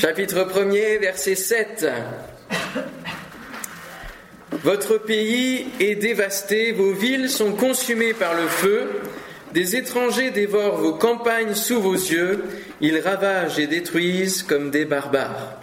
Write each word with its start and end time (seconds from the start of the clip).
Chapitre 0.00 0.44
1er, 0.44 1.00
verset 1.00 1.34
7. 1.34 1.86
Votre 4.62 4.96
pays 4.98 5.66
est 5.80 5.96
dévasté, 5.96 6.70
vos 6.70 6.92
villes 6.92 7.28
sont 7.28 7.50
consumées 7.50 8.14
par 8.14 8.34
le 8.34 8.46
feu, 8.46 8.90
des 9.52 9.74
étrangers 9.74 10.30
dévorent 10.30 10.76
vos 10.76 10.92
campagnes 10.92 11.56
sous 11.56 11.80
vos 11.80 11.94
yeux, 11.94 12.44
ils 12.80 13.00
ravagent 13.00 13.58
et 13.58 13.66
détruisent 13.66 14.44
comme 14.44 14.70
des 14.70 14.84
barbares. 14.84 15.58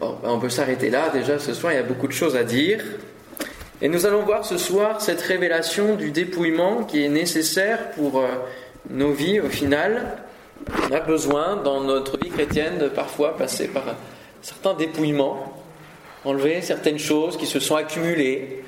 Ben, 0.00 0.16
on 0.22 0.40
peut 0.40 0.48
s'arrêter 0.48 0.88
là, 0.88 1.10
déjà 1.10 1.38
ce 1.38 1.52
soir 1.52 1.74
il 1.74 1.76
y 1.76 1.78
a 1.78 1.82
beaucoup 1.82 2.08
de 2.08 2.14
choses 2.14 2.36
à 2.36 2.42
dire. 2.42 2.82
Et 3.82 3.88
nous 3.90 4.06
allons 4.06 4.22
voir 4.22 4.46
ce 4.46 4.56
soir 4.56 5.02
cette 5.02 5.20
révélation 5.20 5.94
du 5.94 6.10
dépouillement 6.10 6.84
qui 6.84 7.04
est 7.04 7.10
nécessaire 7.10 7.90
pour 7.90 8.20
euh, 8.20 8.28
nos 8.88 9.12
vies 9.12 9.40
au 9.40 9.50
final. 9.50 10.22
On 10.66 10.92
a 10.92 11.00
besoin 11.00 11.56
dans 11.56 11.80
notre 11.80 12.18
vie 12.18 12.30
chrétienne 12.30 12.78
de 12.78 12.88
parfois 12.88 13.36
passer 13.36 13.68
par 13.68 13.84
certains 14.42 14.74
dépouillements, 14.74 15.52
enlever 16.24 16.62
certaines 16.62 16.98
choses 16.98 17.36
qui 17.36 17.46
se 17.46 17.60
sont 17.60 17.76
accumulées 17.76 18.64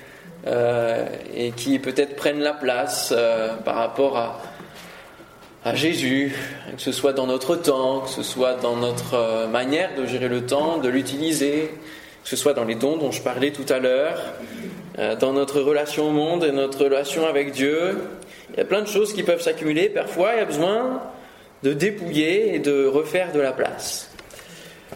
euh, 0.47 1.07
et 1.35 1.51
qui 1.51 1.79
peut-être 1.79 2.17
prennent 2.17 2.41
la 2.41 2.55
place 2.55 3.13
euh, 3.15 3.55
par 3.57 3.75
rapport 3.75 4.17
à, 4.17 4.41
à 5.65 5.75
Jésus, 5.75 6.35
que 6.75 6.81
ce 6.81 6.93
soit 6.93 7.13
dans 7.13 7.27
notre 7.27 7.57
temps, 7.57 8.01
que 8.01 8.11
ce 8.11 8.23
soit 8.23 8.55
dans 8.55 8.77
notre 8.77 9.15
euh, 9.15 9.47
manière 9.49 9.91
de 9.97 10.07
gérer 10.07 10.29
le 10.29 10.47
temps, 10.47 10.79
de 10.79 10.89
l'utiliser, 10.89 11.71
que 12.23 12.29
ce 12.29 12.37
soit 12.37 12.55
dans 12.55 12.65
les 12.65 12.75
dons 12.75 12.97
dont 12.97 13.11
je 13.11 13.21
parlais 13.21 13.51
tout 13.51 13.67
à 13.69 13.79
l'heure, 13.79 14.19
dans 15.19 15.33
notre 15.33 15.63
relation 15.63 16.09
au 16.09 16.11
monde 16.11 16.45
et 16.45 16.53
notre 16.53 16.85
relation 16.85 17.27
avec 17.27 17.53
Dieu. 17.53 17.97
Il 18.51 18.59
y 18.59 18.61
a 18.61 18.67
plein 18.67 18.83
de 18.83 18.89
choses 18.89 19.15
qui 19.15 19.23
peuvent 19.23 19.41
s'accumuler. 19.41 19.89
Parfois, 19.89 20.33
il 20.35 20.39
y 20.39 20.43
a 20.43 20.45
besoin 20.45 21.01
de 21.63 21.73
dépouiller 21.73 22.55
et 22.55 22.59
de 22.59 22.87
refaire 22.87 23.33
de 23.33 23.41
la 23.41 23.53
place. 23.53 24.11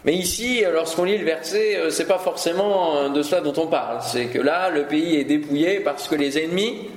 Mais 0.03 0.13
ici, 0.15 0.63
lorsqu'on 0.71 1.05
lit 1.05 1.17
le 1.17 1.25
verset, 1.25 1.77
euh, 1.77 1.89
c'est 1.89 2.07
pas 2.07 2.19
forcément 2.19 2.97
euh, 2.97 3.09
de 3.09 3.21
cela 3.23 3.41
dont 3.41 3.53
on 3.57 3.67
parle. 3.67 3.99
C'est 4.01 4.25
que 4.25 4.39
là, 4.39 4.69
le 4.69 4.83
pays 4.83 5.15
est 5.15 5.23
dépouillé 5.23 5.79
parce 5.79 6.07
que 6.07 6.15
les 6.15 6.37
ennemis 6.37 6.89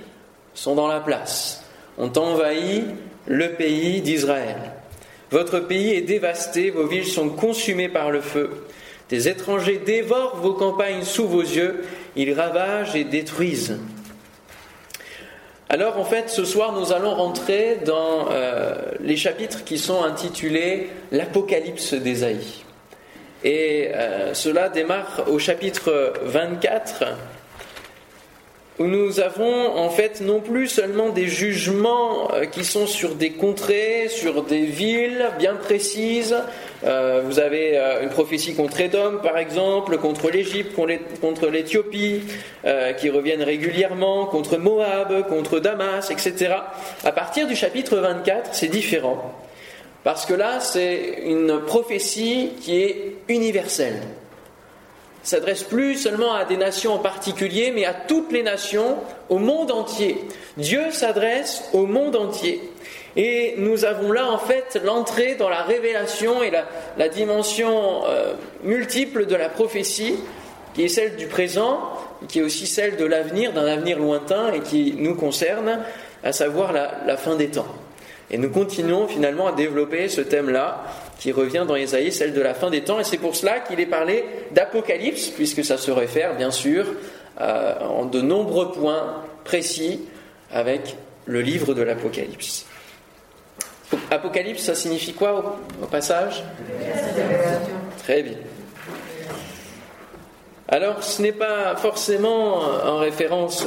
sont 0.54 0.74
dans 0.74 0.88
la 0.88 1.00
place, 1.00 1.64
ont 1.96 2.12
envahi 2.16 2.84
le 3.26 3.52
pays 3.52 4.02
d'Israël. 4.02 4.56
Votre 5.30 5.60
pays 5.60 5.92
est 5.94 6.02
dévasté, 6.02 6.70
vos 6.70 6.86
villes 6.86 7.06
sont 7.06 7.28
consumées 7.28 7.88
par 7.88 8.10
le 8.10 8.20
feu. 8.20 8.64
Des 9.08 9.28
étrangers 9.28 9.80
dévorent 9.84 10.36
vos 10.36 10.54
campagnes 10.54 11.02
sous 11.02 11.26
vos 11.26 11.42
yeux, 11.42 11.84
ils 12.16 12.32
ravagent 12.34 12.94
et 12.96 13.04
détruisent. 13.04 13.78
Alors 15.70 15.98
en 15.98 16.04
fait, 16.04 16.30
ce 16.30 16.46
soir, 16.46 16.72
nous 16.72 16.92
allons 16.92 17.14
rentrer 17.14 17.80
dans 17.84 18.28
euh, 18.30 18.74
les 19.00 19.16
chapitres 19.18 19.64
qui 19.64 19.76
sont 19.76 20.02
intitulés 20.02 20.88
l'Apocalypse 21.12 21.92
d'Ésaïe. 21.92 22.64
Et 23.44 23.90
euh, 23.94 24.32
cela 24.32 24.70
démarre 24.70 25.24
au 25.28 25.38
chapitre 25.38 26.14
24, 26.22 27.04
où 28.78 28.84
nous 28.84 29.20
avons 29.20 29.76
en 29.76 29.90
fait 29.90 30.20
non 30.20 30.40
plus 30.40 30.68
seulement 30.68 31.08
des 31.08 31.26
jugements 31.26 32.32
euh, 32.32 32.44
qui 32.44 32.64
sont 32.64 32.86
sur 32.86 33.14
des 33.14 33.30
contrées, 33.30 34.08
sur 34.08 34.42
des 34.42 34.64
villes 34.64 35.30
bien 35.38 35.54
précises. 35.54 36.36
Euh, 36.84 37.22
vous 37.24 37.40
avez 37.40 37.76
une 38.02 38.08
prophétie 38.08 38.54
contre 38.54 38.80
Édom, 38.80 39.18
par 39.22 39.36
exemple, 39.36 39.98
contre 39.98 40.30
l'Égypte, 40.30 40.74
contre 41.20 41.48
l'Éthiopie, 41.48 42.22
qui 42.98 43.10
reviennent 43.10 43.42
régulièrement, 43.42 44.26
contre 44.26 44.58
Moab, 44.58 45.26
contre 45.28 45.58
Damas, 45.58 46.10
etc. 46.12 46.54
À 47.04 47.10
partir 47.10 47.48
du 47.48 47.56
chapitre 47.56 47.96
24, 47.96 48.50
c'est 48.52 48.68
différent. 48.68 49.34
Parce 50.04 50.24
que 50.24 50.34
là, 50.34 50.60
c'est 50.60 51.18
une 51.24 51.60
prophétie 51.66 52.52
qui 52.60 52.80
est 52.80 53.14
universelle. 53.28 54.00
S'adresse 55.28 55.62
plus 55.62 55.96
seulement 55.96 56.32
à 56.32 56.46
des 56.46 56.56
nations 56.56 56.94
en 56.94 57.00
particulier, 57.00 57.70
mais 57.70 57.84
à 57.84 57.92
toutes 57.92 58.32
les 58.32 58.42
nations, 58.42 58.96
au 59.28 59.36
monde 59.36 59.70
entier. 59.70 60.24
Dieu 60.56 60.90
s'adresse 60.90 61.64
au 61.74 61.84
monde 61.84 62.16
entier. 62.16 62.62
Et 63.14 63.54
nous 63.58 63.84
avons 63.84 64.10
là 64.10 64.26
en 64.32 64.38
fait 64.38 64.80
l'entrée 64.82 65.34
dans 65.34 65.50
la 65.50 65.64
révélation 65.64 66.42
et 66.42 66.50
la, 66.50 67.08
dimension 67.10 68.06
euh, 68.06 68.36
multiple 68.64 69.26
de 69.26 69.34
la 69.34 69.50
prophétie, 69.50 70.14
qui 70.72 70.84
est 70.84 70.88
celle 70.88 71.16
du 71.16 71.26
présent, 71.26 71.78
qui 72.26 72.38
est 72.38 72.42
aussi 72.42 72.66
celle 72.66 72.96
de 72.96 73.04
l'avenir, 73.04 73.52
d'un 73.52 73.66
avenir 73.66 73.98
lointain 73.98 74.50
et 74.54 74.60
qui 74.60 74.94
nous 74.96 75.14
concerne, 75.14 75.80
à 76.24 76.32
savoir 76.32 76.72
la 76.72 77.16
fin 77.18 77.36
des 77.36 77.48
temps. 77.48 77.68
Et 78.30 78.36
nous 78.36 78.50
continuons 78.50 79.06
finalement 79.08 79.48
à 79.48 79.52
développer 79.52 80.08
ce 80.08 80.20
thème-là 80.20 80.84
qui 81.18 81.32
revient 81.32 81.64
dans 81.66 81.76
Ésaïe, 81.76 82.12
celle 82.12 82.32
de 82.32 82.40
la 82.40 82.54
fin 82.54 82.70
des 82.70 82.82
temps. 82.82 83.00
Et 83.00 83.04
c'est 83.04 83.18
pour 83.18 83.34
cela 83.34 83.60
qu'il 83.60 83.80
est 83.80 83.86
parlé 83.86 84.24
d'Apocalypse, 84.52 85.28
puisque 85.28 85.64
ça 85.64 85.76
se 85.76 85.90
réfère 85.90 86.36
bien 86.36 86.50
sûr 86.50 86.86
euh, 87.40 87.74
en 87.80 88.04
de 88.04 88.20
nombreux 88.20 88.72
points 88.72 89.22
précis 89.44 90.00
avec 90.52 90.96
le 91.26 91.40
livre 91.40 91.74
de 91.74 91.82
l'Apocalypse. 91.82 92.66
Apocalypse, 94.10 94.62
ça 94.62 94.74
signifie 94.74 95.12
quoi 95.12 95.58
au, 95.82 95.86
passage? 95.86 96.44
Très 98.04 98.22
bien. 98.22 98.36
Alors, 100.68 101.02
ce 101.02 101.22
n'est 101.22 101.32
pas 101.32 101.74
forcément 101.76 102.58
en 102.58 102.98
référence 102.98 103.64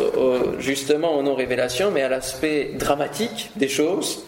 justement 0.59 1.18
aux 1.18 1.23
non-révélations, 1.23 1.89
mais 1.89 2.03
à 2.03 2.09
l'aspect 2.09 2.73
dramatique 2.75 3.51
des 3.56 3.68
choses 3.68 4.23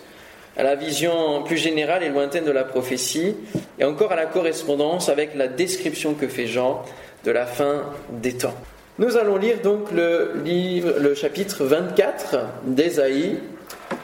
à 0.55 0.63
la 0.63 0.75
vision 0.75 1.43
plus 1.43 1.57
générale 1.57 2.03
et 2.03 2.09
lointaine 2.09 2.45
de 2.45 2.51
la 2.51 2.63
prophétie, 2.63 3.35
et 3.79 3.83
encore 3.83 4.11
à 4.11 4.15
la 4.15 4.25
correspondance 4.25 5.09
avec 5.09 5.35
la 5.35 5.47
description 5.47 6.13
que 6.13 6.27
fait 6.27 6.47
Jean 6.47 6.83
de 7.23 7.31
la 7.31 7.45
fin 7.45 7.83
des 8.09 8.33
temps. 8.33 8.55
Nous 8.99 9.17
allons 9.17 9.37
lire 9.37 9.61
donc 9.61 9.91
le, 9.91 10.33
livre, 10.43 10.93
le 10.99 11.15
chapitre 11.15 11.65
24 11.65 12.37
d'Ésaïe. 12.65 13.39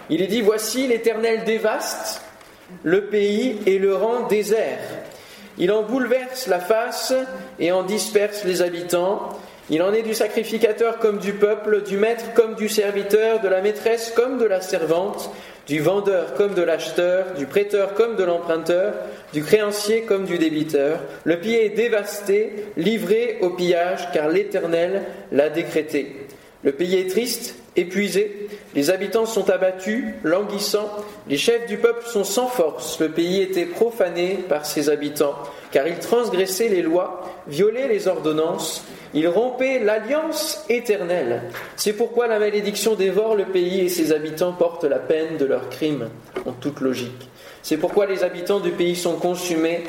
Il 0.09 0.21
est 0.21 0.27
dit 0.27 0.41
Voici 0.41 0.87
l'Éternel 0.87 1.43
dévaste 1.43 2.21
le 2.83 3.05
pays 3.05 3.59
et 3.67 3.77
le 3.77 3.95
rend 3.95 4.27
désert. 4.27 4.79
Il 5.59 5.71
en 5.71 5.83
bouleverse 5.83 6.47
la 6.47 6.59
face 6.59 7.13
et 7.59 7.71
en 7.71 7.83
disperse 7.83 8.45
les 8.45 8.61
habitants. 8.61 9.29
Il 9.69 9.83
en 9.83 9.93
est 9.93 10.01
du 10.01 10.15
sacrificateur 10.15 10.97
comme 10.97 11.19
du 11.19 11.33
peuple, 11.33 11.83
du 11.83 11.97
maître 11.97 12.33
comme 12.33 12.55
du 12.55 12.69
serviteur, 12.69 13.41
de 13.41 13.47
la 13.47 13.61
maîtresse 13.61 14.11
comme 14.15 14.39
de 14.39 14.45
la 14.45 14.61
servante 14.61 15.29
du 15.69 15.79
vendeur 15.79 16.33
comme 16.33 16.55
de 16.55 16.63
l'acheteur, 16.63 17.35
du 17.37 17.45
prêteur 17.45 17.93
comme 17.93 18.15
de 18.15 18.23
l'emprunteur, 18.23 18.93
du 19.33 19.43
créancier 19.43 20.01
comme 20.01 20.25
du 20.25 20.39
débiteur. 20.39 20.99
Le 21.23 21.39
pied 21.39 21.63
est 21.63 21.69
dévasté, 21.69 22.65
livré 22.75 23.37
au 23.41 23.51
pillage, 23.51 24.11
car 24.11 24.29
l'Éternel 24.29 25.03
l'a 25.31 25.49
décrété. 25.49 26.15
Le 26.63 26.71
pays 26.71 26.95
est 26.95 27.09
triste, 27.11 27.55
épuisé, 27.75 28.49
les 28.73 28.89
habitants 28.89 29.27
sont 29.27 29.49
abattus, 29.49 30.05
languissants, 30.23 30.89
les 31.27 31.37
chefs 31.37 31.67
du 31.67 31.77
peuple 31.77 32.05
sont 32.07 32.23
sans 32.23 32.47
force, 32.47 32.99
le 32.99 33.09
pays 33.09 33.41
était 33.41 33.65
profané 33.65 34.39
par 34.49 34.65
ses 34.65 34.89
habitants, 34.89 35.35
car 35.71 35.87
ils 35.87 35.99
transgressaient 35.99 36.69
les 36.69 36.81
lois, 36.81 37.21
violaient 37.47 37.87
les 37.87 38.07
ordonnances, 38.07 38.83
il 39.13 39.27
rompait 39.27 39.79
l'alliance 39.79 40.65
éternelle. 40.69 41.43
C'est 41.75 41.93
pourquoi 41.93 42.27
la 42.27 42.39
malédiction 42.39 42.95
dévore 42.95 43.35
le 43.35 43.45
pays 43.45 43.81
et 43.81 43.89
ses 43.89 44.11
habitants 44.11 44.53
portent 44.53 44.83
la 44.83 44.99
peine 44.99 45.37
de 45.37 45.45
leurs 45.45 45.69
crimes, 45.69 46.09
en 46.45 46.51
toute 46.51 46.81
logique. 46.81 47.29
C'est 47.61 47.77
pourquoi 47.77 48.05
les 48.05 48.23
habitants 48.23 48.59
du 48.59 48.71
pays 48.71 48.95
sont 48.95 49.15
consumés 49.15 49.83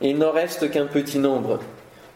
et 0.00 0.10
il 0.10 0.18
n'en 0.18 0.32
reste 0.32 0.70
qu'un 0.70 0.86
petit 0.86 1.18
nombre. 1.18 1.60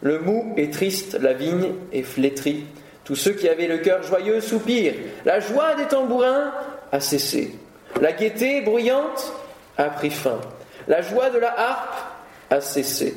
Le 0.01 0.19
mou 0.19 0.53
est 0.57 0.71
triste, 0.71 1.17
la 1.21 1.33
vigne 1.33 1.73
est 1.91 2.03
flétrie. 2.03 2.65
Tous 3.03 3.15
ceux 3.15 3.31
qui 3.31 3.49
avaient 3.49 3.67
le 3.67 3.79
cœur 3.79 4.03
joyeux 4.03 4.41
soupirent. 4.41 4.95
La 5.25 5.39
joie 5.39 5.75
des 5.75 5.85
tambourins 5.85 6.51
a 6.91 6.99
cessé. 6.99 7.55
La 8.01 8.11
gaieté 8.13 8.61
bruyante 8.61 9.33
a 9.77 9.85
pris 9.85 10.09
fin. 10.09 10.39
La 10.87 11.01
joie 11.01 11.29
de 11.29 11.39
la 11.39 11.53
harpe 11.57 12.12
cessé. 12.61 13.15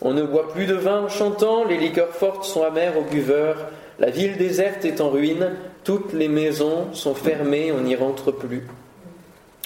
On 0.00 0.12
ne 0.12 0.22
boit 0.22 0.48
plus 0.48 0.66
de 0.66 0.74
vin 0.74 1.02
en 1.02 1.08
chantant, 1.08 1.64
les 1.64 1.76
liqueurs 1.76 2.14
fortes 2.14 2.44
sont 2.44 2.62
amères 2.62 2.98
aux 2.98 3.04
buveurs, 3.04 3.68
la 3.98 4.10
ville 4.10 4.36
déserte 4.36 4.84
est 4.84 5.00
en 5.00 5.10
ruine, 5.10 5.52
toutes 5.84 6.12
les 6.12 6.28
maisons 6.28 6.92
sont 6.92 7.14
fermées, 7.14 7.72
on 7.72 7.82
n'y 7.82 7.94
rentre 7.94 8.32
plus. 8.32 8.66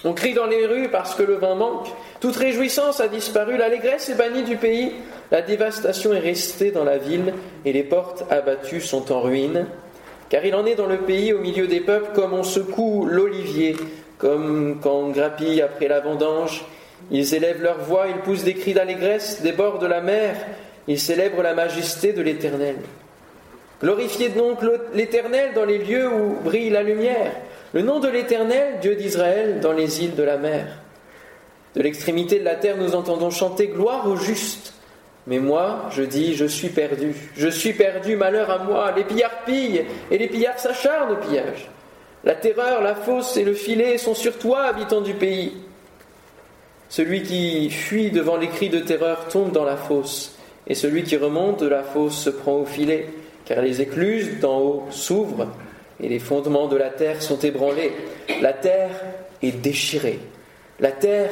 On 0.05 0.13
crie 0.13 0.35
dans 0.35 0.47
les 0.47 0.67
rues 0.67 0.89
parce 0.91 1.15
que 1.15 1.23
le 1.23 1.37
vin 1.37 1.55
manque, 1.55 1.89
toute 2.21 2.37
réjouissance 2.37 3.01
a 3.01 3.09
disparu, 3.09 3.57
l'allégresse 3.57 4.09
est 4.09 4.15
bannie 4.15 4.45
du 4.45 4.57
pays, 4.57 4.93
la 5.31 5.43
dévastation 5.43 6.13
est 6.13 6.21
restée 6.21 6.71
dans 6.71 6.85
la 6.85 6.99
ville 6.99 7.33
et 7.65 7.73
les 7.73 7.83
portes 7.83 8.25
abattues 8.31 8.81
sont 8.81 9.11
en 9.13 9.21
ruine. 9.21 9.67
Car 10.29 10.45
il 10.45 10.55
en 10.55 10.67
est 10.67 10.75
dans 10.75 10.87
le 10.87 10.99
pays, 10.99 11.33
au 11.33 11.39
milieu 11.39 11.67
des 11.67 11.81
peuples, 11.81 12.11
comme 12.15 12.35
on 12.35 12.43
secoue 12.43 13.07
l'olivier, 13.07 13.77
comme 14.19 14.81
quand 14.83 14.95
on 14.95 15.11
grappille 15.11 15.63
après 15.63 15.89
la 15.89 16.01
vendange, 16.01 16.65
ils 17.11 17.35
élèvent 17.35 17.63
leur 17.63 17.79
voix, 17.79 18.07
ils 18.09 18.21
poussent 18.21 18.45
des 18.45 18.55
cris 18.55 18.75
d'allégresse 18.75 19.43
des 19.43 19.53
bords 19.53 19.79
de 19.79 19.87
la 19.87 20.01
mer, 20.01 20.37
ils 20.89 21.01
célèbrent 21.01 21.43
la 21.43 21.55
majesté 21.55 22.13
de 22.13 22.23
l'Éternel. 22.23 22.77
Glorifiez 23.81 24.31
donc 24.31 24.59
l'Éternel 24.95 25.53
dans 25.55 25.65
les 25.65 25.79
lieux 25.79 26.09
où 26.09 26.37
brille 26.43 26.71
la 26.71 26.83
lumière, 26.83 27.33
le 27.73 27.83
nom 27.83 28.01
de 28.01 28.09
l'Éternel, 28.09 28.79
Dieu 28.81 28.97
d'Israël, 28.97 29.61
dans 29.61 29.73
les 29.73 30.03
îles 30.03 30.15
de 30.15 30.23
la 30.23 30.39
mer. 30.39 30.67
De 31.75 31.83
l'extrémité 31.83 32.39
de 32.39 32.45
la 32.45 32.55
terre, 32.55 32.79
nous 32.79 32.95
entendons 32.95 33.31
chanter 33.31 33.69
gloire 33.69 34.09
au 34.09 34.17
juste. 34.17 34.73
Mais 35.27 35.39
moi, 35.41 35.91
je 35.91 36.03
dis, 36.03 36.35
je 36.35 36.47
suis 36.47 36.69
perdu. 36.69 37.15
Je 37.37 37.49
suis 37.49 37.75
perdu, 37.75 38.17
malheur 38.17 38.51
à 38.51 38.59
moi. 38.59 38.93
Les 38.97 39.05
pillards 39.05 39.45
pillent 39.45 39.85
et 40.11 40.19
les 40.19 40.29
pillards 40.29 40.59
s'acharnent 40.59 41.13
au 41.13 41.17
pillage. 41.17 41.69
La 42.25 42.35
terreur, 42.35 42.81
la 42.81 42.95
fosse 42.95 43.37
et 43.37 43.45
le 43.45 43.53
filet 43.53 43.99
sont 43.99 44.15
sur 44.15 44.39
toi, 44.39 44.63
habitant 44.63 45.03
du 45.03 45.15
pays. 45.15 45.53
Celui 46.89 47.23
qui 47.23 47.69
fuit 47.71 48.11
devant 48.11 48.37
les 48.37 48.49
cris 48.49 48.69
de 48.69 48.79
terreur 48.79 49.29
tombe 49.29 49.53
dans 49.53 49.65
la 49.65 49.77
fosse, 49.77 50.37
et 50.67 50.75
celui 50.75 51.03
qui 51.03 51.17
remonte 51.17 51.61
de 51.61 51.69
la 51.69 51.83
fosse 51.83 52.17
se 52.17 52.31
prend 52.31 52.57
au 52.57 52.65
filet, 52.65 53.09
car 53.45 53.63
les 53.63 53.81
écluses 53.81 54.41
d'en 54.41 54.59
haut 54.59 54.85
s'ouvrent, 54.91 55.49
et 56.01 56.09
les 56.09 56.19
fondements 56.19 56.69
de 56.69 56.77
la 56.77 56.91
terre 56.91 57.23
sont 57.23 57.39
ébranlés. 57.39 57.93
La 58.41 58.53
terre 58.53 58.91
est 59.43 59.53
déchirée, 59.53 60.21
la 60.81 60.93
terre 60.93 61.31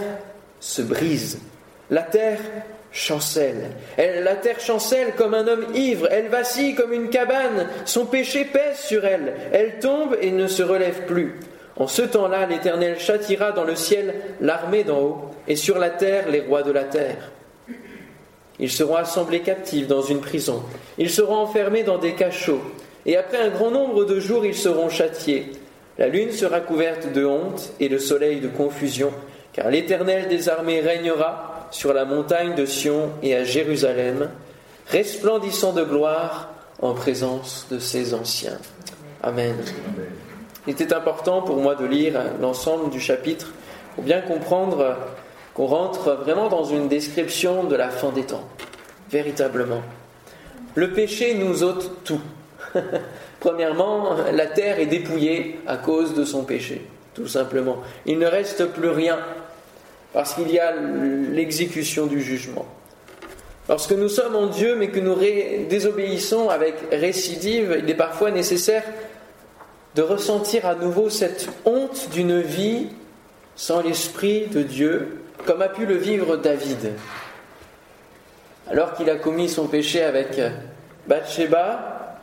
se 0.61 0.83
brise, 0.83 1.41
la 1.91 2.03
terre 2.03 2.41
chancelle. 2.91 3.71
la 3.99 4.37
terre 4.37 4.61
chancelle 4.61 5.15
comme 5.17 5.35
un 5.35 5.47
homme 5.49 5.67
ivre, 5.75 6.09
elle 6.11 6.29
vacille 6.29 6.75
comme 6.75 6.93
une 6.93 7.11
cabane, 7.11 7.69
son 7.85 8.07
péché 8.07 8.45
pèse 8.45 8.79
sur 8.79 9.05
elle, 9.05 9.35
elle 9.53 9.79
tombe 9.81 10.17
et 10.21 10.31
ne 10.31 10.47
se 10.47 10.63
relève 10.63 11.05
plus. 11.05 11.35
En 11.77 11.87
ce 11.87 12.03
temps-là, 12.03 12.47
l'Éternel 12.47 12.99
châtira 12.99 13.53
dans 13.53 13.65
le 13.65 13.75
ciel 13.75 14.15
l'armée 14.41 14.85
d'en 14.85 15.01
haut, 15.01 15.31
et 15.49 15.57
sur 15.57 15.79
la 15.79 15.91
terre 15.91 16.29
les 16.29 16.41
rois 16.41 16.63
de 16.63 16.71
la 16.71 16.85
terre. 16.85 17.31
Ils 18.61 18.71
seront 18.71 18.95
assemblés 18.95 19.41
captifs 19.41 19.89
dans 19.89 20.03
une 20.03 20.21
prison, 20.21 20.63
ils 20.99 21.11
seront 21.11 21.37
enfermés 21.37 21.83
dans 21.83 21.99
des 21.99 22.15
cachots, 22.15 22.63
et 23.05 23.17
après 23.17 23.39
un 23.39 23.51
grand 23.51 23.71
nombre 23.71 24.05
de 24.05 24.21
jours 24.21 24.47
ils 24.47 24.55
seront 24.55 24.89
châtiés. 24.89 25.51
La 25.99 26.09
lune 26.09 26.33
sera 26.33 26.61
couverte 26.61 27.13
de 27.13 27.25
honte 27.25 27.73
et 27.81 27.89
le 27.89 27.99
soleil 27.99 28.41
de 28.41 28.49
confusion, 28.49 29.13
car 29.53 29.71
l'Éternel 29.71 30.29
des 30.29 30.49
armées 30.49 30.81
régnera 30.81 31.69
sur 31.71 31.93
la 31.93 32.05
montagne 32.05 32.55
de 32.55 32.67
Sion 32.67 33.11
et 33.23 33.35
à 33.35 33.45
Jérusalem, 33.45 34.31
resplendissant 34.89 35.73
de 35.73 35.83
gloire 35.83 36.51
en 36.81 36.95
présence 36.95 37.67
de 37.71 37.79
ses 37.79 38.15
anciens. 38.15 38.59
Amen. 39.23 39.57
Il 40.67 40.73
était 40.73 40.95
important 40.95 41.43
pour 41.43 41.57
moi 41.57 41.75
de 41.75 41.85
lire 41.85 42.21
l'ensemble 42.41 42.91
du 42.91 43.01
chapitre 43.01 43.53
pour 43.95 44.05
bien 44.05 44.21
comprendre 44.23 44.97
qu'on 45.53 45.67
rentre 45.67 46.13
vraiment 46.13 46.49
dans 46.49 46.65
une 46.65 46.89
description 46.89 47.65
de 47.65 47.77
la 47.77 47.91
fin 47.91 48.11
des 48.11 48.25
temps, 48.25 48.49
véritablement. 49.11 49.83
Le 50.75 50.91
péché 50.91 51.35
nous 51.35 51.63
ôte 51.63 52.05
tout. 52.05 52.21
Premièrement, 53.41 54.17
la 54.33 54.47
terre 54.47 54.81
est 54.81 54.87
dépouillée 54.87 55.61
à 55.67 55.77
cause 55.77 56.15
de 56.15 56.25
son 56.25 56.45
péché, 56.45 56.87
tout 57.15 57.29
simplement. 57.29 57.77
Il 58.07 58.19
ne 58.19 58.27
reste 58.27 58.67
plus 58.67 58.89
rien 58.89 59.19
parce 60.13 60.35
qu'il 60.35 60.51
y 60.51 60.59
a 60.59 60.73
l'exécution 60.73 62.07
du 62.07 62.23
jugement. 62.23 62.67
Lorsque 63.69 63.93
nous 63.93 64.09
sommes 64.09 64.37
en 64.37 64.47
Dieu 64.47 64.77
mais 64.77 64.89
que 64.89 65.01
nous 65.01 65.17
désobéissons 65.69 66.49
avec 66.49 66.75
récidive, 66.91 67.81
il 67.83 67.91
est 67.91 67.95
parfois 67.95 68.31
nécessaire 68.31 68.85
de 69.95 70.03
ressentir 70.03 70.67
à 70.67 70.75
nouveau 70.75 71.09
cette 71.09 71.49
honte 71.65 72.09
d'une 72.11 72.41
vie 72.41 72.89
sans 73.57 73.81
l'Esprit 73.81 74.47
de 74.49 74.63
Dieu, 74.63 75.23
comme 75.47 75.63
a 75.63 75.69
pu 75.69 75.87
le 75.87 75.95
vivre 75.95 76.37
David. 76.37 76.93
Alors 78.69 78.95
qu'il 78.95 79.09
a 79.11 79.17
commis 79.17 79.49
son 79.49 79.69
péché 79.69 80.03
avec 80.03 80.41
Bathsheba, 81.07 82.19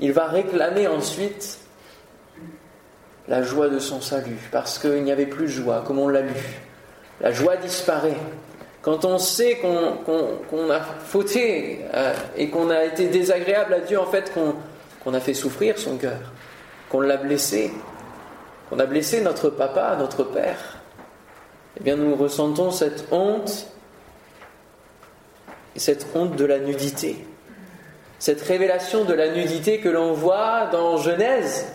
il 0.00 0.12
va 0.12 0.26
réclamer 0.26 0.86
ensuite 0.86 1.58
la 3.26 3.42
joie 3.42 3.68
de 3.68 3.78
son 3.78 4.00
salut, 4.00 4.38
parce 4.50 4.78
qu'il 4.78 5.02
n'y 5.02 5.12
avait 5.12 5.26
plus 5.26 5.48
joie, 5.48 5.84
comme 5.86 5.98
on 5.98 6.08
l'a 6.08 6.22
lu. 6.22 6.34
La 7.20 7.32
joie 7.32 7.56
disparaît. 7.56 8.16
Quand 8.82 9.04
on 9.04 9.18
sait 9.18 9.56
qu'on 9.56 10.70
a 10.70 10.80
fauté 10.80 11.80
euh, 11.94 12.14
et 12.36 12.48
qu'on 12.48 12.70
a 12.70 12.84
été 12.84 13.08
désagréable 13.08 13.74
à 13.74 13.80
Dieu, 13.80 13.98
en 13.98 14.06
fait, 14.06 14.32
qu'on 14.32 15.14
a 15.14 15.20
fait 15.20 15.34
souffrir 15.34 15.78
son 15.78 15.96
cœur 15.96 16.18
qu'on 16.88 17.00
l'a 17.00 17.16
blessé, 17.16 17.70
qu'on 18.68 18.78
a 18.78 18.86
blessé 18.86 19.20
notre 19.20 19.50
papa, 19.50 19.96
notre 19.98 20.24
père, 20.24 20.78
eh 21.78 21.82
bien 21.82 21.96
nous 21.96 22.16
ressentons 22.16 22.70
cette 22.70 23.06
honte, 23.12 23.66
et 25.76 25.80
cette 25.80 26.06
honte 26.14 26.34
de 26.36 26.44
la 26.44 26.58
nudité, 26.58 27.24
cette 28.18 28.40
révélation 28.42 29.04
de 29.04 29.14
la 29.14 29.28
nudité 29.28 29.78
que 29.78 29.88
l'on 29.88 30.12
voit 30.12 30.66
dans 30.72 30.96
Genèse. 30.96 31.66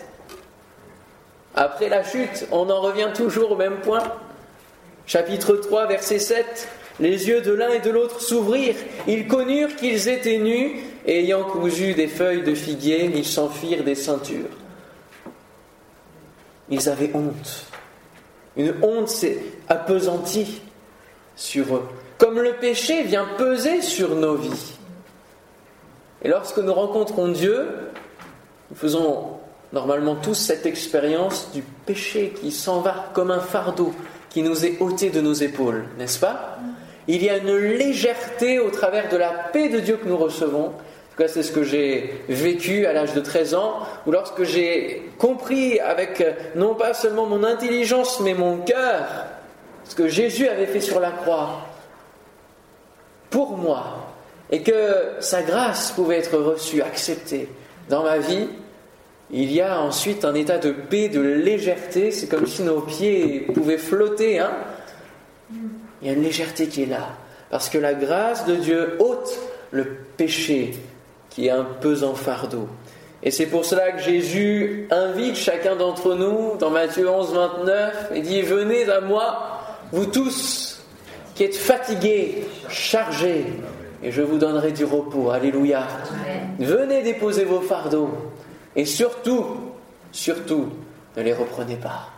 Après 1.54 1.88
la 1.88 2.02
chute, 2.02 2.46
on 2.50 2.68
en 2.68 2.80
revient 2.80 3.10
toujours 3.14 3.52
au 3.52 3.56
même 3.56 3.80
point. 3.80 4.02
Chapitre 5.06 5.54
3, 5.54 5.86
verset 5.86 6.18
7. 6.18 6.68
Les 7.00 7.28
yeux 7.28 7.40
de 7.40 7.52
l'un 7.52 7.70
et 7.70 7.80
de 7.80 7.90
l'autre 7.90 8.20
s'ouvrirent. 8.20 8.76
Ils 9.06 9.26
connurent 9.26 9.74
qu'ils 9.76 10.08
étaient 10.08 10.38
nus, 10.38 10.80
ayant 11.06 11.44
cousu 11.44 11.94
des 11.94 12.08
feuilles 12.08 12.42
de 12.42 12.54
figuier, 12.54 13.10
ils 13.14 13.24
s'enfirent 13.24 13.84
des 13.84 13.94
ceintures 13.94 14.50
ils 16.68 16.88
avaient 16.88 17.10
honte. 17.14 17.66
Une 18.56 18.74
honte 18.82 19.08
s'est 19.08 19.38
appesantie 19.68 20.62
sur 21.36 21.76
eux. 21.76 21.88
Comme 22.18 22.40
le 22.40 22.54
péché 22.54 23.02
vient 23.02 23.26
peser 23.36 23.82
sur 23.82 24.14
nos 24.14 24.36
vies. 24.36 24.74
Et 26.22 26.28
lorsque 26.28 26.58
nous 26.58 26.72
rencontrons 26.72 27.28
Dieu, 27.28 27.66
nous 28.70 28.76
faisons 28.76 29.38
normalement 29.72 30.14
tous 30.14 30.34
cette 30.34 30.66
expérience 30.66 31.50
du 31.52 31.62
péché 31.62 32.32
qui 32.40 32.52
s'en 32.52 32.80
va 32.80 33.10
comme 33.12 33.30
un 33.30 33.40
fardeau 33.40 33.92
qui 34.30 34.42
nous 34.42 34.64
est 34.64 34.80
ôté 34.80 35.10
de 35.10 35.20
nos 35.20 35.34
épaules, 35.34 35.84
n'est-ce 35.98 36.18
pas? 36.18 36.58
Il 37.06 37.22
y 37.22 37.28
a 37.28 37.36
une 37.36 37.54
légèreté 37.54 38.58
au 38.58 38.70
travers 38.70 39.08
de 39.10 39.16
la 39.16 39.30
paix 39.30 39.68
de 39.68 39.80
Dieu 39.80 39.96
que 39.96 40.08
nous 40.08 40.16
recevons 40.16 40.72
tout 41.14 41.22
cas, 41.22 41.28
c'est 41.28 41.44
ce 41.44 41.52
que 41.52 41.62
j'ai 41.62 42.22
vécu 42.28 42.86
à 42.86 42.92
l'âge 42.92 43.14
de 43.14 43.20
13 43.20 43.54
ans, 43.54 43.78
ou 44.04 44.10
lorsque 44.10 44.42
j'ai 44.42 45.10
compris 45.16 45.78
avec 45.78 46.20
euh, 46.20 46.32
non 46.56 46.74
pas 46.74 46.92
seulement 46.92 47.26
mon 47.26 47.44
intelligence, 47.44 48.18
mais 48.20 48.34
mon 48.34 48.58
cœur, 48.58 49.04
ce 49.84 49.94
que 49.94 50.08
Jésus 50.08 50.48
avait 50.48 50.66
fait 50.66 50.80
sur 50.80 50.98
la 50.98 51.12
croix 51.12 51.60
pour 53.30 53.56
moi, 53.56 54.08
et 54.50 54.62
que 54.62 55.12
sa 55.20 55.42
grâce 55.42 55.92
pouvait 55.92 56.18
être 56.18 56.36
reçue, 56.36 56.82
acceptée 56.82 57.48
dans 57.88 58.02
ma 58.02 58.18
vie, 58.18 58.48
il 59.30 59.52
y 59.52 59.60
a 59.60 59.80
ensuite 59.80 60.24
un 60.24 60.34
état 60.34 60.58
de 60.58 60.72
paix, 60.72 61.08
de 61.08 61.20
légèreté, 61.20 62.10
c'est 62.10 62.26
comme 62.26 62.46
si 62.46 62.62
nos 62.62 62.80
pieds 62.80 63.46
pouvaient 63.54 63.78
flotter. 63.78 64.40
Hein 64.40 64.52
il 66.02 66.08
y 66.08 66.10
a 66.10 66.14
une 66.14 66.22
légèreté 66.22 66.66
qui 66.66 66.82
est 66.82 66.86
là, 66.86 67.10
parce 67.50 67.68
que 67.68 67.78
la 67.78 67.94
grâce 67.94 68.46
de 68.46 68.56
Dieu 68.56 68.96
ôte 68.98 69.38
le 69.70 69.84
péché 70.16 70.72
qui 71.34 71.48
est 71.48 71.50
un 71.50 71.64
pesant 71.64 72.14
fardeau. 72.14 72.68
Et 73.22 73.30
c'est 73.30 73.46
pour 73.46 73.64
cela 73.64 73.92
que 73.92 74.02
Jésus 74.02 74.86
invite 74.90 75.36
chacun 75.36 75.76
d'entre 75.76 76.14
nous 76.14 76.56
dans 76.58 76.70
Matthieu 76.70 77.08
11, 77.08 77.32
29 77.32 78.12
et 78.14 78.20
dit 78.20 78.42
Venez 78.42 78.88
à 78.90 79.00
moi, 79.00 79.60
vous 79.92 80.06
tous 80.06 80.84
qui 81.34 81.42
êtes 81.42 81.56
fatigués, 81.56 82.46
chargés, 82.68 83.46
et 84.02 84.12
je 84.12 84.20
vous 84.20 84.38
donnerai 84.38 84.70
du 84.72 84.84
repos. 84.84 85.30
Alléluia. 85.30 85.86
Venez 86.58 87.02
déposer 87.02 87.44
vos 87.44 87.62
fardeaux. 87.62 88.10
Et 88.76 88.84
surtout, 88.84 89.46
surtout, 90.12 90.68
ne 91.16 91.22
les 91.22 91.32
reprenez 91.32 91.76
pas. 91.76 92.10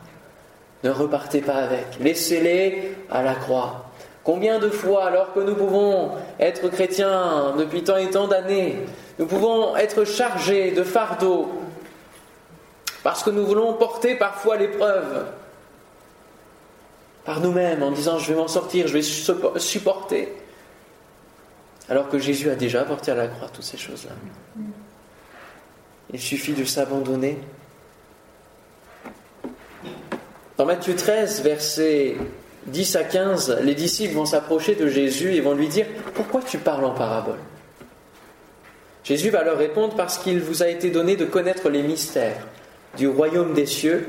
Ne 0.83 0.91
repartez 0.91 1.41
pas 1.41 1.55
avec. 1.55 1.87
Laissez-les 2.01 2.97
à 3.09 3.23
la 3.23 3.37
croix. 3.37 3.86
Combien 4.27 4.59
de 4.59 4.71
fois, 4.71 5.07
alors 5.07 5.33
que 5.33 5.39
nous 5.39 5.55
pouvons 5.55 6.11
être 6.41 6.69
chrétiens 6.69 7.55
depuis 7.57 7.85
tant 7.85 7.97
et 7.97 8.11
tant 8.11 8.27
d'années, 8.27 8.77
nous 9.21 9.27
pouvons 9.27 9.77
être 9.77 10.05
chargés 10.05 10.73
de 10.73 10.83
fardeaux 10.83 11.49
parce 13.05 13.23
que 13.23 13.31
nous 13.31 13.47
voulons 13.47 13.75
porter 13.75 14.17
parfois 14.17 14.57
l'épreuve 14.57 15.27
par 17.25 17.39
nous-mêmes 17.39 17.85
en 17.85 17.93
disant 17.93 18.19
je 18.19 18.33
vais 18.33 18.37
m'en 18.37 18.49
sortir, 18.49 18.89
je 18.89 18.95
vais 18.95 19.03
supporter. 19.61 20.35
Alors 21.89 22.09
que 22.09 22.19
Jésus 22.19 22.51
a 22.51 22.57
déjà 22.57 22.83
porté 22.83 23.13
à 23.13 23.15
la 23.15 23.29
croix 23.29 23.49
toutes 23.49 23.63
ces 23.63 23.79
choses-là. 23.79 24.11
Il 26.13 26.21
suffit 26.21 26.55
de 26.55 26.65
s'abandonner. 26.65 27.39
Dans 30.57 30.65
Matthieu 30.65 30.97
13, 30.97 31.43
verset 31.43 32.17
10 32.67 32.97
à 32.97 33.05
15, 33.05 33.59
les 33.63 33.75
disciples 33.75 34.15
vont 34.15 34.27
s'approcher 34.27 34.75
de 34.75 34.89
Jésus 34.89 35.35
et 35.35 35.41
vont 35.41 35.55
lui 35.55 35.69
dire 35.69 35.87
Pourquoi 36.15 36.43
tu 36.43 36.59
parles 36.59 36.85
en 36.85 36.93
parabole 36.93 37.39
Jésus 39.05 39.31
va 39.31 39.45
leur 39.45 39.59
répondre 39.59 39.95
Parce 39.95 40.19
qu'il 40.19 40.41
vous 40.41 40.65
a 40.65 40.69
été 40.69 40.91
donné 40.91 41.17
de 41.17 41.25
connaître 41.25 41.69
les 41.69 41.83
mystères 41.83 42.45
du 42.97 43.07
royaume 43.07 43.55
des 43.55 43.67
cieux 43.67 44.09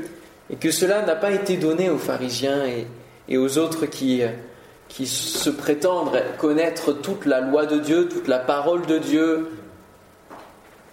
et 0.50 0.56
que 0.56 0.70
cela 0.70 1.02
n'a 1.02 1.14
pas 1.14 1.30
été 1.30 1.56
donné 1.56 1.90
aux 1.90 1.98
pharisiens 1.98 2.64
et, 3.28 3.38
aux 3.38 3.58
autres 3.58 3.86
qui, 3.86 4.22
se 4.88 5.50
prétendent 5.50 6.20
connaître 6.38 6.92
toute 6.92 7.26
la 7.26 7.40
loi 7.40 7.66
de 7.66 7.78
Dieu, 7.78 8.08
toute 8.08 8.26
la 8.26 8.38
parole 8.38 8.86
de 8.86 8.98
Dieu. 8.98 9.50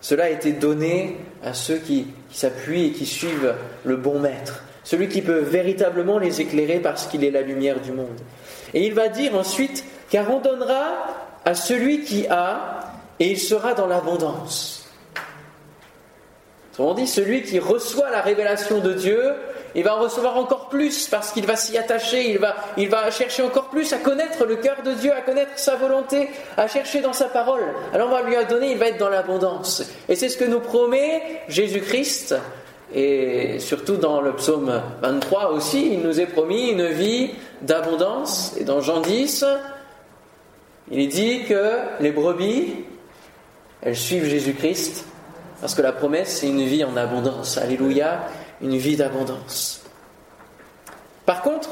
Cela 0.01 0.25
a 0.25 0.29
été 0.29 0.51
donné 0.51 1.17
à 1.43 1.53
ceux 1.53 1.77
qui 1.77 2.07
s'appuient 2.31 2.87
et 2.87 2.91
qui 2.91 3.05
suivent 3.05 3.55
le 3.85 3.95
bon 3.95 4.19
maître, 4.19 4.63
celui 4.85 5.09
qui 5.09 5.21
peut 5.21 5.39
véritablement 5.39 6.19
les 6.19 6.39
éclairer 6.39 6.79
parce 6.79 7.07
qu'il 7.07 7.25
est 7.25 7.31
la 7.31 7.41
lumière 7.41 7.81
du 7.81 7.91
monde. 7.91 8.21
Et 8.73 8.85
il 8.85 8.93
va 8.93 9.09
dire 9.09 9.35
ensuite, 9.35 9.83
car 10.09 10.31
on 10.31 10.39
donnera 10.39 10.93
à 11.43 11.55
celui 11.55 12.03
qui 12.03 12.27
a, 12.27 12.79
et 13.19 13.31
il 13.31 13.39
sera 13.39 13.73
dans 13.73 13.87
l'abondance. 13.87 14.87
On 16.77 16.93
dit, 16.93 17.07
celui 17.07 17.43
qui 17.43 17.57
reçoit 17.57 18.09
la 18.11 18.21
révélation 18.21 18.79
de 18.79 18.93
Dieu, 18.93 19.33
il 19.75 19.83
va 19.83 19.95
en 19.95 20.01
recevoir 20.01 20.37
encore 20.37 20.69
plus 20.69 21.07
parce 21.07 21.31
qu'il 21.31 21.45
va 21.45 21.55
s'y 21.55 21.77
attacher, 21.77 22.29
il 22.29 22.37
va, 22.37 22.55
il 22.77 22.89
va 22.89 23.09
chercher 23.11 23.43
encore 23.43 23.69
plus 23.69 23.91
à 23.93 23.97
connaître 23.97 24.45
le 24.45 24.57
cœur 24.57 24.83
de 24.83 24.91
Dieu, 24.91 25.13
à 25.13 25.21
connaître 25.21 25.51
sa 25.55 25.75
volonté, 25.77 26.29
à 26.57 26.67
chercher 26.67 27.01
dans 27.01 27.13
sa 27.13 27.25
parole. 27.25 27.63
Alors 27.93 28.09
on 28.09 28.11
va 28.11 28.23
lui 28.23 28.35
donner, 28.45 28.71
il 28.71 28.77
va 28.77 28.87
être 28.87 28.97
dans 28.97 29.09
l'abondance. 29.09 29.83
Et 30.09 30.15
c'est 30.15 30.29
ce 30.29 30.37
que 30.37 30.45
nous 30.45 30.59
promet 30.59 31.41
Jésus-Christ. 31.47 32.35
Et 32.93 33.59
surtout 33.59 33.97
dans 33.97 34.21
le 34.21 34.33
psaume 34.33 34.81
23 35.01 35.51
aussi, 35.51 35.93
il 35.93 36.01
nous 36.01 36.19
est 36.19 36.27
promis 36.27 36.69
une 36.69 36.87
vie 36.87 37.31
d'abondance. 37.61 38.55
Et 38.59 38.63
dans 38.63 38.81
Jean 38.81 39.01
10, 39.01 39.45
il 40.91 41.07
dit 41.09 41.43
que 41.45 41.71
les 41.99 42.11
brebis, 42.11 42.75
elles 43.81 43.95
suivent 43.95 44.25
Jésus-Christ 44.25 45.05
parce 45.61 45.73
que 45.73 45.81
la 45.81 45.93
promesse, 45.93 46.37
c'est 46.39 46.47
une 46.47 46.63
vie 46.63 46.83
en 46.83 46.95
abondance. 46.95 47.57
Alléluia 47.57 48.27
une 48.61 48.77
vie 48.77 48.95
d'abondance. 48.95 49.81
Par 51.25 51.41
contre, 51.41 51.69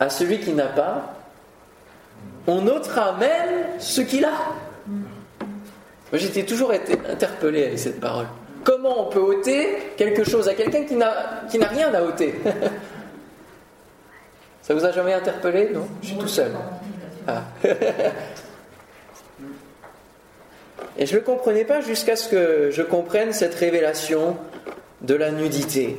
à 0.00 0.08
celui 0.08 0.38
qui 0.38 0.52
n'a 0.52 0.66
pas, 0.66 1.14
on 2.46 2.66
ôtera 2.66 3.14
même 3.14 3.66
ce 3.78 4.00
qu'il 4.00 4.24
a. 4.24 4.32
Moi, 4.86 6.18
j'étais 6.18 6.44
toujours 6.44 6.72
été 6.72 6.98
interpellé 7.10 7.64
avec 7.64 7.78
cette 7.78 8.00
parole. 8.00 8.26
Comment 8.64 9.06
on 9.06 9.10
peut 9.10 9.20
ôter 9.20 9.76
quelque 9.96 10.24
chose 10.24 10.48
à 10.48 10.54
quelqu'un 10.54 10.84
qui 10.84 10.96
n'a, 10.96 11.42
rien 11.68 11.92
à 11.92 12.02
ôter 12.02 12.34
Ça 14.62 14.74
vous 14.74 14.84
a 14.84 14.90
jamais 14.90 15.12
interpellé 15.12 15.68
Non? 15.72 15.86
Je 16.00 16.08
suis 16.08 16.16
tout 16.16 16.26
seul. 16.26 16.50
Ah. 17.28 17.42
Et 20.96 21.06
je 21.06 21.14
ne 21.14 21.18
le 21.18 21.24
comprenais 21.24 21.64
pas 21.64 21.80
jusqu'à 21.80 22.16
ce 22.16 22.28
que 22.28 22.70
je 22.70 22.82
comprenne 22.82 23.32
cette 23.32 23.54
révélation 23.54 24.36
de 25.02 25.14
la 25.14 25.30
nudité. 25.30 25.96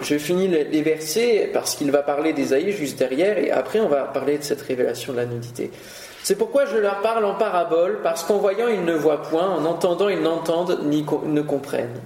Je 0.00 0.16
finis 0.16 0.48
les 0.48 0.82
versets 0.82 1.50
parce 1.52 1.74
qu'il 1.74 1.90
va 1.90 2.02
parler 2.02 2.32
d'Ésaïe 2.32 2.70
juste 2.70 2.98
derrière 2.98 3.36
et 3.36 3.50
après 3.50 3.80
on 3.80 3.88
va 3.88 4.04
parler 4.04 4.38
de 4.38 4.44
cette 4.44 4.62
révélation 4.62 5.12
de 5.12 5.18
la 5.18 5.26
nudité. 5.26 5.70
C'est 6.28 6.36
pourquoi 6.36 6.66
je 6.66 6.76
leur 6.76 7.00
parle 7.00 7.24
en 7.24 7.36
parabole, 7.36 8.00
parce 8.02 8.22
qu'en 8.22 8.36
voyant 8.36 8.68
ils 8.68 8.84
ne 8.84 8.92
voient 8.92 9.22
point, 9.22 9.48
en 9.48 9.64
entendant 9.64 10.10
ils 10.10 10.20
n'entendent 10.20 10.80
ni 10.84 11.02
ne 11.24 11.40
comprennent. 11.40 12.02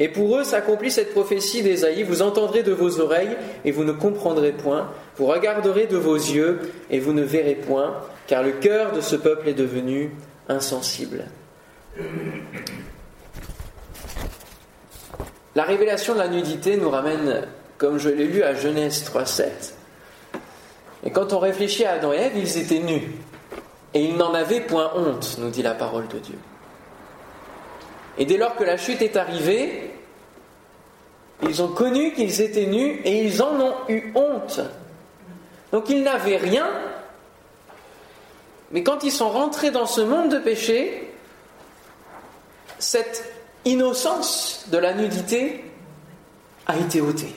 Et 0.00 0.08
pour 0.08 0.36
eux 0.36 0.42
s'accomplit 0.42 0.90
cette 0.90 1.12
prophétie 1.12 1.62
d'Ésaïe, 1.62 2.02
vous 2.02 2.20
entendrez 2.20 2.64
de 2.64 2.72
vos 2.72 2.98
oreilles 2.98 3.36
et 3.64 3.70
vous 3.70 3.84
ne 3.84 3.92
comprendrez 3.92 4.50
point, 4.50 4.90
vous 5.18 5.26
regarderez 5.26 5.86
de 5.86 5.96
vos 5.96 6.16
yeux 6.16 6.58
et 6.90 6.98
vous 6.98 7.12
ne 7.12 7.22
verrez 7.22 7.54
point, 7.54 7.94
car 8.26 8.42
le 8.42 8.50
cœur 8.50 8.90
de 8.90 9.00
ce 9.00 9.14
peuple 9.14 9.48
est 9.48 9.54
devenu 9.54 10.10
insensible. 10.48 11.26
La 15.54 15.62
révélation 15.62 16.14
de 16.14 16.18
la 16.18 16.28
nudité 16.28 16.76
nous 16.76 16.90
ramène, 16.90 17.46
comme 17.76 17.98
je 17.98 18.08
l'ai 18.08 18.26
lu, 18.26 18.42
à 18.42 18.54
Genèse 18.54 19.08
3.7. 19.08 19.74
Et 21.04 21.12
quand 21.12 21.32
on 21.32 21.38
réfléchit 21.38 21.84
à 21.84 21.92
Adam 21.92 22.12
et 22.12 22.16
Ève, 22.16 22.32
ils 22.34 22.58
étaient 22.58 22.80
nus. 22.80 23.12
Et 23.94 24.04
ils 24.04 24.16
n'en 24.16 24.34
avaient 24.34 24.60
point 24.60 24.92
honte, 24.94 25.36
nous 25.38 25.50
dit 25.50 25.62
la 25.62 25.74
parole 25.74 26.08
de 26.08 26.18
Dieu. 26.18 26.38
Et 28.18 28.24
dès 28.24 28.36
lors 28.36 28.56
que 28.56 28.64
la 28.64 28.76
chute 28.76 29.00
est 29.00 29.16
arrivée, 29.16 29.90
ils 31.42 31.62
ont 31.62 31.68
connu 31.68 32.12
qu'ils 32.12 32.40
étaient 32.40 32.66
nus 32.66 33.00
et 33.04 33.24
ils 33.24 33.42
en 33.42 33.60
ont 33.60 33.74
eu 33.88 34.12
honte. 34.14 34.60
Donc 35.72 35.88
ils 35.88 36.02
n'avaient 36.02 36.36
rien, 36.36 36.66
mais 38.70 38.82
quand 38.82 39.04
ils 39.04 39.12
sont 39.12 39.30
rentrés 39.30 39.70
dans 39.70 39.86
ce 39.86 40.00
monde 40.00 40.30
de 40.30 40.38
péché, 40.38 41.10
cette 42.78 43.32
innocence 43.64 44.66
de 44.68 44.78
la 44.78 44.94
nudité 44.94 45.64
a 46.66 46.76
été 46.76 47.00
ôtée, 47.00 47.34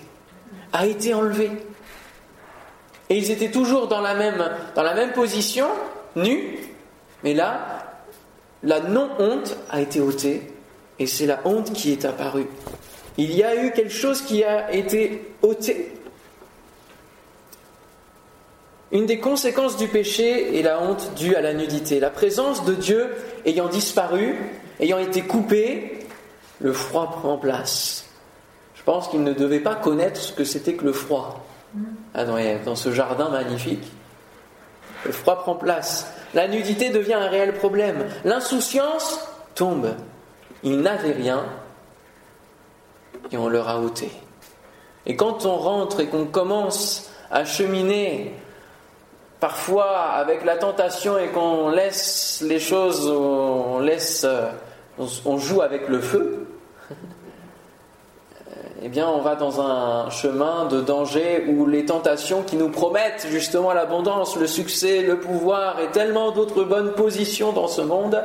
a 0.73 0.85
été 0.85 1.13
enlevée. 1.13 1.51
Et 3.09 3.17
ils 3.17 3.31
étaient 3.31 3.51
toujours 3.51 3.87
dans 3.87 4.01
la 4.01 4.13
même, 4.13 4.49
dans 4.75 4.83
la 4.83 4.93
même 4.93 5.11
position, 5.11 5.67
nus, 6.15 6.59
mais 7.23 7.33
là, 7.33 8.01
la 8.63 8.79
non-honte 8.79 9.57
a 9.69 9.81
été 9.81 10.01
ôtée, 10.01 10.41
et 10.99 11.07
c'est 11.07 11.25
la 11.25 11.39
honte 11.45 11.73
qui 11.73 11.91
est 11.91 12.05
apparue. 12.05 12.47
Il 13.17 13.35
y 13.35 13.43
a 13.43 13.63
eu 13.63 13.71
quelque 13.71 13.93
chose 13.93 14.21
qui 14.21 14.43
a 14.43 14.71
été 14.73 15.33
ôté. 15.41 15.91
Une 18.91 19.05
des 19.05 19.19
conséquences 19.19 19.77
du 19.77 19.87
péché 19.87 20.59
est 20.59 20.63
la 20.63 20.81
honte 20.81 21.13
due 21.15 21.35
à 21.35 21.41
la 21.41 21.53
nudité. 21.53 21.99
La 21.99 22.09
présence 22.09 22.65
de 22.65 22.73
Dieu 22.73 23.09
ayant 23.45 23.69
disparu, 23.69 24.35
ayant 24.79 24.99
été 24.99 25.21
coupée, 25.21 25.99
le 26.59 26.73
froid 26.73 27.09
prend 27.09 27.37
place. 27.37 28.05
Je 28.75 28.83
pense 28.83 29.07
qu'il 29.07 29.23
ne 29.23 29.33
devait 29.33 29.59
pas 29.59 29.75
connaître 29.75 30.19
ce 30.19 30.33
que 30.33 30.43
c'était 30.43 30.73
que 30.73 30.83
le 30.83 30.91
froid, 30.91 31.45
Adam 32.13 32.37
et 32.37 32.59
dans 32.65 32.75
ce 32.75 32.91
jardin 32.91 33.29
magnifique. 33.29 33.91
Le 35.05 35.11
froid 35.11 35.39
prend 35.39 35.55
place. 35.55 36.13
La 36.33 36.47
nudité 36.47 36.89
devient 36.89 37.15
un 37.15 37.27
réel 37.27 37.53
problème. 37.53 38.05
L'insouciance 38.23 39.19
tombe. 39.55 39.95
Ils 40.63 40.79
n'avaient 40.79 41.11
rien 41.11 41.45
et 43.31 43.37
on 43.37 43.47
leur 43.47 43.67
a 43.69 43.79
ôté. 43.79 44.11
Et 45.05 45.15
quand 45.15 45.45
on 45.45 45.55
rentre 45.55 45.99
et 45.99 46.07
qu'on 46.07 46.25
commence 46.25 47.11
à 47.31 47.45
cheminer, 47.45 48.33
parfois 49.39 49.99
avec 49.99 50.45
la 50.45 50.57
tentation 50.57 51.17
et 51.17 51.29
qu'on 51.29 51.69
laisse 51.69 52.43
les 52.45 52.59
choses, 52.59 53.07
on 53.09 53.79
laisse, 53.79 54.25
on 55.25 55.37
joue 55.37 55.61
avec 55.61 55.87
le 55.87 55.99
feu, 55.99 56.50
eh 58.83 58.89
bien, 58.89 59.07
on 59.07 59.21
va 59.21 59.35
dans 59.35 59.61
un 59.61 60.09
chemin 60.09 60.65
de 60.65 60.81
danger 60.81 61.45
où 61.47 61.67
les 61.67 61.85
tentations 61.85 62.41
qui 62.41 62.55
nous 62.55 62.69
promettent 62.69 63.27
justement 63.29 63.73
l'abondance, 63.73 64.37
le 64.37 64.47
succès, 64.47 65.03
le 65.03 65.19
pouvoir 65.19 65.79
et 65.79 65.87
tellement 65.91 66.31
d'autres 66.31 66.63
bonnes 66.63 66.93
positions 66.93 67.53
dans 67.53 67.67
ce 67.67 67.81
monde 67.81 68.23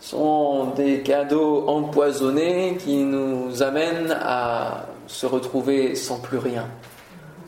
sont 0.00 0.72
des 0.76 1.02
cadeaux 1.02 1.68
empoisonnés 1.68 2.78
qui 2.78 3.04
nous 3.04 3.62
amènent 3.62 4.18
à 4.20 4.86
se 5.06 5.24
retrouver 5.24 5.94
sans 5.94 6.18
plus 6.18 6.38
rien. 6.38 6.66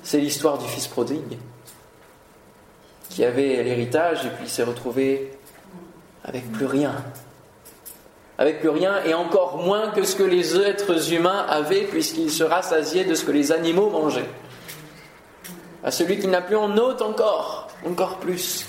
C'est 0.05 0.19
l'histoire 0.19 0.59
du 0.59 0.69
fils 0.69 0.87
prodigue 0.87 1.39
qui 3.11 3.25
avait 3.25 3.65
l'héritage 3.65 4.25
et 4.27 4.31
puis 4.39 4.49
s'est 4.49 4.63
retrouvé 4.63 5.33
avec 6.25 6.53
plus 6.53 6.67
rien 6.67 6.95
avec 8.39 8.61
plus 8.61 8.69
rien 8.69 9.03
et 9.05 9.15
encore 9.15 9.59
moins 9.59 9.91
que 9.91 10.05
ce 10.05 10.17
que 10.17 10.23
les 10.23 10.59
êtres 10.59 11.13
humains 11.13 11.47
avaient 11.49 11.85
puisqu'ils 11.85 12.31
se 12.31 12.45
rassasiaient 12.45 13.05
de 13.05 13.15
ce 13.15 13.25
que 13.25 13.33
les 13.33 13.53
animaux 13.53 13.91
mangeaient. 13.91 14.29
À 15.83 15.91
celui 15.91 16.19
qui 16.19 16.29
n'a 16.29 16.43
plus 16.43 16.57
en 16.57 16.77
ôte 16.77 17.01
encore, 17.01 17.69
encore 17.87 18.19
plus. 18.19 18.67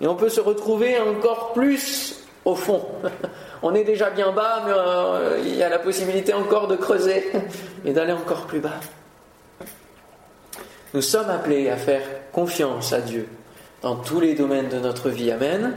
Et 0.00 0.06
on 0.06 0.14
peut 0.14 0.28
se 0.28 0.40
retrouver 0.40 0.98
encore 0.98 1.52
plus 1.52 2.24
au 2.44 2.54
fond. 2.54 2.82
On 3.62 3.74
est 3.74 3.84
déjà 3.84 4.10
bien 4.10 4.30
bas, 4.32 4.62
mais 4.66 4.72
euh, 4.76 5.40
il 5.42 5.56
y 5.56 5.62
a 5.62 5.70
la 5.70 5.78
possibilité 5.78 6.34
encore 6.34 6.68
de 6.68 6.76
creuser 6.76 7.32
et 7.86 7.92
d'aller 7.92 8.12
encore 8.12 8.42
plus 8.46 8.60
bas. 8.60 8.78
Nous 10.92 11.00
sommes 11.00 11.30
appelés 11.30 11.70
à 11.70 11.76
faire 11.76 12.02
confiance 12.30 12.92
à 12.92 13.00
Dieu 13.00 13.26
dans 13.80 13.96
tous 13.96 14.20
les 14.20 14.34
domaines 14.34 14.68
de 14.68 14.78
notre 14.78 15.08
vie. 15.08 15.30
Amen. 15.30 15.74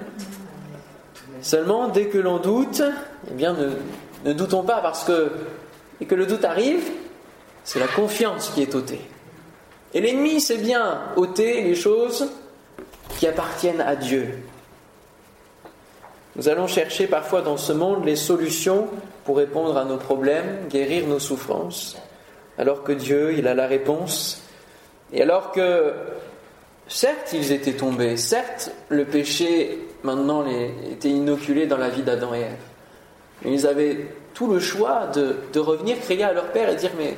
Seulement, 1.41 1.87
dès 1.87 2.07
que 2.07 2.17
l'on 2.17 2.37
doute, 2.37 2.81
eh 3.29 3.33
bien, 3.33 3.55
ne, 4.25 4.33
doutons 4.33 4.63
pas 4.63 4.79
parce 4.79 5.03
que, 5.03 5.31
et 6.01 6.05
que 6.05 6.15
le 6.15 6.25
doute 6.25 6.45
arrive, 6.45 6.83
c'est 7.63 7.79
la 7.79 7.87
confiance 7.87 8.49
qui 8.53 8.61
est 8.61 8.75
ôtée. 8.75 9.01
Et 9.93 10.01
l'ennemi 10.01 10.41
sait 10.41 10.57
bien 10.57 11.01
ôter 11.15 11.61
les 11.61 11.75
choses 11.75 12.29
qui 13.17 13.27
appartiennent 13.27 13.81
à 13.81 13.95
Dieu. 13.95 14.39
Nous 16.35 16.49
allons 16.49 16.67
chercher 16.67 17.07
parfois 17.07 17.41
dans 17.41 17.57
ce 17.57 17.73
monde 17.73 18.05
les 18.05 18.15
solutions 18.15 18.87
pour 19.25 19.37
répondre 19.37 19.75
à 19.77 19.85
nos 19.85 19.97
problèmes, 19.97 20.67
guérir 20.69 21.07
nos 21.07 21.19
souffrances, 21.19 21.97
alors 22.57 22.83
que 22.83 22.91
Dieu, 22.91 23.33
il 23.37 23.47
a 23.47 23.53
la 23.53 23.67
réponse. 23.67 24.43
Et 25.11 25.21
alors 25.21 25.51
que, 25.51 25.93
certes, 26.87 27.33
ils 27.33 27.51
étaient 27.51 27.73
tombés, 27.73 28.17
certes, 28.17 28.71
le 28.89 29.05
péché 29.05 29.79
maintenant 30.07 30.45
étaient 30.89 31.09
inoculés 31.09 31.67
dans 31.67 31.77
la 31.77 31.89
vie 31.89 32.01
d'Adam 32.01 32.33
et 32.33 32.39
Ève. 32.39 32.57
ils 33.45 33.67
avaient 33.67 34.07
tout 34.33 34.47
le 34.47 34.59
choix 34.59 35.07
de, 35.07 35.59
revenir 35.59 35.99
crier 35.99 36.23
à 36.23 36.33
leur 36.33 36.51
père 36.51 36.69
et 36.69 36.75
dire 36.75 36.91
Mais 36.97 37.17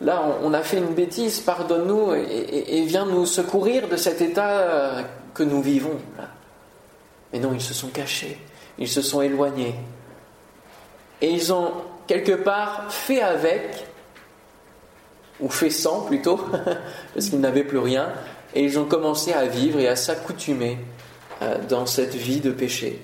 là, 0.00 0.22
on, 0.42 0.52
a 0.52 0.60
fait 0.60 0.78
une 0.78 0.94
bêtise, 0.94 1.40
pardonne-nous 1.40 2.12
et, 2.14 2.84
viens 2.86 3.06
nous 3.06 3.26
secourir 3.26 3.88
de 3.88 3.96
cet 3.96 4.20
état 4.20 5.04
que 5.34 5.42
nous 5.42 5.62
vivons. 5.62 5.98
Mais 7.32 7.38
non, 7.38 7.52
ils 7.54 7.62
se 7.62 7.72
sont 7.72 7.88
cachés, 7.88 8.38
ils 8.78 8.88
se 8.88 9.00
sont 9.00 9.22
éloignés. 9.22 9.74
Et 11.22 11.30
ils 11.30 11.52
ont 11.52 11.72
quelque 12.06 12.32
part 12.32 12.92
fait 12.92 13.22
avec, 13.22 13.86
ou 15.40 15.48
fait 15.48 15.70
sans 15.70 16.02
plutôt, 16.02 16.36
parce 17.14 17.30
qu'ils 17.30 17.40
n'avaient 17.40 17.64
plus 17.64 17.78
rien, 17.78 18.12
et 18.54 18.64
ils 18.64 18.78
ont 18.78 18.84
commencé 18.84 19.32
à 19.32 19.46
vivre 19.46 19.78
et 19.78 19.88
à 19.88 19.96
s'accoutumer 19.96 20.76
euh, 20.76 21.01
dans 21.68 21.86
cette 21.86 22.14
vie 22.14 22.40
de 22.40 22.50
péché, 22.50 23.00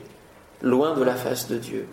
loin 0.63 0.95
de 0.95 1.03
la 1.03 1.15
face 1.15 1.49
de 1.49 1.57
Dieu. 1.57 1.87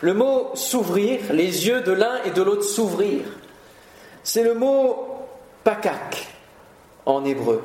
Le 0.00 0.14
mot 0.14 0.50
s'ouvrir, 0.54 1.20
les 1.32 1.66
yeux 1.66 1.80
de 1.82 1.92
l'un 1.92 2.22
et 2.24 2.30
de 2.30 2.42
l'autre 2.42 2.64
s'ouvrir, 2.64 3.20
c'est 4.24 4.42
le 4.42 4.54
mot 4.54 5.08
pakak 5.64 6.26
en 7.06 7.24
hébreu. 7.24 7.62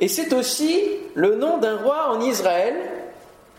Et 0.00 0.08
c'est 0.08 0.32
aussi 0.32 0.82
le 1.14 1.36
nom 1.36 1.58
d'un 1.58 1.76
roi 1.78 2.10
en 2.10 2.20
Israël 2.20 2.74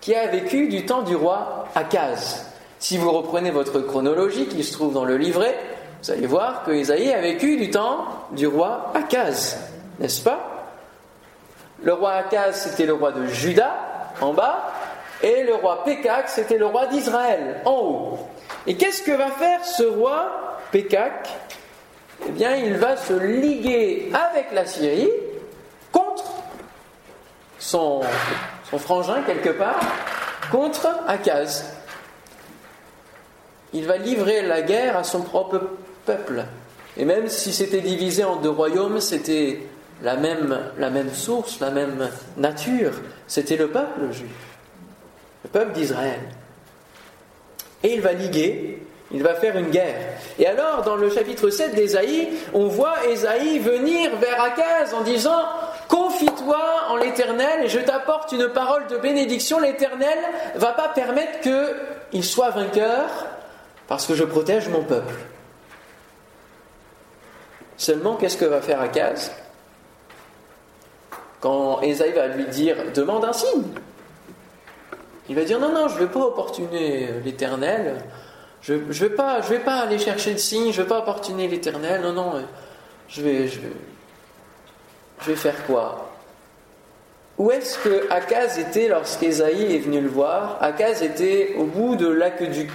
qui 0.02 0.14
a 0.14 0.28
vécu 0.28 0.68
du 0.68 0.86
temps 0.86 1.02
du 1.02 1.16
roi 1.16 1.68
Akaz. 1.76 2.46
Si 2.80 2.98
vous 2.98 3.12
reprenez 3.12 3.52
votre 3.52 3.80
chronologie 3.80 4.48
qui 4.48 4.64
se 4.64 4.74
trouve 4.74 4.94
dans 4.94 5.06
le 5.06 5.18
livret, 5.18 5.58
vous 6.04 6.12
allez 6.12 6.28
voir 6.28 6.64
que 6.64 6.72
Isaïe 6.72 7.12
a 7.12 7.22
vécu 7.22 7.58
du 7.58 7.72
temps 7.72 8.06
du 8.32 8.48
roi 8.48 8.92
Akaz, 8.94 9.58
n'est-ce 10.00 10.22
pas? 10.22 10.55
Le 11.84 11.94
roi 11.94 12.14
Akaz, 12.14 12.56
c'était 12.56 12.86
le 12.86 12.94
roi 12.94 13.12
de 13.12 13.28
Juda, 13.28 13.76
en 14.22 14.34
bas, 14.34 14.72
et 15.22 15.44
le 15.44 15.56
roi 15.56 15.84
Pékak, 15.84 16.30
c'était 16.30 16.58
le 16.58 16.66
roi 16.66 16.88
d'Israël, 16.88 17.62
en 17.66 17.72
haut. 17.72 18.20
Et 18.68 18.76
qu'est-ce 18.76 19.04
que 19.04 19.12
va 19.12 19.28
faire 19.28 19.64
ce 19.64 19.84
roi 19.84 20.60
Pékak? 20.72 21.30
Eh 22.28 22.32
bien, 22.32 22.56
il 22.56 22.78
va 22.78 22.98
se 22.98 23.14
liguer 23.14 24.12
avec 24.14 24.52
la 24.54 24.66
Syrie 24.66 25.10
contre 25.92 26.26
son, 27.60 28.02
son 28.70 28.78
frangin, 28.78 29.22
quelque 29.26 29.50
part, 29.50 29.80
contre 30.52 30.88
Akaz. 31.08 31.66
Il 33.74 33.86
va 33.86 33.98
livrer 33.98 34.42
la 34.42 34.62
guerre 34.62 34.98
à 34.98 35.04
son 35.04 35.22
propre 35.22 35.62
peuple. 36.06 36.46
Et 36.98 37.04
même 37.04 37.28
si 37.28 37.52
c'était 37.52 37.82
divisé 37.82 38.24
en 38.24 38.38
deux 38.38 38.50
royaumes, 38.50 39.02
c'était 39.02 39.68
la 40.02 40.16
même, 40.16 41.10
source, 41.14 41.60
la 41.60 41.72
même 41.72 42.10
nature. 42.38 42.92
C'était 43.28 43.58
le 43.58 43.70
peuple 43.70 44.12
juif 44.12 44.56
le 45.46 45.50
peuple 45.50 45.74
d'Israël. 45.74 46.22
Et 47.84 47.94
il 47.94 48.02
va 48.02 48.14
liguer, 48.14 48.82
il 49.12 49.22
va 49.22 49.36
faire 49.36 49.56
une 49.58 49.70
guerre. 49.70 50.18
Et 50.40 50.48
alors, 50.48 50.82
dans 50.82 50.96
le 50.96 51.10
chapitre 51.12 51.52
7 51.52 51.76
d'Ésaïe, 51.76 52.30
on 52.54 52.68
voit 52.68 53.06
Ésaïe 53.06 53.60
venir 53.60 54.16
vers 54.18 54.42
Akaz 54.42 54.94
en 54.94 55.02
disant 55.02 55.44
Confie-toi 55.88 56.60
en 56.90 56.98
l'Éternel 56.98 57.66
et 57.66 57.70
je 57.70 57.80
t'apporte 57.80 58.32
une 58.32 58.48
parole 58.50 58.88
de 58.88 58.98
bénédiction. 58.98 59.60
L'Éternel 59.60 60.18
va 60.56 60.72
pas 60.72 60.90
permettre 60.90 61.42
qu'il 61.42 62.24
soit 62.24 62.50
vainqueur 62.50 63.06
parce 63.88 64.08
que 64.08 64.16
je 64.16 64.24
protège 64.24 64.68
mon 64.68 64.84
peuple. 64.84 65.14
Seulement, 67.78 68.16
qu'est-ce 68.16 68.38
que 68.38 68.46
va 68.46 68.62
faire 68.62 68.82
Akaz? 68.82 69.32
Quand 71.46 71.80
Ésaïe 71.84 72.12
va 72.12 72.26
lui 72.26 72.46
dire 72.46 72.76
Demande 72.96 73.24
un 73.24 73.32
signe. 73.32 73.68
Il 75.30 75.36
va 75.36 75.44
dire 75.44 75.60
non, 75.60 75.72
non, 75.72 75.88
je 75.88 75.94
ne 75.94 76.00
vais 76.00 76.08
pas 76.08 76.22
opportuner 76.22 77.08
l'Éternel. 77.24 77.98
Je 78.64 78.74
ne 78.74 78.80
vais, 78.80 79.12
pas, 79.12 79.42
je 79.42 79.50
vais 79.50 79.60
pas 79.60 79.76
aller 79.82 80.00
chercher 80.00 80.32
le 80.32 80.40
signe, 80.40 80.72
je 80.72 80.80
ne 80.80 80.84
vais 80.84 80.90
pas 80.90 80.98
opportuner 80.98 81.48
l'Éternel. 81.48 82.02
Non, 82.02 82.14
non, 82.14 82.34
je 83.08 83.22
vais, 83.22 83.48
je, 83.48 83.60
vais, 83.60 83.74
je 85.22 85.26
vais 85.28 85.36
faire 85.36 85.68
quoi? 85.68 86.10
Où 87.38 87.52
est-ce 87.52 87.78
que 87.78 88.12
Akaz 88.12 88.58
était 88.58 88.88
lorsqu'Ésaïe 88.88 89.76
est 89.76 89.80
venu 89.82 90.02
le 90.02 90.10
voir? 90.10 90.58
Akaz 90.62 91.04
était 91.04 91.54
au 91.60 91.66
bout 91.66 91.96
de 91.96 92.08
l'aqueduc. 92.08 92.72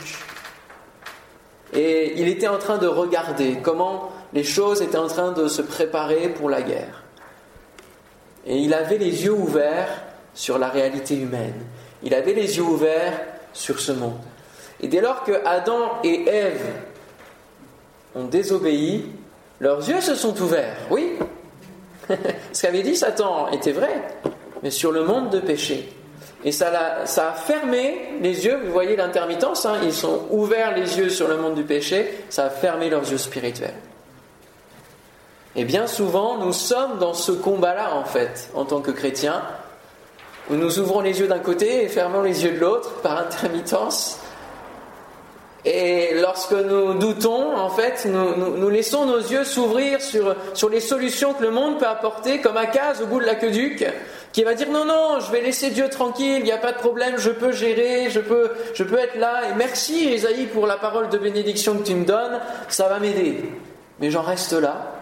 Et 1.72 2.20
il 2.20 2.28
était 2.28 2.46
en 2.46 2.58
train 2.58 2.78
de 2.78 2.86
regarder 2.86 3.58
comment 3.64 4.12
les 4.32 4.44
choses 4.44 4.80
étaient 4.80 4.96
en 4.96 5.08
train 5.08 5.32
de 5.32 5.48
se 5.48 5.60
préparer 5.60 6.28
pour 6.28 6.48
la 6.48 6.62
guerre. 6.62 6.99
Et 8.46 8.56
il 8.56 8.72
avait 8.74 8.98
les 8.98 9.24
yeux 9.24 9.32
ouverts 9.32 10.02
sur 10.34 10.58
la 10.58 10.68
réalité 10.68 11.16
humaine. 11.16 11.66
Il 12.02 12.14
avait 12.14 12.32
les 12.32 12.56
yeux 12.56 12.62
ouverts 12.62 13.20
sur 13.52 13.80
ce 13.80 13.92
monde. 13.92 14.20
Et 14.80 14.88
dès 14.88 15.00
lors 15.00 15.24
que 15.24 15.44
Adam 15.44 16.00
et 16.02 16.26
Ève 16.26 16.66
ont 18.14 18.24
désobéi, 18.24 19.06
leurs 19.60 19.86
yeux 19.88 20.00
se 20.00 20.14
sont 20.14 20.40
ouverts. 20.40 20.76
Oui, 20.90 21.18
ce 22.52 22.62
qu'avait 22.62 22.82
dit 22.82 22.96
Satan 22.96 23.48
était 23.50 23.72
vrai, 23.72 24.02
mais 24.62 24.70
sur 24.70 24.92
le 24.92 25.04
monde 25.04 25.30
de 25.30 25.40
péché. 25.40 25.88
Et 26.42 26.52
ça 26.52 26.70
a, 27.04 27.32
fermé 27.32 28.12
les 28.22 28.46
yeux, 28.46 28.58
vous 28.64 28.72
voyez 28.72 28.96
l'intermittence, 28.96 29.66
hein, 29.66 29.76
ils 29.82 29.92
sont 29.92 30.26
ouverts 30.30 30.74
les 30.74 30.98
yeux 30.98 31.10
sur 31.10 31.28
le 31.28 31.36
monde 31.36 31.54
du 31.54 31.64
péché, 31.64 32.24
ça 32.30 32.46
a 32.46 32.50
fermé 32.50 32.88
leurs 32.88 33.08
yeux 33.10 33.18
spirituels. 33.18 33.74
Et 35.56 35.64
bien 35.64 35.86
souvent, 35.86 36.38
nous 36.38 36.52
sommes 36.52 36.98
dans 36.98 37.14
ce 37.14 37.32
combat-là, 37.32 37.94
en 37.96 38.04
fait, 38.04 38.50
en 38.54 38.64
tant 38.64 38.80
que 38.80 38.92
chrétiens, 38.92 39.42
où 40.48 40.54
nous 40.54 40.78
ouvrons 40.78 41.00
les 41.00 41.20
yeux 41.20 41.26
d'un 41.26 41.40
côté 41.40 41.84
et 41.84 41.88
fermons 41.88 42.22
les 42.22 42.44
yeux 42.44 42.52
de 42.52 42.60
l'autre 42.60 43.00
par 43.02 43.18
intermittence. 43.18 44.20
Et 45.64 46.14
lorsque 46.14 46.52
nous 46.52 46.94
doutons, 46.94 47.56
en 47.56 47.68
fait, 47.68 48.06
nous, 48.06 48.70
laissons 48.70 49.04
nos 49.04 49.18
yeux 49.18 49.44
s'ouvrir 49.44 50.00
sur, 50.00 50.34
sur 50.54 50.70
les 50.70 50.80
solutions 50.80 51.34
que 51.34 51.42
le 51.42 51.50
monde 51.50 51.78
peut 51.78 51.86
apporter, 51.86 52.40
comme 52.40 52.56
Akaz 52.56 53.02
au 53.02 53.06
bout 53.06 53.20
de 53.20 53.26
l'aqueduc, 53.26 53.84
qui 54.32 54.42
va 54.42 54.54
dire 54.54 54.70
non, 54.70 54.86
non, 54.86 55.20
je 55.20 55.30
vais 55.30 55.42
laisser 55.42 55.70
Dieu 55.70 55.88
tranquille, 55.90 56.38
il 56.38 56.44
n'y 56.44 56.52
a 56.52 56.58
pas 56.58 56.72
de 56.72 56.78
problème, 56.78 57.14
je 57.18 57.30
peux 57.30 57.52
gérer, 57.52 58.08
je 58.08 58.20
peux, 58.20 58.52
je 58.72 58.84
peux 58.84 58.98
être 58.98 59.16
là, 59.16 59.50
et 59.50 59.54
merci 59.54 60.08
Esaïe 60.08 60.46
pour 60.46 60.66
la 60.66 60.76
parole 60.76 61.10
de 61.10 61.18
bénédiction 61.18 61.76
que 61.76 61.82
tu 61.82 61.94
me 61.94 62.06
donnes, 62.06 62.40
ça 62.68 62.88
va 62.88 62.98
m'aider. 62.98 63.44
Mais 63.98 64.10
j'en 64.10 64.22
reste 64.22 64.52
là. 64.52 64.99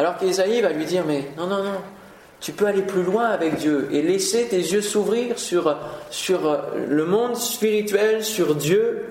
Alors 0.00 0.16
qu'Esaïe 0.16 0.62
va 0.62 0.70
lui 0.70 0.86
dire 0.86 1.04
mais 1.06 1.26
non, 1.36 1.46
non, 1.46 1.62
non, 1.62 1.78
tu 2.40 2.52
peux 2.52 2.64
aller 2.64 2.80
plus 2.80 3.02
loin 3.02 3.26
avec 3.26 3.56
Dieu 3.56 3.86
et 3.92 4.00
laisser 4.00 4.46
tes 4.46 4.56
yeux 4.56 4.80
s'ouvrir 4.80 5.38
sur, 5.38 5.76
sur 6.08 6.58
le 6.74 7.04
monde 7.04 7.36
spirituel, 7.36 8.24
sur 8.24 8.54
Dieu, 8.54 9.04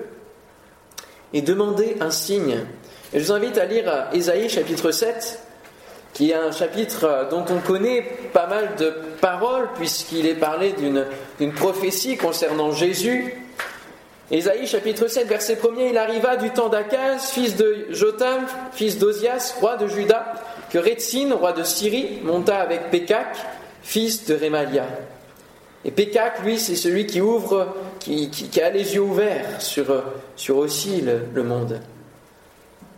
et 1.32 1.42
demander 1.42 1.96
un 2.00 2.10
signe. 2.10 2.64
Et 3.12 3.20
je 3.20 3.24
vous 3.24 3.32
invite 3.32 3.56
à 3.56 3.66
lire 3.66 4.08
Ésaïe 4.12 4.48
chapitre 4.48 4.90
7, 4.90 5.38
qui 6.12 6.32
est 6.32 6.34
un 6.34 6.50
chapitre 6.50 7.28
dont 7.30 7.44
on 7.50 7.60
connaît 7.60 8.02
pas 8.32 8.48
mal 8.48 8.74
de 8.74 8.92
paroles, 9.20 9.68
puisqu'il 9.76 10.26
est 10.26 10.34
parlé 10.34 10.74
d'une 11.38 11.52
prophétie 11.52 12.16
concernant 12.16 12.72
Jésus. 12.72 13.40
Ésaïe 14.32 14.66
chapitre 14.66 15.06
7, 15.06 15.28
verset 15.28 15.54
1er, 15.54 15.90
il 15.90 15.98
arriva 15.98 16.36
du 16.36 16.50
temps 16.50 16.68
d'Akaz, 16.68 17.30
fils 17.30 17.54
de 17.54 17.86
Jotam, 17.90 18.46
fils 18.72 18.98
d'Ozias, 18.98 19.54
roi 19.60 19.76
de 19.76 19.86
Juda, 19.86 20.34
que 20.70 20.78
Retzin, 20.78 21.34
roi 21.34 21.52
de 21.52 21.64
Syrie, 21.64 22.20
monta 22.22 22.56
avec 22.58 22.90
Pékak, 22.90 23.36
fils 23.82 24.26
de 24.26 24.34
Rémalia. 24.34 24.86
Et 25.84 25.90
Pékak, 25.90 26.44
lui, 26.44 26.58
c'est 26.58 26.76
celui 26.76 27.06
qui 27.06 27.20
ouvre, 27.20 27.74
qui, 27.98 28.30
a 28.62 28.70
les 28.70 28.94
yeux 28.94 29.00
ouverts 29.00 29.60
sur, 29.60 30.02
sur 30.36 30.58
aussi 30.58 31.02
le, 31.02 31.42
monde. 31.42 31.80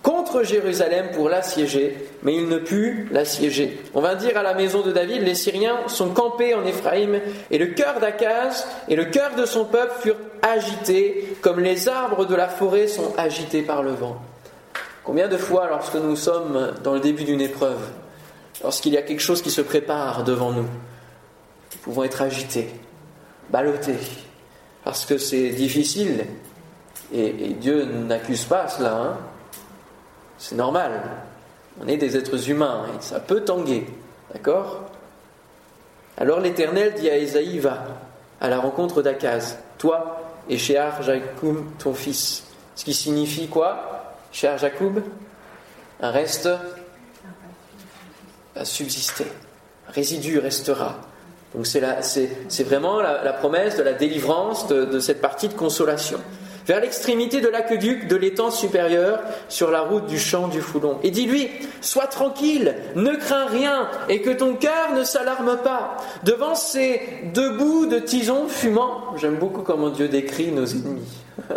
Contre 0.02 0.42
Jérusalem 0.42 1.10
pour 1.14 1.28
l'assiéger, 1.28 1.96
mais 2.24 2.34
il 2.34 2.48
ne 2.48 2.58
put 2.58 3.08
l'assiéger. 3.12 3.80
On 3.94 4.00
va 4.00 4.16
dire 4.16 4.36
à 4.36 4.42
la 4.42 4.52
maison 4.52 4.82
de 4.82 4.90
David, 4.90 5.22
les 5.22 5.36
Syriens 5.36 5.78
sont 5.86 6.10
campés 6.10 6.54
en 6.54 6.66
Éphraïm, 6.66 7.20
et 7.52 7.58
le 7.58 7.66
cœur 7.66 8.00
d'Akaz 8.00 8.66
et 8.88 8.96
le 8.96 9.04
cœur 9.04 9.36
de 9.36 9.46
son 9.46 9.64
peuple 9.64 9.94
furent 10.00 10.16
agités, 10.42 11.36
comme 11.40 11.60
les 11.60 11.88
arbres 11.88 12.26
de 12.26 12.34
la 12.34 12.48
forêt 12.48 12.88
sont 12.88 13.14
agités 13.16 13.62
par 13.62 13.84
le 13.84 13.92
vent. 13.92 14.20
Combien 15.04 15.28
de 15.28 15.36
fois, 15.36 15.68
lorsque 15.68 15.96
nous 15.96 16.16
sommes 16.16 16.72
dans 16.84 16.94
le 16.94 17.00
début 17.00 17.24
d'une 17.24 17.40
épreuve, 17.40 17.80
lorsqu'il 18.62 18.92
y 18.92 18.96
a 18.96 19.02
quelque 19.02 19.20
chose 19.20 19.42
qui 19.42 19.50
se 19.50 19.60
prépare 19.60 20.22
devant 20.22 20.52
nous, 20.52 20.62
nous 20.62 21.78
pouvons 21.82 22.04
être 22.04 22.22
agités, 22.22 22.70
ballottés, 23.50 23.98
parce 24.84 25.04
que 25.04 25.18
c'est 25.18 25.50
difficile, 25.50 26.24
et, 27.12 27.32
Dieu 27.60 27.84
n'accuse 27.84 28.44
pas 28.44 28.68
cela, 28.68 28.96
hein. 28.96 29.16
c'est 30.38 30.54
normal, 30.54 31.02
on 31.82 31.88
est 31.88 31.96
des 31.96 32.16
êtres 32.16 32.48
humains, 32.48 32.86
et 32.96 33.02
ça 33.02 33.18
peut 33.18 33.40
tanguer, 33.40 33.86
d'accord? 34.32 34.82
Alors 36.16 36.40
l'Éternel 36.40 36.94
dit 36.94 37.10
à 37.10 37.18
Esaïe, 37.18 37.58
va 37.58 37.84
à 38.40 38.48
la 38.48 38.60
rencontre 38.60 39.02
d'Akaz, 39.02 39.58
toi 39.78 40.20
et 40.48 40.58
Shear 40.58 41.02
Jacoum, 41.02 41.72
ton 41.78 41.94
fils. 41.94 42.44
Ce 42.74 42.84
qui 42.84 42.94
signifie 42.94 43.48
quoi? 43.48 43.91
Cher 44.32 44.58
Jacob, 44.58 45.02
un 46.00 46.10
reste 46.10 46.48
va 48.54 48.64
subsister, 48.64 49.26
un 49.88 49.92
résidu 49.92 50.38
restera. 50.38 50.96
Donc 51.54 51.66
c'est 51.66 52.64
vraiment 52.64 53.00
la, 53.00 53.32
promesse 53.34 53.76
de 53.76 53.82
la 53.82 53.92
délivrance 53.92 54.66
de, 54.68 54.98
cette 55.00 55.20
partie 55.20 55.48
de 55.48 55.54
consolation. 55.54 56.18
Vers 56.66 56.80
l'extrémité 56.80 57.40
de 57.40 57.48
l'aqueduc 57.48 58.06
de 58.06 58.14
l'étang 58.14 58.52
supérieur, 58.52 59.20
sur 59.48 59.72
la 59.72 59.80
route 59.80 60.06
du 60.06 60.18
champ 60.18 60.46
du 60.46 60.60
Foulon. 60.60 60.98
Et 61.02 61.10
dis-lui, 61.10 61.50
sois 61.80 62.06
tranquille, 62.06 62.76
ne 62.94 63.16
crains 63.16 63.46
rien, 63.46 63.88
et 64.08 64.22
que 64.22 64.30
ton 64.30 64.54
cœur 64.54 64.92
ne 64.94 65.02
s'alarme 65.02 65.58
pas. 65.58 65.96
Devant 66.22 66.54
ces 66.54 67.00
deux 67.34 67.56
bouts 67.56 67.86
de 67.86 67.98
tison 67.98 68.46
fumant, 68.46 69.16
j'aime 69.16 69.36
beaucoup 69.36 69.62
comment 69.62 69.90
Dieu 69.90 70.08
décrit 70.08 70.52
nos 70.52 70.64
ennemis, 70.64 71.02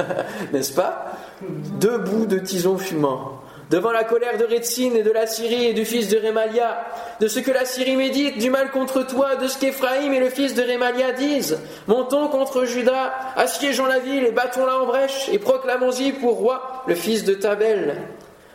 n'est-ce 0.53 0.73
pas? 0.73 1.13
Deux 1.41 1.97
bouts 1.97 2.25
de 2.25 2.39
tison 2.39 2.77
fumant. 2.77 3.41
Devant 3.69 3.91
la 3.91 4.03
colère 4.03 4.37
de 4.37 4.45
Rétsin 4.45 4.93
et 4.93 5.01
de 5.01 5.11
la 5.11 5.25
Syrie 5.25 5.65
et 5.65 5.73
du 5.73 5.85
fils 5.85 6.07
de 6.09 6.17
Rémalia, 6.17 6.85
de 7.19 7.27
ce 7.27 7.39
que 7.39 7.51
la 7.51 7.65
Syrie 7.65 7.95
médite, 7.95 8.37
du 8.37 8.51
mal 8.51 8.69
contre 8.69 9.01
toi, 9.07 9.37
de 9.37 9.47
ce 9.47 9.57
qu'Éphraïm 9.57 10.13
et 10.13 10.19
le 10.19 10.29
fils 10.29 10.53
de 10.53 10.61
Rémalia 10.61 11.13
disent. 11.13 11.59
Montons 11.87 12.27
contre 12.27 12.65
Judas, 12.65 13.11
assiégeons 13.35 13.87
la 13.87 13.97
ville 13.97 14.23
et 14.23 14.31
battons-la 14.31 14.79
en 14.81 14.85
brèche, 14.85 15.29
et 15.31 15.39
proclamons-y 15.39 16.11
pour 16.11 16.35
roi 16.37 16.83
le 16.87 16.93
fils 16.93 17.23
de 17.23 17.33
Tabel. 17.33 18.03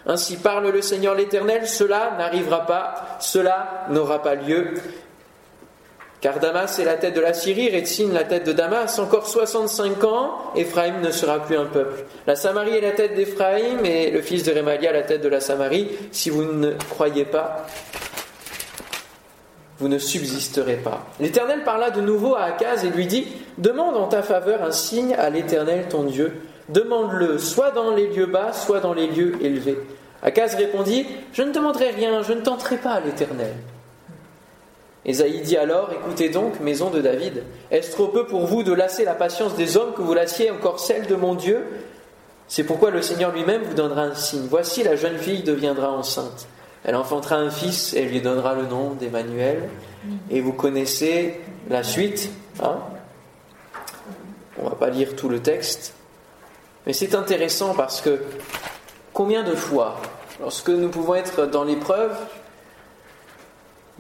Ainsi 0.07 0.37
parle 0.37 0.71
le 0.71 0.81
Seigneur 0.81 1.17
l'Éternel, 1.17 1.67
cela 1.67 2.13
n'arrivera 2.17 2.65
pas, 2.67 3.19
cela 3.19 3.87
n'aura 3.91 4.23
pas 4.23 4.37
lieu. 4.37 4.75
Car 6.21 6.39
Damas 6.39 6.79
est 6.79 6.85
la 6.85 6.97
tête 6.97 7.15
de 7.15 7.21
la 7.21 7.33
Syrie, 7.33 7.71
Rétine 7.71 8.13
la 8.13 8.25
tête 8.25 8.45
de 8.45 8.53
Damas. 8.53 8.99
Encore 8.99 9.27
65 9.27 10.05
ans, 10.05 10.53
Éphraïm 10.55 11.01
ne 11.01 11.11
sera 11.11 11.43
plus 11.43 11.57
un 11.57 11.65
peuple. 11.65 12.05
La 12.27 12.37
Samarie 12.37 12.77
est 12.77 12.83
la 12.83 12.91
tête 12.91 13.15
d'Éphraïm 13.15 13.87
et 13.87 14.11
le 14.11 14.21
fils 14.21 14.43
de 14.43 14.53
Rémalia 14.53 14.93
la 14.93 15.03
tête 15.03 15.23
de 15.23 15.29
la 15.29 15.41
Samarie. 15.41 15.89
Si 16.13 16.29
vous 16.29 16.45
ne 16.45 16.73
croyez 16.91 17.25
pas, 17.25 17.67
vous 19.79 19.89
ne 19.89 19.99
subsisterez 19.99 20.77
pas. 20.77 21.07
L'Éternel 21.21 21.65
parla 21.65 21.91
de 21.91 22.03
nouveau 22.03 22.35
à 22.35 22.43
Akaz 22.43 22.85
et 22.85 22.91
lui 22.91 23.07
dit 23.07 23.27
Demande 23.57 23.97
en 23.97 24.07
ta 24.07 24.23
faveur 24.23 24.63
un 24.63 24.73
signe 24.73 25.15
à 25.15 25.31
l'Éternel 25.31 25.87
ton 25.89 26.03
Dieu. 26.03 26.43
Demande-le 26.69 27.39
soit 27.39 27.71
dans 27.71 27.95
les 27.95 28.09
lieux 28.09 28.27
bas, 28.27 28.53
soit 28.53 28.81
dans 28.81 28.93
les 28.93 29.07
lieux 29.07 29.39
élevés. 29.41 29.79
Akaz 30.23 30.55
répondit 30.55 31.07
Je 31.33 31.43
ne 31.43 31.53
demanderai 31.53 31.91
rien, 31.91 32.21
je 32.23 32.35
ne 32.35 32.43
tenterai 32.43 32.77
pas 32.77 32.93
à 32.93 33.01
l'Éternel. 33.01 33.55
Ésaïe 35.05 35.41
dit 35.41 35.57
alors 35.57 35.91
Écoutez 35.93 36.29
donc, 36.29 36.61
maison 36.61 36.91
de 36.91 37.01
David, 37.01 37.43
est-ce 37.71 37.93
trop 37.93 38.09
peu 38.09 38.27
pour 38.27 38.47
vous 38.47 38.63
de 38.63 38.73
lasser 38.73 39.05
la 39.05 39.15
patience 39.15 39.55
des 39.55 39.77
hommes 39.77 39.95
que 39.95 40.03
vous 40.03 40.15
lassiez 40.15 40.51
encore 40.51 40.81
celle 40.81 41.07
de 41.07 41.15
mon 41.15 41.35
Dieu? 41.35 41.65
C'est 42.49 42.65
pourquoi 42.65 42.91
le 42.91 43.01
Seigneur 43.01 43.33
lui-même 43.33 43.63
vous 43.63 43.75
donnera 43.75 44.03
un 44.03 44.15
signe. 44.15 44.47
Voici, 44.51 44.83
la 44.83 44.97
jeune 44.97 45.19
fille 45.19 45.43
deviendra 45.45 45.91
enceinte. 45.91 46.49
Elle 46.85 46.97
enfantera 46.97 47.37
un 47.37 47.51
fils 47.51 47.95
et 47.95 48.03
lui 48.03 48.21
donnera 48.21 48.55
le 48.55 48.67
nom 48.67 48.91
d'Emmanuel. 48.95 49.69
Et 50.31 50.41
vous 50.41 50.53
connaissez 50.53 51.41
la 51.69 51.83
suite. 51.83 52.31
Hein? 52.61 52.79
On 54.59 54.65
ne 54.65 54.71
va 54.71 54.75
pas 54.75 54.91
lire 54.91 55.15
tout 55.15 55.29
le 55.29 55.41
texte. 55.41 55.95
Mais 56.87 56.93
c'est 56.93 57.15
intéressant 57.15 57.75
parce 57.75 58.01
que 58.01 58.21
combien 59.13 59.45
de 59.45 59.55
fois, 59.55 60.01
lorsque 60.41 60.71
nous 60.71 60.89
pouvons 60.89 61.15
être 61.15 61.47
dans 61.47 61.65
l'épreuve, 61.65 62.17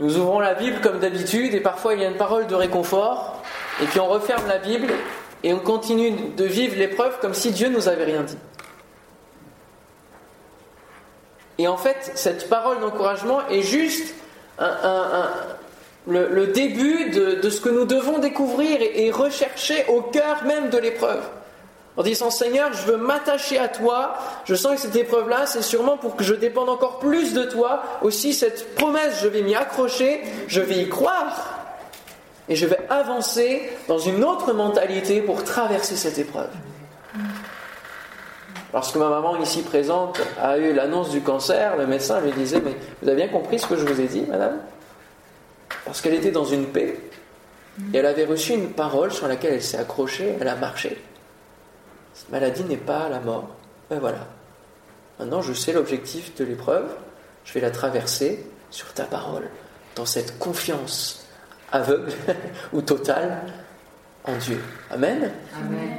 nous 0.00 0.16
ouvrons 0.16 0.40
la 0.40 0.54
Bible 0.54 0.80
comme 0.80 0.98
d'habitude 0.98 1.52
et 1.52 1.60
parfois 1.60 1.92
il 1.92 2.00
y 2.00 2.04
a 2.04 2.08
une 2.08 2.16
parole 2.16 2.46
de 2.46 2.54
réconfort 2.54 3.42
et 3.82 3.84
puis 3.84 4.00
on 4.00 4.08
referme 4.08 4.48
la 4.48 4.56
Bible 4.56 4.88
et 5.44 5.52
on 5.52 5.58
continue 5.58 6.12
de 6.36 6.44
vivre 6.44 6.76
l'épreuve 6.76 7.18
comme 7.20 7.34
si 7.34 7.52
Dieu 7.52 7.68
nous 7.68 7.86
avait 7.86 8.04
rien 8.04 8.22
dit. 8.22 8.38
Et 11.58 11.68
en 11.68 11.76
fait, 11.76 12.12
cette 12.14 12.48
parole 12.48 12.80
d'encouragement 12.80 13.46
est 13.48 13.60
juste 13.60 14.14
le, 16.06 16.46
début 16.46 17.10
de, 17.10 17.50
ce 17.50 17.60
que 17.60 17.68
nous 17.68 17.84
devons 17.84 18.18
découvrir 18.18 18.78
et 18.80 19.10
rechercher 19.10 19.84
au 19.88 20.00
cœur 20.00 20.44
même 20.44 20.70
de 20.70 20.78
l'épreuve 20.78 21.22
en 22.00 22.02
disant 22.02 22.30
Seigneur, 22.30 22.72
je 22.72 22.90
veux 22.90 22.96
m'attacher 22.96 23.58
à 23.58 23.68
toi, 23.68 24.14
je 24.46 24.54
sens 24.54 24.76
que 24.76 24.80
cette 24.80 24.96
épreuve-là, 24.96 25.44
c'est 25.44 25.60
sûrement 25.60 25.98
pour 25.98 26.16
que 26.16 26.24
je 26.24 26.32
dépende 26.32 26.70
encore 26.70 26.98
plus 26.98 27.34
de 27.34 27.44
toi. 27.44 27.82
Aussi, 28.00 28.32
cette 28.32 28.74
promesse, 28.74 29.20
je 29.20 29.28
vais 29.28 29.42
m'y 29.42 29.54
accrocher, 29.54 30.22
je 30.48 30.62
vais 30.62 30.78
y 30.78 30.88
croire, 30.88 31.58
et 32.48 32.56
je 32.56 32.64
vais 32.64 32.78
avancer 32.88 33.70
dans 33.86 33.98
une 33.98 34.24
autre 34.24 34.54
mentalité 34.54 35.20
pour 35.20 35.44
traverser 35.44 35.94
cette 35.94 36.16
épreuve. 36.16 36.48
Lorsque 38.72 38.96
ma 38.96 39.10
maman 39.10 39.36
ici 39.36 39.60
présente 39.60 40.22
a 40.40 40.56
eu 40.56 40.72
l'annonce 40.72 41.10
du 41.10 41.20
cancer, 41.20 41.76
le 41.76 41.86
médecin 41.86 42.22
lui 42.22 42.32
disait 42.32 42.62
Mais 42.64 42.76
vous 43.02 43.08
avez 43.10 43.24
bien 43.24 43.28
compris 43.28 43.58
ce 43.58 43.66
que 43.66 43.76
je 43.76 43.84
vous 43.84 44.00
ai 44.00 44.06
dit, 44.06 44.22
madame? 44.22 44.56
Parce 45.84 46.00
qu'elle 46.00 46.14
était 46.14 46.30
dans 46.30 46.46
une 46.46 46.64
paix, 46.64 46.98
et 47.92 47.98
elle 47.98 48.06
avait 48.06 48.24
reçu 48.24 48.54
une 48.54 48.70
parole 48.70 49.12
sur 49.12 49.28
laquelle 49.28 49.52
elle 49.52 49.62
s'est 49.62 49.76
accrochée, 49.76 50.34
elle 50.40 50.48
a 50.48 50.56
marché. 50.56 50.96
Cette 52.20 52.32
maladie 52.32 52.64
n'est 52.64 52.76
pas 52.76 53.08
la 53.08 53.18
mort. 53.18 53.48
Ben 53.88 53.98
voilà. 53.98 54.26
Maintenant, 55.18 55.40
je 55.40 55.54
sais 55.54 55.72
l'objectif 55.72 56.34
de 56.36 56.44
l'épreuve. 56.44 56.84
Je 57.46 57.54
vais 57.54 57.60
la 57.60 57.70
traverser 57.70 58.44
sur 58.70 58.92
ta 58.92 59.04
parole, 59.04 59.48
dans 59.96 60.04
cette 60.04 60.38
confiance 60.38 61.26
aveugle 61.72 62.12
ou 62.74 62.82
totale 62.82 63.40
en 64.24 64.36
Dieu. 64.36 64.62
Amen. 64.90 65.32
Amen. 65.56 65.96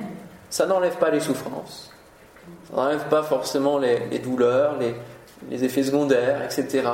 Ça 0.52 0.68
n'enlève 0.68 0.98
pas 0.98 1.10
les 1.10 1.22
souffrances. 1.22 1.92
Ça 2.70 2.76
n'enlève 2.76 3.08
pas 3.10 3.24
forcément 3.24 3.80
les, 3.80 4.20
douleurs, 4.20 4.78
les, 4.78 4.94
les, 5.50 5.64
effets 5.64 5.84
secondaires, 5.84 6.44
etc. 6.44 6.88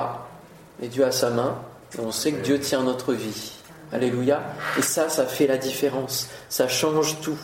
Mais 0.79 0.87
Dieu 0.87 1.03
a 1.03 1.11
sa 1.11 1.31
main 1.31 1.57
et 1.97 1.99
on 1.99 2.13
sait 2.13 2.31
que 2.31 2.41
Dieu 2.41 2.61
tient 2.61 2.83
notre 2.83 3.13
vie. 3.13 3.51
Alléluia. 3.91 4.41
Et 4.77 4.81
ça, 4.81 5.09
ça 5.09 5.25
fait 5.25 5.47
la 5.47 5.57
différence. 5.57 6.29
Ça 6.47 6.69
change 6.69 7.19
tout. 7.19 7.37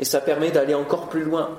Et 0.00 0.04
ça 0.04 0.20
permet 0.20 0.50
d'aller 0.50 0.74
encore 0.74 1.08
plus 1.08 1.22
loin 1.22 1.50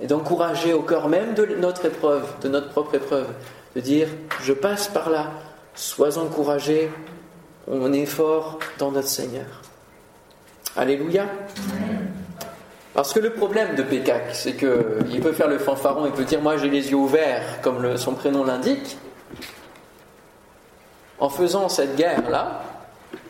et 0.00 0.06
d'encourager 0.06 0.74
au 0.74 0.82
cœur 0.82 1.08
même 1.08 1.34
de 1.34 1.46
notre 1.58 1.86
épreuve, 1.86 2.24
de 2.42 2.48
notre 2.48 2.68
propre 2.68 2.94
épreuve, 2.94 3.26
de 3.74 3.80
dire 3.80 4.08
je 4.42 4.52
passe 4.52 4.88
par 4.88 5.10
là, 5.10 5.32
sois 5.74 6.18
encouragé, 6.18 6.90
on 7.66 7.92
est 7.92 8.06
fort 8.06 8.58
dans 8.78 8.92
notre 8.92 9.08
Seigneur. 9.08 9.46
Alléluia. 10.76 11.24
Parce 12.92 13.12
que 13.12 13.20
le 13.20 13.32
problème 13.32 13.74
de 13.74 13.82
Pécac, 13.82 14.34
c'est 14.34 14.54
qu'il 14.54 15.20
peut 15.20 15.32
faire 15.32 15.48
le 15.48 15.58
fanfaron, 15.58 16.06
il 16.06 16.12
peut 16.12 16.24
dire 16.24 16.42
Moi 16.42 16.58
j'ai 16.58 16.68
les 16.68 16.90
yeux 16.90 16.96
ouverts, 16.96 17.60
comme 17.62 17.96
son 17.96 18.12
prénom 18.12 18.44
l'indique. 18.44 18.98
En 21.18 21.30
faisant 21.30 21.68
cette 21.68 21.96
guerre-là, 21.96 22.62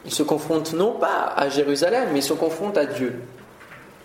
il 0.05 0.13
se 0.13 0.23
confronte 0.23 0.73
non 0.73 0.95
pas 0.95 1.33
à 1.37 1.49
Jérusalem, 1.49 2.09
mais 2.13 2.21
il 2.21 2.25
se 2.25 2.33
confronte 2.33 2.77
à 2.77 2.87
Dieu. 2.87 3.21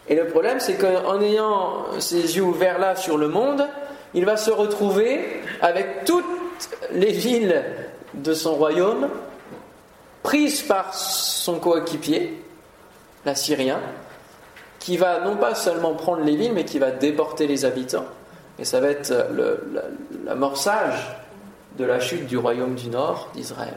Et 0.08 0.16
le 0.16 0.28
problème, 0.28 0.60
c'est 0.60 0.76
qu'en 0.76 1.20
ayant 1.22 1.86
ses 2.00 2.38
yeux 2.38 2.44
ouverts 2.44 2.80
là 2.80 2.96
sur 2.96 3.18
le 3.18 3.28
monde, 3.28 3.68
il 4.14 4.26
va 4.26 4.38
se 4.38 4.52
retrouver 4.52 5.42
avec 5.62 6.06
toutes 6.06 6.26
les 6.92 7.12
villes 7.12 7.64
de 8.14 8.34
son 8.34 8.56
royaume 8.56 9.10
prises 10.24 10.62
par 10.62 10.94
son 10.94 11.60
coéquipier, 11.60 12.42
l'Assyrien, 13.26 13.80
qui 14.80 14.98
va 14.98 15.22
non 15.22 15.38
pas 15.38 15.56
seulement 15.56 15.94
prendre 15.94 16.24
les 16.24 16.36
villes, 16.36 16.54
mais 16.54 16.66
qui 16.66 16.80
va 16.80 16.92
déporter 16.92 17.48
les 17.48 17.66
habitants. 17.66 18.06
Et 18.60 18.66
ça 18.66 18.80
va 18.80 18.90
être 18.90 19.14
l'amorçage 20.24 21.18
de 21.78 21.84
la 21.84 22.00
chute 22.00 22.28
du 22.28 22.38
royaume 22.38 22.76
du 22.76 22.90
nord 22.90 23.30
d'Israël. 23.34 23.76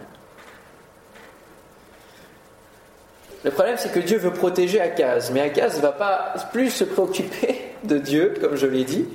Le 3.44 3.50
problème, 3.50 3.76
c'est 3.78 3.92
que 3.92 4.00
Dieu 4.00 4.18
veut 4.18 4.32
protéger 4.32 4.80
Akaz, 4.80 5.30
mais 5.30 5.40
Akaz 5.40 5.76
ne 5.76 5.82
va 5.82 5.92
pas 5.92 6.34
plus 6.52 6.70
se 6.70 6.84
préoccuper 6.84 7.60
de 7.84 7.98
Dieu, 7.98 8.34
comme 8.40 8.56
je 8.56 8.66
l'ai 8.66 8.84
dit. 8.84 9.06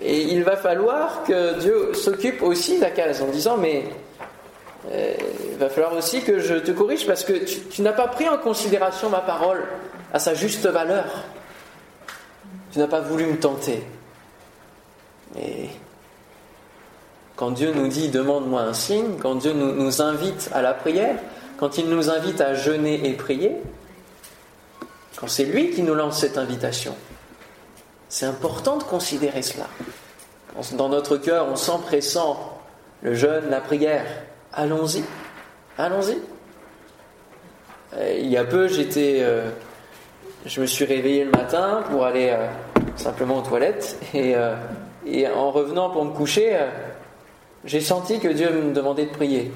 Et 0.00 0.22
il 0.22 0.42
va 0.44 0.56
falloir 0.56 1.22
que 1.24 1.58
Dieu 1.58 1.94
s'occupe 1.94 2.42
aussi 2.42 2.78
d'Akaz 2.78 3.20
en 3.22 3.28
disant 3.28 3.56
Mais 3.56 3.84
euh, 4.90 5.14
il 5.50 5.58
va 5.58 5.68
falloir 5.68 5.94
aussi 5.94 6.22
que 6.22 6.38
je 6.38 6.54
te 6.54 6.70
corrige 6.70 7.06
parce 7.06 7.24
que 7.24 7.32
tu, 7.32 7.82
n'as 7.82 7.92
pas 7.92 8.08
pris 8.08 8.28
en 8.28 8.38
considération 8.38 9.10
ma 9.10 9.20
parole 9.20 9.62
à 10.12 10.18
sa 10.18 10.34
juste 10.34 10.66
valeur. 10.66 11.04
Tu 12.72 12.78
n'as 12.78 12.86
pas 12.86 13.00
voulu 13.00 13.26
me 13.26 13.38
tenter. 13.38 13.82
Mais 15.34 15.68
quand 17.36 17.50
Dieu 17.50 17.72
nous 17.74 17.88
dit 17.88 18.08
demande-moi 18.08 18.62
un 18.62 18.74
signe, 18.74 19.18
quand 19.20 19.34
Dieu 19.34 19.52
nous 19.52 20.02
invite 20.02 20.50
à 20.52 20.62
la 20.62 20.74
prière, 20.74 21.16
quand 21.62 21.78
il 21.78 21.88
nous 21.88 22.10
invite 22.10 22.40
à 22.40 22.54
jeûner 22.54 23.08
et 23.08 23.12
prier, 23.12 23.52
quand 25.16 25.28
c'est 25.28 25.44
lui 25.44 25.70
qui 25.70 25.84
nous 25.84 25.94
lance 25.94 26.18
cette 26.18 26.36
invitation, 26.36 26.92
c'est 28.08 28.26
important 28.26 28.78
de 28.78 28.82
considérer 28.82 29.42
cela. 29.42 29.68
Dans 30.72 30.88
notre 30.88 31.18
cœur, 31.18 31.46
on 31.48 31.54
sent 31.54 31.78
pressant 31.86 32.58
le 33.02 33.14
jeûne, 33.14 33.48
la 33.48 33.60
prière. 33.60 34.04
Allons-y, 34.52 35.04
allons-y. 35.78 36.18
Euh, 37.96 38.18
il 38.18 38.26
y 38.26 38.36
a 38.36 38.42
peu, 38.42 38.66
j'étais, 38.66 39.18
euh, 39.20 39.48
je 40.44 40.60
me 40.60 40.66
suis 40.66 40.84
réveillé 40.84 41.22
le 41.22 41.30
matin 41.30 41.84
pour 41.92 42.04
aller 42.04 42.30
euh, 42.30 42.48
simplement 42.96 43.38
aux 43.38 43.42
toilettes 43.42 44.00
et, 44.14 44.34
et, 45.06 45.28
en 45.28 45.52
revenant 45.52 45.90
pour 45.90 46.04
me 46.04 46.12
coucher, 46.12 46.58
j'ai 47.64 47.80
senti 47.80 48.18
que 48.18 48.26
Dieu 48.26 48.50
me 48.50 48.74
demandait 48.74 49.06
de 49.06 49.12
prier. 49.12 49.52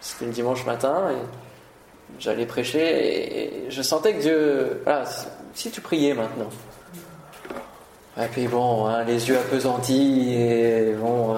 C'était 0.00 0.26
le 0.26 0.32
dimanche 0.32 0.64
matin 0.64 1.10
et 1.10 2.20
j'allais 2.20 2.46
prêcher 2.46 3.66
et 3.66 3.70
je 3.70 3.82
sentais 3.82 4.14
que 4.14 4.20
Dieu. 4.20 4.80
Voilà, 4.84 5.04
si 5.54 5.70
tu 5.70 5.80
priais 5.80 6.14
maintenant. 6.14 6.50
Et 8.20 8.26
puis 8.26 8.48
bon, 8.48 8.86
hein, 8.86 9.04
les 9.04 9.28
yeux 9.28 9.38
appesantis 9.38 10.34
et 10.34 10.92
bon, 10.94 11.36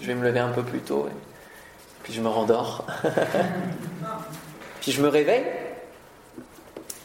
je, 0.00 0.06
vais 0.06 0.14
me 0.14 0.24
lever 0.24 0.40
un 0.40 0.50
peu 0.50 0.62
plus 0.62 0.80
tôt. 0.80 1.06
Et 1.08 2.02
puis 2.02 2.12
je 2.12 2.20
me 2.20 2.28
rendors. 2.28 2.86
puis 4.80 4.92
je 4.92 5.00
me 5.00 5.08
réveille. 5.08 5.44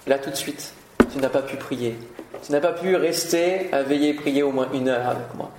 Là 0.08 0.20
tout 0.20 0.30
de 0.30 0.36
suite, 0.36 0.74
tu 1.12 1.20
n'as 1.20 1.30
pas 1.30 1.42
pu 1.42 1.56
prier. 1.56 1.98
Tu 2.46 2.52
n'as 2.52 2.60
pas 2.60 2.74
pu 2.74 2.96
rester 2.98 3.72
à 3.72 3.84
veiller 3.84 4.10
et 4.10 4.14
prier 4.14 4.44
au 4.44 4.52
moins 4.52 4.68
une 4.74 4.90
heure 4.90 5.08
avec 5.08 5.34
moi. 5.36 5.52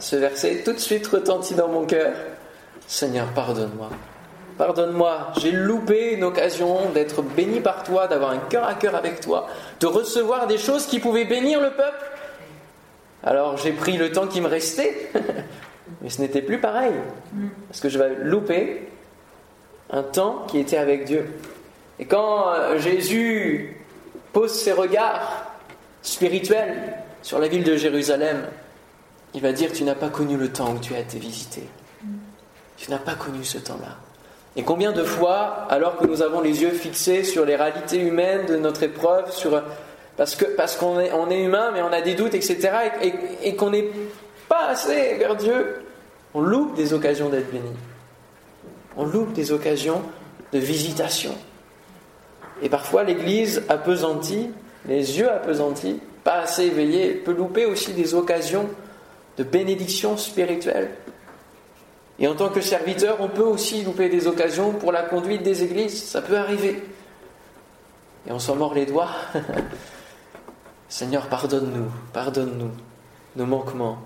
Ce 0.00 0.16
verset 0.16 0.62
tout 0.64 0.72
de 0.72 0.78
suite 0.78 1.06
retentit 1.06 1.54
dans 1.54 1.68
mon 1.68 1.84
cœur. 1.84 2.14
Seigneur, 2.86 3.26
pardonne-moi. 3.28 3.90
Pardonne-moi, 4.56 5.32
j'ai 5.40 5.52
loupé 5.52 6.14
une 6.14 6.24
occasion 6.24 6.90
d'être 6.90 7.22
béni 7.22 7.60
par 7.60 7.84
toi, 7.84 8.08
d'avoir 8.08 8.30
un 8.30 8.38
cœur 8.38 8.64
à 8.64 8.74
cœur 8.74 8.96
avec 8.96 9.20
toi, 9.20 9.46
de 9.78 9.86
recevoir 9.86 10.48
des 10.48 10.58
choses 10.58 10.86
qui 10.86 10.98
pouvaient 10.98 11.26
bénir 11.26 11.60
le 11.60 11.70
peuple. 11.70 12.04
Alors 13.22 13.56
j'ai 13.56 13.70
pris 13.70 13.96
le 13.96 14.10
temps 14.10 14.26
qui 14.26 14.40
me 14.40 14.48
restait, 14.48 15.10
mais 16.02 16.10
ce 16.10 16.20
n'était 16.20 16.42
plus 16.42 16.58
pareil, 16.58 16.92
parce 17.68 17.78
que 17.78 17.88
je 17.88 17.98
vais 17.98 18.16
louper 18.24 18.88
un 19.90 20.02
temps 20.02 20.44
qui 20.48 20.58
était 20.58 20.76
avec 20.76 21.04
Dieu. 21.04 21.26
Et 22.00 22.06
quand 22.06 22.48
euh, 22.48 22.78
Jésus 22.78 23.76
pose 24.32 24.52
ses 24.52 24.72
regards 24.72 25.46
spirituels 26.02 26.94
sur 27.22 27.38
la 27.38 27.46
ville 27.46 27.64
de 27.64 27.76
Jérusalem, 27.76 28.46
il 29.34 29.42
va 29.42 29.52
dire, 29.52 29.72
tu 29.72 29.84
n'as 29.84 29.94
pas 29.94 30.08
connu 30.08 30.36
le 30.36 30.50
temps 30.50 30.72
où 30.72 30.78
tu 30.78 30.94
as 30.94 31.00
été 31.00 31.18
visité. 31.18 31.62
Tu 32.76 32.90
n'as 32.90 32.98
pas 32.98 33.14
connu 33.14 33.44
ce 33.44 33.58
temps-là. 33.58 33.96
Et 34.56 34.62
combien 34.62 34.92
de 34.92 35.04
fois, 35.04 35.66
alors 35.68 35.96
que 35.96 36.06
nous 36.06 36.22
avons 36.22 36.40
les 36.40 36.62
yeux 36.62 36.70
fixés 36.70 37.22
sur 37.22 37.44
les 37.44 37.56
réalités 37.56 37.98
humaines 37.98 38.46
de 38.46 38.56
notre 38.56 38.82
épreuve, 38.82 39.30
sur, 39.30 39.62
parce 40.16 40.34
qu'on 40.34 40.46
parce 40.56 40.76
qu'on 40.76 40.98
est, 40.98 41.12
on 41.12 41.30
est 41.30 41.42
humain, 41.42 41.70
mais 41.72 41.82
on 41.82 41.92
a 41.92 42.00
des 42.00 42.14
doutes, 42.14 42.34
etc., 42.34 42.70
et, 43.42 43.54
qu'on 43.54 43.70
n'est 43.70 43.88
pas 44.48 44.66
assez 44.68 45.14
vers 45.14 45.36
Dieu, 45.36 45.82
on 46.34 46.40
loupe 46.40 46.74
des 46.74 46.92
occasions 46.92 47.28
d'être 47.28 47.50
béni. 47.50 47.70
On 48.96 49.04
loupe 49.04 49.32
des 49.32 49.52
occasions 49.52 50.02
de 50.52 50.58
visitation. 50.58 51.34
Et 52.62 52.68
parfois, 52.68 53.04
l'Église 53.04 53.62
appesantie, 53.68 54.50
les 54.86 55.18
yeux 55.18 55.30
appesantis, 55.30 56.00
pas 56.24 56.40
assez 56.40 56.64
éveillés, 56.64 57.14
peut 57.14 57.32
louper 57.32 57.66
aussi 57.66 57.92
des 57.92 58.14
occasions 58.14 58.68
de 59.38 59.44
bénédiction 59.44 60.16
spirituelle. 60.16 60.90
Et 62.18 62.26
en 62.26 62.34
tant 62.34 62.48
que 62.48 62.60
serviteur, 62.60 63.18
on 63.20 63.28
peut 63.28 63.42
aussi 63.42 63.84
louper 63.84 64.08
des 64.08 64.26
occasions 64.26 64.72
pour 64.72 64.90
la 64.90 65.02
conduite 65.02 65.44
des 65.44 65.62
églises. 65.62 66.02
Ça 66.02 66.20
peut 66.20 66.36
arriver. 66.36 66.82
Et 68.26 68.32
on 68.32 68.40
s'en 68.40 68.56
mord 68.56 68.74
les 68.74 68.86
doigts. 68.86 69.10
Seigneur, 70.88 71.28
pardonne-nous, 71.28 71.90
pardonne-nous 72.12 72.70
nos 73.36 73.46
manquements. 73.46 73.98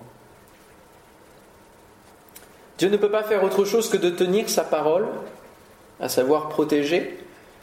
Dieu 2.76 2.90
ne 2.90 2.96
peut 2.98 3.10
pas 3.10 3.22
faire 3.22 3.42
autre 3.42 3.64
chose 3.64 3.88
que 3.88 3.96
de 3.96 4.10
tenir 4.10 4.50
sa 4.50 4.64
parole, 4.64 5.06
à 6.00 6.08
savoir 6.08 6.48
protéger, 6.48 7.18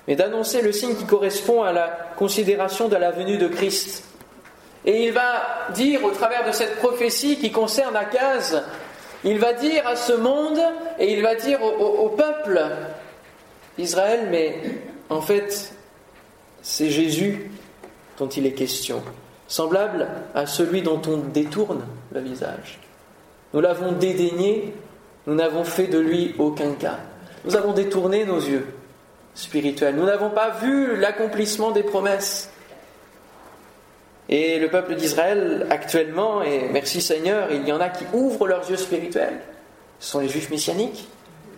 mais 0.08 0.16
d'annoncer 0.16 0.62
le 0.64 0.72
signe 0.72 0.96
qui 0.96 1.06
correspond 1.06 1.62
à 1.62 1.72
la 1.72 1.88
considération 2.16 2.88
de 2.88 2.96
la 2.96 3.12
venue 3.12 3.38
de 3.38 3.48
Christ. 3.48 4.09
Et 4.90 5.04
il 5.06 5.12
va 5.12 5.68
dire 5.76 6.04
au 6.04 6.10
travers 6.10 6.48
de 6.48 6.52
cette 6.52 6.78
prophétie 6.78 7.38
qui 7.38 7.52
concerne 7.52 7.96
Akaz, 7.96 8.64
il 9.24 9.38
va 9.38 9.54
dire 9.54 9.86
à 9.86 9.96
ce 9.96 10.14
monde 10.14 10.60
et 10.98 11.14
il 11.14 11.22
va 11.22 11.36
dire 11.36 11.62
au, 11.62 12.10
peuple 12.10 12.60
Israël, 13.78 14.30
mais 14.32 14.56
en 15.12 15.22
fait, 15.22 15.76
c'est 16.64 16.90
Jésus 16.90 17.52
dont 18.18 18.30
il 18.30 18.48
est 18.48 18.54
question, 18.54 19.04
semblable 19.48 20.08
à 20.34 20.48
celui 20.48 20.82
dont 20.82 21.02
on 21.08 21.18
détourne 21.18 21.86
le 22.12 22.22
visage. 22.22 22.80
Nous 23.54 23.62
l'avons 23.62 23.92
dédaigné, 23.92 24.74
nous 25.28 25.36
n'avons 25.36 25.66
fait 25.66 25.86
de 25.86 26.00
lui 26.00 26.34
aucun 26.40 26.74
cas. 26.74 26.98
Nous 27.46 27.56
avons 27.56 27.74
détourné 27.74 28.26
nos 28.26 28.40
yeux 28.40 28.66
spirituels, 29.36 29.96
nous 29.96 30.06
n'avons 30.06 30.32
pas 30.32 30.50
vu 30.50 30.96
l'accomplissement 30.96 31.70
des 31.70 31.84
promesses. 31.84 32.50
Et 34.30 34.60
le 34.60 34.70
peuple 34.70 34.96
d'Israël, 34.96 35.66
actuellement, 35.72 36.44
et 36.44 36.70
merci 36.72 37.02
Seigneur, 37.02 37.52
il 37.52 37.68
y 37.68 37.72
en 37.72 37.82
a 37.82 37.90
qui 37.90 38.06
ouvrent 38.14 38.48
leurs 38.48 38.70
yeux 38.70 38.78
spirituels. 38.78 39.40
Ce 40.00 40.12
sont 40.12 40.20
les 40.20 40.30
juifs 40.30 40.52
messianiques 40.52 41.08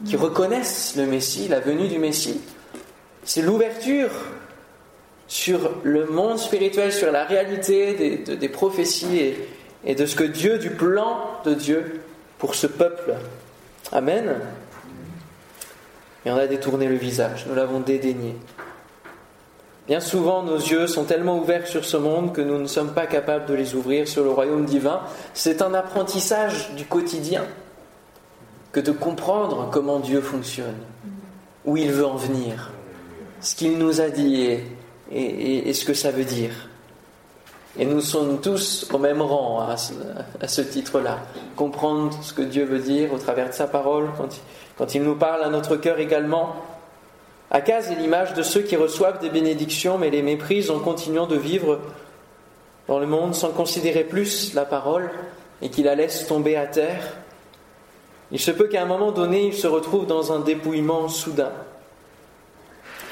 qui 0.05 0.15
reconnaissent 0.15 0.95
le 0.95 1.05
Messie, 1.05 1.49
la 1.49 1.60
venue 1.60 1.89
du 1.89 1.99
Messie. 1.99 2.39
C'est 3.23 3.41
l'ouverture 3.41 4.10
sur 5.27 5.71
le 5.84 6.05
monde 6.05 6.39
spirituel, 6.39 6.93
sur 6.93 7.12
la 7.12 7.25
réalité 7.25 8.17
des, 8.23 8.49
prophéties 8.49 9.19
et, 9.19 9.49
et 9.86 9.93
de 9.93 10.05
ce 10.05 10.15
que 10.15 10.23
Dieu, 10.23 10.57
du 10.57 10.71
plan 10.71 11.41
de 11.45 11.53
Dieu 11.53 12.01
pour 12.38 12.55
ce 12.55 12.67
peuple. 12.67 13.15
Amen. 13.91 14.36
Et 16.25 16.31
on 16.31 16.36
a 16.38 16.47
détourné 16.47 16.88
le 16.88 16.95
visage, 16.95 17.45
nous 17.47 17.55
l'avons 17.55 17.81
dédaigné. 17.81 18.36
Bien 19.91 19.99
souvent, 19.99 20.41
nos 20.41 20.56
yeux 20.56 20.88
sont 20.88 21.04
tellement 21.04 21.38
ouverts 21.38 21.67
sur 21.67 21.84
ce 21.84 21.97
monde 21.97 22.32
que 22.32 22.39
nous 22.39 22.58
ne 22.58 22.65
sommes 22.65 22.93
pas 22.93 23.08
capables 23.08 23.45
de 23.45 23.54
les 23.54 23.75
ouvrir 23.75 24.08
sur 24.08 24.23
le 24.23 24.30
royaume 24.30 24.63
divin. 24.63 25.01
C'est 25.34 25.62
un 25.62 25.73
apprentissage 25.73 26.73
du 26.77 26.86
quotidien 26.86 27.43
que 28.71 28.80
de 28.80 28.93
comprendre 28.93 29.67
comment 29.69 29.99
Dieu 29.99 30.21
fonctionne, 30.21 30.77
où 31.65 31.75
il 31.75 31.91
veut 31.91 32.06
en 32.06 32.15
venir, 32.15 32.71
ce 33.41 33.54
qu'il 33.54 33.77
nous 33.77 33.99
a 33.99 34.08
dit 34.08 34.62
et, 35.12 35.73
ce 35.73 35.84
que 35.84 35.93
ça 35.93 36.10
veut 36.12 36.23
dire. 36.23 36.69
Et 37.77 37.84
nous 37.84 37.99
sommes 37.99 38.39
tous 38.39 38.89
au 38.93 38.97
même 38.97 39.21
rang 39.21 39.60
à 39.60 39.75
ce, 39.75 40.62
titre-là. 40.62 41.19
Comprendre 41.58 42.17
ce 42.21 42.32
que 42.32 42.43
Dieu 42.43 42.63
veut 42.63 42.80
dire 42.80 43.12
au 43.12 43.17
travers 43.17 43.49
de 43.49 43.54
sa 43.54 43.67
parole, 43.67 44.08
quand 44.77 44.95
il 44.95 45.04
nous 45.04 45.15
parle 45.15 45.43
à 45.43 45.49
notre 45.49 45.75
cœur 45.75 45.99
également, 45.99 46.56
Akaz 47.52 47.92
est 47.92 47.96
l'image 47.96 48.34
de 48.34 48.44
ceux 48.44 48.62
qui 48.62 48.78
reçoivent 48.78 49.20
des 49.20 49.30
bénédictions 49.30 49.98
mais 49.98 50.10
les 50.10 50.22
méprisent 50.22 50.72
en 50.72 50.80
continuant 50.80 51.28
de 51.28 51.36
vivre 51.36 51.80
dans 52.88 52.98
le 52.98 53.06
monde 53.06 53.36
sans 53.36 53.52
considérer 53.52 54.06
plus 54.06 54.54
la 54.54 54.64
parole 54.64 55.12
et 55.62 55.70
qui 55.70 55.84
la 55.84 55.96
laissent 55.96 56.28
tomber 56.28 56.56
à 56.56 56.66
terre. 56.66 57.18
Il 58.32 58.40
se 58.40 58.52
peut 58.52 58.68
qu'à 58.68 58.82
un 58.82 58.86
moment 58.86 59.12
donné, 59.12 59.48
il 59.48 59.54
se 59.54 59.68
retrouve 59.68 60.08
dans 60.08 60.32
un 60.32 60.40
dépouillement 60.40 61.10
soudain. 61.10 61.52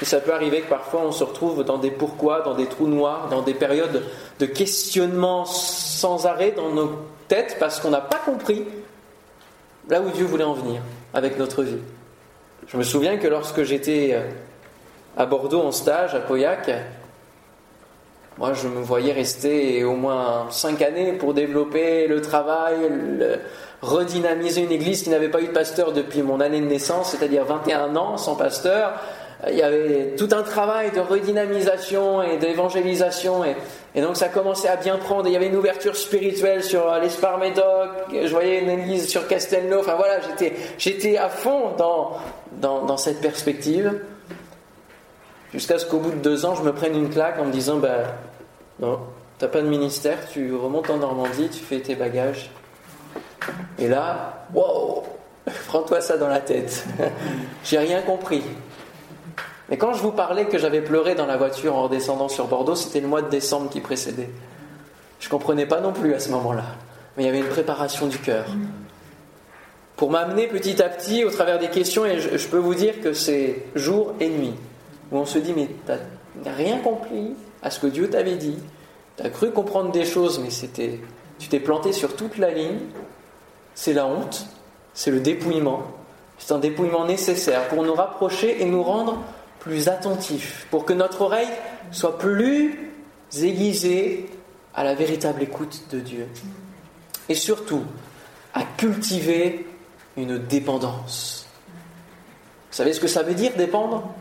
Et 0.00 0.06
ça 0.06 0.20
peut 0.20 0.32
arriver 0.32 0.62
que 0.62 0.68
parfois 0.70 1.02
on 1.04 1.12
se 1.12 1.22
retrouve 1.22 1.62
dans 1.62 1.76
des 1.76 1.90
pourquoi, 1.90 2.40
dans 2.40 2.54
des 2.54 2.66
trous 2.66 2.86
noirs, 2.86 3.28
dans 3.28 3.42
des 3.42 3.52
périodes 3.52 4.02
de 4.38 4.46
questionnement 4.46 5.44
sans 5.44 6.24
arrêt 6.24 6.52
dans 6.52 6.70
nos 6.70 6.92
têtes 7.28 7.56
parce 7.60 7.78
qu'on 7.80 7.90
n'a 7.90 8.00
pas 8.00 8.18
compris 8.24 8.64
là 9.90 10.00
où 10.00 10.08
Dieu 10.10 10.24
voulait 10.24 10.44
en 10.44 10.54
venir 10.54 10.80
avec 11.12 11.38
notre 11.38 11.62
vie. 11.62 11.76
Je 12.72 12.76
me 12.76 12.84
souviens 12.84 13.16
que 13.16 13.26
lorsque 13.26 13.64
j'étais 13.64 14.10
euh, 14.12 14.20
à 15.16 15.26
Bordeaux 15.26 15.60
en 15.60 15.72
stage, 15.72 16.14
à 16.14 16.20
Pauillac, 16.20 16.70
moi 18.38 18.52
je 18.52 18.68
me 18.68 18.80
voyais 18.80 19.12
rester 19.12 19.82
au 19.82 19.96
moins 19.96 20.46
cinq 20.50 20.80
années 20.80 21.14
pour 21.14 21.34
développer 21.34 22.06
le 22.06 22.20
travail, 22.20 22.76
redynamiser 23.82 24.62
une 24.62 24.70
église 24.70 25.02
qui 25.02 25.10
n'avait 25.10 25.30
pas 25.30 25.40
eu 25.40 25.48
de 25.48 25.52
pasteur 25.52 25.92
depuis 25.92 26.22
mon 26.22 26.38
année 26.38 26.60
de 26.60 26.66
naissance, 26.66 27.10
c'est-à-dire 27.10 27.44
21 27.44 27.96
ans 27.96 28.16
sans 28.16 28.36
pasteur. 28.36 28.92
Il 29.48 29.56
y 29.56 29.62
avait 29.62 30.14
tout 30.18 30.28
un 30.32 30.42
travail 30.42 30.90
de 30.90 31.00
redynamisation 31.00 32.22
et 32.22 32.36
d'évangélisation 32.36 33.42
et, 33.42 33.56
et, 33.94 34.02
donc 34.02 34.16
ça 34.16 34.28
commençait 34.28 34.68
à 34.68 34.76
bien 34.76 34.98
prendre. 34.98 35.26
Il 35.28 35.32
y 35.32 35.36
avait 35.36 35.46
une 35.46 35.56
ouverture 35.56 35.96
spirituelle 35.96 36.62
sur 36.62 36.92
euh, 36.92 37.00
l'Espar 37.00 37.38
Médoc, 37.38 37.88
je 38.12 38.30
voyais 38.30 38.60
une 38.60 38.68
église 38.68 39.08
sur 39.08 39.26
Castelnau, 39.26 39.80
enfin 39.80 39.94
voilà, 39.94 40.20
j'étais, 40.20 40.54
j'étais 40.76 41.16
à 41.16 41.30
fond 41.30 41.70
dans, 41.78 42.18
dans, 42.60 42.96
cette 42.98 43.22
perspective, 43.22 44.02
jusqu'à 45.54 45.78
ce 45.78 45.86
qu'au 45.86 45.98
bout 45.98 46.10
de 46.10 46.16
deux 46.16 46.44
ans, 46.44 46.54
je 46.54 46.62
me 46.62 46.74
prenne 46.74 46.94
une 46.94 47.08
claque 47.08 47.38
en 47.38 47.46
me 47.46 47.52
disant 47.52 47.78
bah, 47.78 48.02
Non, 48.78 48.98
t'as 49.38 49.48
pas 49.48 49.62
de 49.62 49.68
ministère, 49.68 50.18
tu 50.30 50.54
remontes 50.54 50.90
en 50.90 50.98
Normandie, 50.98 51.48
tu 51.48 51.60
fais 51.60 51.80
tes 51.80 51.94
bagages. 51.94 52.50
Et 53.78 53.88
là, 53.88 54.44
wow 54.52 55.02
Prends-toi 55.66 56.00
ça 56.00 56.16
dans 56.16 56.28
la 56.28 56.40
tête. 56.40 56.84
J'ai 57.64 57.78
rien 57.78 58.02
compris. 58.02 58.42
Mais 59.70 59.78
quand 59.78 59.92
je 59.92 60.02
vous 60.02 60.10
parlais 60.10 60.46
que 60.46 60.58
j'avais 60.58 60.80
pleuré 60.80 61.14
dans 61.14 61.26
la 61.26 61.36
voiture 61.36 61.76
en 61.76 61.84
redescendant 61.84 62.28
sur 62.28 62.48
Bordeaux, 62.48 62.74
c'était 62.74 63.00
le 63.00 63.06
mois 63.06 63.22
de 63.22 63.30
décembre 63.30 63.70
qui 63.70 63.80
précédait. 63.80 64.30
Je 65.20 65.26
ne 65.26 65.30
comprenais 65.30 65.66
pas 65.66 65.80
non 65.80 65.92
plus 65.92 66.12
à 66.12 66.18
ce 66.18 66.28
moment-là. 66.30 66.64
Mais 67.16 67.22
il 67.22 67.26
y 67.26 67.28
avait 67.28 67.38
une 67.38 67.48
préparation 67.48 68.08
du 68.08 68.18
cœur. 68.18 68.46
Pour 69.96 70.10
m'amener 70.10 70.48
petit 70.48 70.82
à 70.82 70.88
petit 70.88 71.24
au 71.24 71.30
travers 71.30 71.58
des 71.58 71.68
questions, 71.68 72.04
et 72.04 72.18
je, 72.18 72.48
peux 72.48 72.58
vous 72.58 72.74
dire 72.74 73.00
que 73.00 73.12
c'est 73.12 73.64
jour 73.76 74.14
et 74.18 74.28
nuit, 74.28 74.54
où 75.12 75.18
on 75.18 75.26
se 75.26 75.38
dit, 75.38 75.52
mais 75.54 75.68
tu 75.86 75.92
n'as 76.44 76.54
rien 76.54 76.78
compris 76.78 77.34
à 77.62 77.70
ce 77.70 77.78
que 77.78 77.86
Dieu 77.86 78.08
t'avait 78.10 78.36
dit, 78.36 78.58
tu 79.18 79.22
as 79.22 79.30
cru 79.30 79.50
comprendre 79.52 79.92
des 79.92 80.04
choses, 80.04 80.40
mais 80.40 80.50
c'était, 80.50 81.00
tu 81.38 81.48
t'es 81.48 81.60
planté 81.60 81.92
sur 81.92 82.16
toute 82.16 82.38
la 82.38 82.50
ligne, 82.50 82.78
c'est 83.74 83.92
la 83.92 84.06
honte, 84.06 84.46
c'est 84.94 85.10
le 85.10 85.20
dépouillement, 85.20 85.82
c'est 86.38 86.54
un 86.54 86.58
dépouillement 86.58 87.04
nécessaire 87.04 87.68
pour 87.68 87.84
nous 87.84 87.94
rapprocher 87.94 88.62
et 88.62 88.64
nous 88.64 88.82
rendre 88.82 89.18
plus 89.60 89.88
attentifs, 89.88 90.66
pour 90.70 90.84
que 90.84 90.92
notre 90.92 91.20
oreille 91.20 91.48
soit 91.92 92.18
plus 92.18 92.90
aiguisée 93.36 94.28
à 94.74 94.82
la 94.82 94.94
véritable 94.94 95.42
écoute 95.42 95.82
de 95.92 96.00
Dieu. 96.00 96.26
Et 97.28 97.34
surtout, 97.34 97.84
à 98.54 98.64
cultiver 98.64 99.66
une 100.16 100.38
dépendance. 100.38 101.46
Vous 102.70 102.76
savez 102.76 102.92
ce 102.92 103.00
que 103.00 103.06
ça 103.06 103.22
veut 103.22 103.34
dire 103.34 103.52
dépendre? 103.56 104.12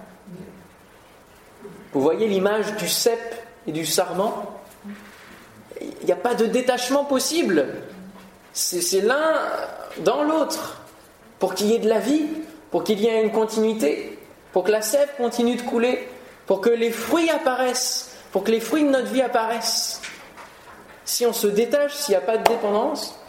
Vous 1.93 2.01
voyez 2.01 2.27
l'image 2.27 2.75
du 2.75 2.87
cep 2.87 3.19
et 3.65 3.71
du 3.71 3.85
sarment? 3.85 4.61
Il 5.81 6.05
n'y 6.05 6.11
a 6.11 6.17
pas 6.17 6.35
de 6.35 6.45
détachement 6.45 7.05
possible. 7.05 7.65
C'est 8.53 9.01
l'un 9.01 9.33
dans 10.03 10.23
l'autre. 10.23 10.81
Pour 11.39 11.55
qu'il 11.55 11.67
y 11.67 11.75
ait 11.75 11.79
de 11.79 11.87
la 11.87 11.99
vie, 11.99 12.25
pour 12.69 12.83
qu'il 12.83 12.99
y 12.99 13.07
ait 13.07 13.23
une 13.23 13.31
continuité, 13.31 14.18
pour 14.51 14.63
que 14.63 14.71
la 14.71 14.81
sève 14.81 15.09
continue 15.17 15.55
de 15.55 15.61
couler, 15.61 16.07
pour 16.45 16.61
que 16.61 16.69
les 16.69 16.91
fruits 16.91 17.29
apparaissent, 17.29 18.15
pour 18.31 18.43
que 18.43 18.51
les 18.51 18.59
fruits 18.59 18.83
de 18.83 18.89
notre 18.89 19.11
vie 19.11 19.21
apparaissent. 19.21 20.01
Si 21.05 21.25
on 21.25 21.33
se 21.33 21.47
détache, 21.47 21.93
s'il 21.95 22.13
n'y 22.13 22.17
a 22.17 22.21
pas 22.21 22.37
de 22.37 22.43
dépendance, 22.43 23.19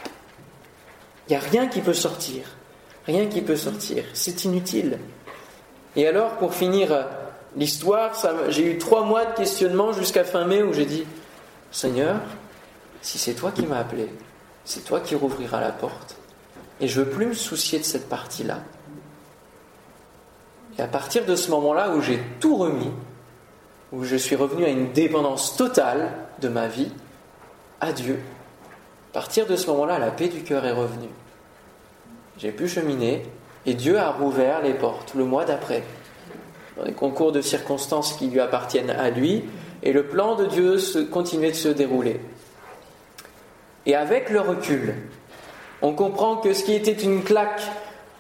il 1.28 1.32
n'y 1.32 1.36
a 1.36 1.40
rien 1.40 1.66
qui 1.66 1.80
peut 1.80 1.94
sortir. 1.94 2.44
Rien 3.06 3.26
qui 3.26 3.40
peut 3.40 3.56
sortir. 3.56 4.04
C'est 4.12 4.44
inutile. 4.44 4.98
Et 5.96 6.06
alors, 6.06 6.36
pour 6.36 6.54
finir 6.54 7.06
l'histoire, 7.56 8.12
j'ai 8.48 8.72
eu 8.72 8.78
trois 8.78 9.04
mois 9.04 9.24
de 9.24 9.34
questionnement 9.34 9.92
jusqu'à 9.92 10.24
fin 10.24 10.44
mai 10.44 10.62
où 10.62 10.72
j'ai 10.72 10.86
dit 10.86 11.04
Seigneur, 11.70 12.16
si 13.02 13.18
c'est 13.18 13.34
toi 13.34 13.50
qui 13.52 13.66
m'as 13.66 13.78
appelé, 13.78 14.08
c'est 14.64 14.84
toi 14.84 15.00
qui 15.00 15.14
rouvriras 15.14 15.60
la 15.60 15.72
porte. 15.72 16.16
Et 16.80 16.88
je 16.88 17.00
veux 17.00 17.08
plus 17.08 17.26
me 17.26 17.34
soucier 17.34 17.78
de 17.78 17.84
cette 17.84 18.08
partie-là. 18.08 18.58
Et 20.78 20.82
à 20.82 20.86
partir 20.86 21.24
de 21.24 21.36
ce 21.36 21.50
moment-là 21.50 21.90
où 21.90 22.00
j'ai 22.00 22.20
tout 22.38 22.56
remis, 22.56 22.90
où 23.92 24.04
je 24.04 24.16
suis 24.16 24.36
revenu 24.36 24.64
à 24.64 24.68
une 24.68 24.92
dépendance 24.92 25.56
totale 25.56 26.12
de 26.40 26.48
ma 26.48 26.68
vie 26.68 26.92
à 27.80 27.92
Dieu, 27.92 28.20
à 29.10 29.14
partir 29.14 29.46
de 29.46 29.56
ce 29.56 29.66
moment-là, 29.68 29.98
la 29.98 30.10
paix 30.10 30.28
du 30.28 30.42
cœur 30.42 30.64
est 30.64 30.72
revenue. 30.72 31.08
J'ai 32.38 32.52
pu 32.52 32.68
cheminer 32.68 33.24
et 33.66 33.74
Dieu 33.74 33.98
a 33.98 34.10
rouvert 34.10 34.62
les 34.62 34.74
portes 34.74 35.14
le 35.14 35.24
mois 35.24 35.44
d'après, 35.44 35.82
dans 36.76 36.84
les 36.84 36.92
concours 36.92 37.32
de 37.32 37.40
circonstances 37.40 38.14
qui 38.14 38.28
lui 38.28 38.40
appartiennent 38.40 38.90
à 38.90 39.10
lui, 39.10 39.44
et 39.82 39.92
le 39.92 40.06
plan 40.06 40.36
de 40.36 40.46
Dieu 40.46 40.78
continuait 41.10 41.50
de 41.50 41.56
se 41.56 41.68
dérouler. 41.68 42.20
Et 43.86 43.96
avec 43.96 44.30
le 44.30 44.40
recul, 44.40 44.94
on 45.82 45.94
comprend 45.94 46.36
que 46.36 46.52
ce 46.52 46.64
qui 46.64 46.74
était 46.74 46.92
une 46.92 47.24
claque 47.24 47.62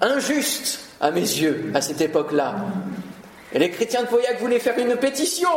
injuste 0.00 0.89
à 1.00 1.10
mes 1.10 1.20
yeux 1.20 1.70
à 1.74 1.80
cette 1.80 2.00
époque-là, 2.00 2.56
et 3.52 3.58
les 3.58 3.70
chrétiens 3.70 4.02
de 4.02 4.06
Pauillac 4.06 4.38
voulaient 4.40 4.60
faire 4.60 4.78
une 4.78 4.94
pétition 4.94 5.48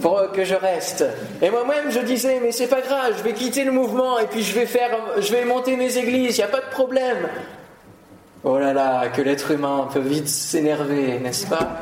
pour 0.00 0.30
que 0.32 0.44
je 0.44 0.54
reste. 0.54 1.04
Et 1.40 1.50
moi-même, 1.50 1.90
je 1.90 1.98
disais, 1.98 2.38
mais 2.40 2.52
c'est 2.52 2.68
pas 2.68 2.80
grave, 2.80 3.14
je 3.18 3.24
vais 3.24 3.32
quitter 3.32 3.64
le 3.64 3.72
mouvement 3.72 4.20
et 4.20 4.26
puis 4.26 4.42
je 4.42 4.54
vais 4.54 4.66
faire, 4.66 4.90
je 5.18 5.32
vais 5.32 5.44
monter 5.44 5.76
mes 5.76 5.98
églises, 5.98 6.36
il 6.36 6.40
n'y 6.40 6.44
a 6.44 6.48
pas 6.48 6.60
de 6.60 6.70
problème. 6.70 7.28
Oh 8.44 8.58
là 8.58 8.72
là, 8.72 9.08
que 9.08 9.20
l'être 9.20 9.50
humain 9.50 9.88
peut 9.92 10.00
vite 10.00 10.28
s'énerver, 10.28 11.18
n'est-ce 11.18 11.46
pas? 11.46 11.80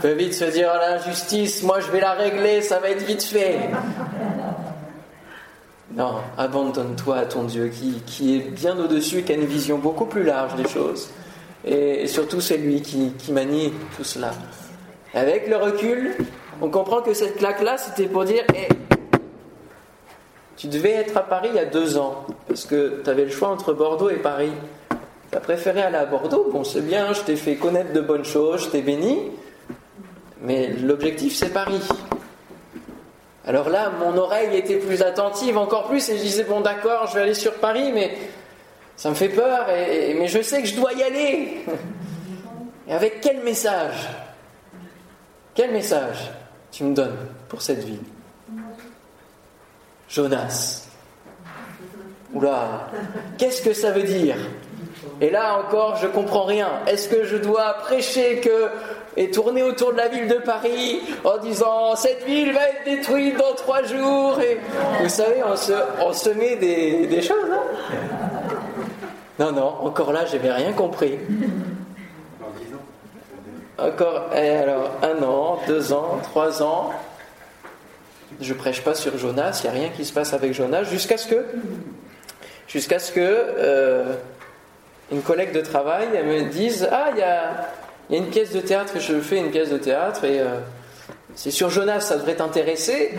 Peut 0.00 0.12
vite 0.12 0.34
se 0.34 0.44
dire, 0.44 0.70
oh, 0.72 0.78
l'injustice, 0.78 1.62
moi 1.64 1.80
je 1.80 1.90
vais 1.90 2.00
la 2.00 2.12
régler, 2.12 2.62
ça 2.62 2.78
va 2.78 2.90
être 2.90 3.04
vite 3.04 3.24
fait. 3.24 3.58
Non, 5.92 6.16
abandonne-toi 6.38 7.16
à 7.16 7.26
ton 7.26 7.44
Dieu 7.44 7.68
qui, 7.68 8.00
qui 8.06 8.36
est 8.36 8.50
bien 8.50 8.78
au-dessus, 8.78 9.22
qui 9.22 9.32
a 9.32 9.34
une 9.34 9.46
vision 9.46 9.78
beaucoup 9.78 10.06
plus 10.06 10.22
large 10.22 10.54
des 10.54 10.68
choses. 10.68 11.08
Et, 11.66 12.06
surtout, 12.06 12.40
c'est 12.40 12.56
lui 12.56 12.80
qui, 12.80 13.12
manie 13.30 13.72
tout 13.96 14.04
cela. 14.04 14.32
Avec 15.14 15.48
le 15.48 15.56
recul, 15.56 16.16
on 16.62 16.68
comprend 16.68 17.02
que 17.02 17.12
cette 17.12 17.36
claque-là, 17.36 17.76
c'était 17.76 18.06
pour 18.06 18.24
dire 18.24 18.44
Tu 20.56 20.68
devais 20.68 20.92
être 20.92 21.16
à 21.16 21.22
Paris 21.22 21.48
il 21.52 21.56
y 21.56 21.60
a 21.60 21.64
deux 21.64 21.98
ans, 21.98 22.24
parce 22.46 22.64
que 22.64 23.02
tu 23.02 23.10
avais 23.10 23.24
le 23.24 23.30
choix 23.30 23.48
entre 23.48 23.72
Bordeaux 23.72 24.10
et 24.10 24.16
Paris. 24.16 24.52
Tu 25.30 25.36
as 25.36 25.40
préféré 25.40 25.82
aller 25.82 25.96
à 25.96 26.06
Bordeaux, 26.06 26.48
bon, 26.52 26.62
c'est 26.62 26.82
bien, 26.82 27.12
je 27.12 27.22
t'ai 27.22 27.36
fait 27.36 27.56
connaître 27.56 27.92
de 27.92 28.00
bonnes 28.00 28.24
choses, 28.24 28.64
je 28.64 28.68
t'ai 28.68 28.82
béni, 28.82 29.32
mais 30.40 30.68
l'objectif, 30.68 31.34
c'est 31.34 31.52
Paris. 31.52 31.82
Alors 33.44 33.68
là, 33.70 33.92
mon 34.00 34.16
oreille 34.16 34.56
était 34.56 34.78
plus 34.78 35.02
attentive, 35.02 35.58
encore 35.58 35.88
plus, 35.88 36.08
et 36.10 36.16
je 36.16 36.22
disais 36.22 36.44
Bon, 36.44 36.60
d'accord, 36.60 37.08
je 37.08 37.14
vais 37.14 37.22
aller 37.22 37.34
sur 37.34 37.54
Paris, 37.54 37.90
mais 37.92 38.16
ça 38.96 39.10
me 39.10 39.14
fait 39.14 39.28
peur, 39.28 39.66
mais 39.68 40.26
je 40.28 40.40
sais 40.42 40.62
que 40.62 40.68
je 40.68 40.76
dois 40.76 40.92
y 40.94 41.02
aller. 41.02 41.64
Et 42.88 42.92
avec 42.92 43.20
quel 43.20 43.42
message 43.42 44.08
Quel 45.54 45.72
message 45.72 46.30
tu 46.70 46.84
me 46.84 46.94
donnes 46.94 47.18
pour 47.48 47.62
cette 47.62 47.84
vie? 47.84 48.00
Jonas. 50.08 50.86
Oula, 52.32 52.88
qu'est-ce 53.38 53.62
que 53.62 53.72
ça 53.72 53.90
veut 53.90 54.02
dire? 54.02 54.36
Et 55.20 55.30
là 55.30 55.58
encore, 55.58 55.96
je 55.96 56.06
comprends 56.06 56.44
rien. 56.44 56.68
Est-ce 56.86 57.08
que 57.08 57.24
je 57.24 57.36
dois 57.36 57.74
prêcher 57.80 58.40
que 58.40 58.68
et 59.18 59.30
tourner 59.30 59.62
autour 59.62 59.92
de 59.92 59.96
la 59.96 60.08
ville 60.08 60.28
de 60.28 60.34
Paris 60.34 61.00
en 61.24 61.38
disant 61.38 61.96
cette 61.96 62.24
ville 62.24 62.52
va 62.52 62.68
être 62.68 62.84
détruite 62.84 63.36
dans 63.38 63.54
trois 63.54 63.82
jours? 63.82 64.38
Et 64.40 64.58
vous 65.02 65.08
savez, 65.08 65.42
on 65.44 65.56
se, 65.56 65.72
on 66.02 66.12
se 66.12 66.30
met 66.30 66.56
des, 66.56 67.06
des 67.06 67.22
choses. 67.22 67.50
Hein? 67.50 68.35
Non, 69.38 69.52
non, 69.52 69.66
encore 69.82 70.12
là, 70.12 70.24
j'avais 70.24 70.50
rien 70.50 70.72
compris. 70.72 71.18
Encore, 73.78 74.30
et 74.34 74.48
alors, 74.50 74.90
un 75.02 75.22
an, 75.22 75.58
deux 75.66 75.92
ans, 75.92 76.18
trois 76.22 76.62
ans. 76.62 76.92
Je 78.40 78.54
prêche 78.54 78.82
pas 78.82 78.94
sur 78.94 79.18
Jonas, 79.18 79.60
il 79.62 79.70
n'y 79.70 79.76
a 79.76 79.80
rien 79.80 79.88
qui 79.90 80.04
se 80.04 80.12
passe 80.12 80.32
avec 80.32 80.54
Jonas, 80.54 80.84
jusqu'à 80.84 81.18
ce 81.18 81.26
que, 81.26 81.44
jusqu'à 82.66 82.98
ce 82.98 83.12
que 83.12 83.20
euh, 83.20 84.14
une 85.12 85.20
collègue 85.20 85.52
de 85.52 85.60
travail 85.60 86.08
me 86.24 86.48
dise 86.50 86.88
Ah, 86.90 87.10
il 87.12 87.18
y 87.18 87.22
a, 87.22 87.68
une 88.10 88.28
pièce 88.28 88.52
de 88.52 88.60
théâtre, 88.60 88.94
je 88.98 89.20
fais 89.20 89.38
une 89.38 89.50
pièce 89.50 89.70
de 89.70 89.78
théâtre, 89.78 90.24
et 90.24 90.40
euh, 90.40 90.58
c'est 91.34 91.50
sur 91.50 91.68
Jonas, 91.68 92.00
ça 92.00 92.16
devrait 92.16 92.36
t'intéresser. 92.36 93.14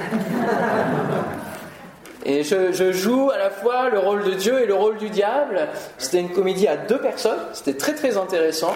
Et 2.27 2.43
je, 2.43 2.91
joue 2.91 3.31
à 3.31 3.37
la 3.37 3.49
fois 3.49 3.89
le 3.89 3.99
rôle 3.99 4.25
de 4.25 4.33
Dieu 4.33 4.61
et 4.61 4.65
le 4.65 4.73
rôle 4.73 4.97
du 4.97 5.09
diable. 5.09 5.69
C'était 5.97 6.19
une 6.19 6.33
comédie 6.33 6.67
à 6.67 6.75
deux 6.75 6.99
personnes, 6.99 7.39
c'était 7.53 7.77
très 7.77 7.95
très 7.95 8.17
intéressant. 8.17 8.73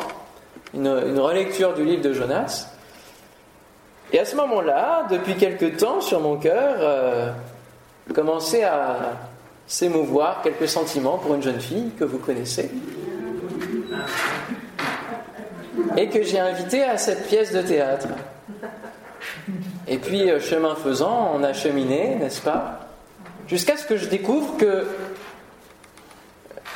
Une, 0.73 1.19
relecture 1.19 1.73
du 1.73 1.83
livre 1.83 2.01
de 2.01 2.13
Jonas. 2.13 2.67
Et 4.13 4.19
à 4.19 4.25
ce 4.25 4.37
moment-là, 4.37 5.05
depuis 5.11 5.35
quelque 5.35 5.65
temps, 5.65 5.99
sur 5.99 6.21
mon 6.21 6.37
cœur, 6.37 6.75
euh, 6.79 7.29
commençait 8.15 8.63
à 8.63 9.17
s'émouvoir 9.67 10.41
quelques 10.43 10.69
sentiments 10.69 11.17
pour 11.17 11.35
une 11.35 11.43
jeune 11.43 11.59
fille 11.59 11.91
que 11.99 12.05
vous 12.05 12.19
connaissez. 12.19 12.71
Et 15.97 16.07
que 16.07 16.23
j'ai 16.23 16.39
invitée 16.39 16.83
à 16.83 16.97
cette 16.97 17.27
pièce 17.27 17.51
de 17.51 17.61
théâtre. 17.61 18.07
Et 19.89 19.97
puis, 19.97 20.31
euh, 20.31 20.39
chemin 20.39 20.75
faisant, 20.75 21.33
on 21.35 21.43
a 21.43 21.51
cheminé, 21.51 22.15
n'est-ce 22.15 22.41
pas? 22.41 22.80
Jusqu'à 23.51 23.75
ce 23.75 23.85
que 23.85 23.97
je 23.97 24.05
découvre 24.05 24.55
que 24.55 24.87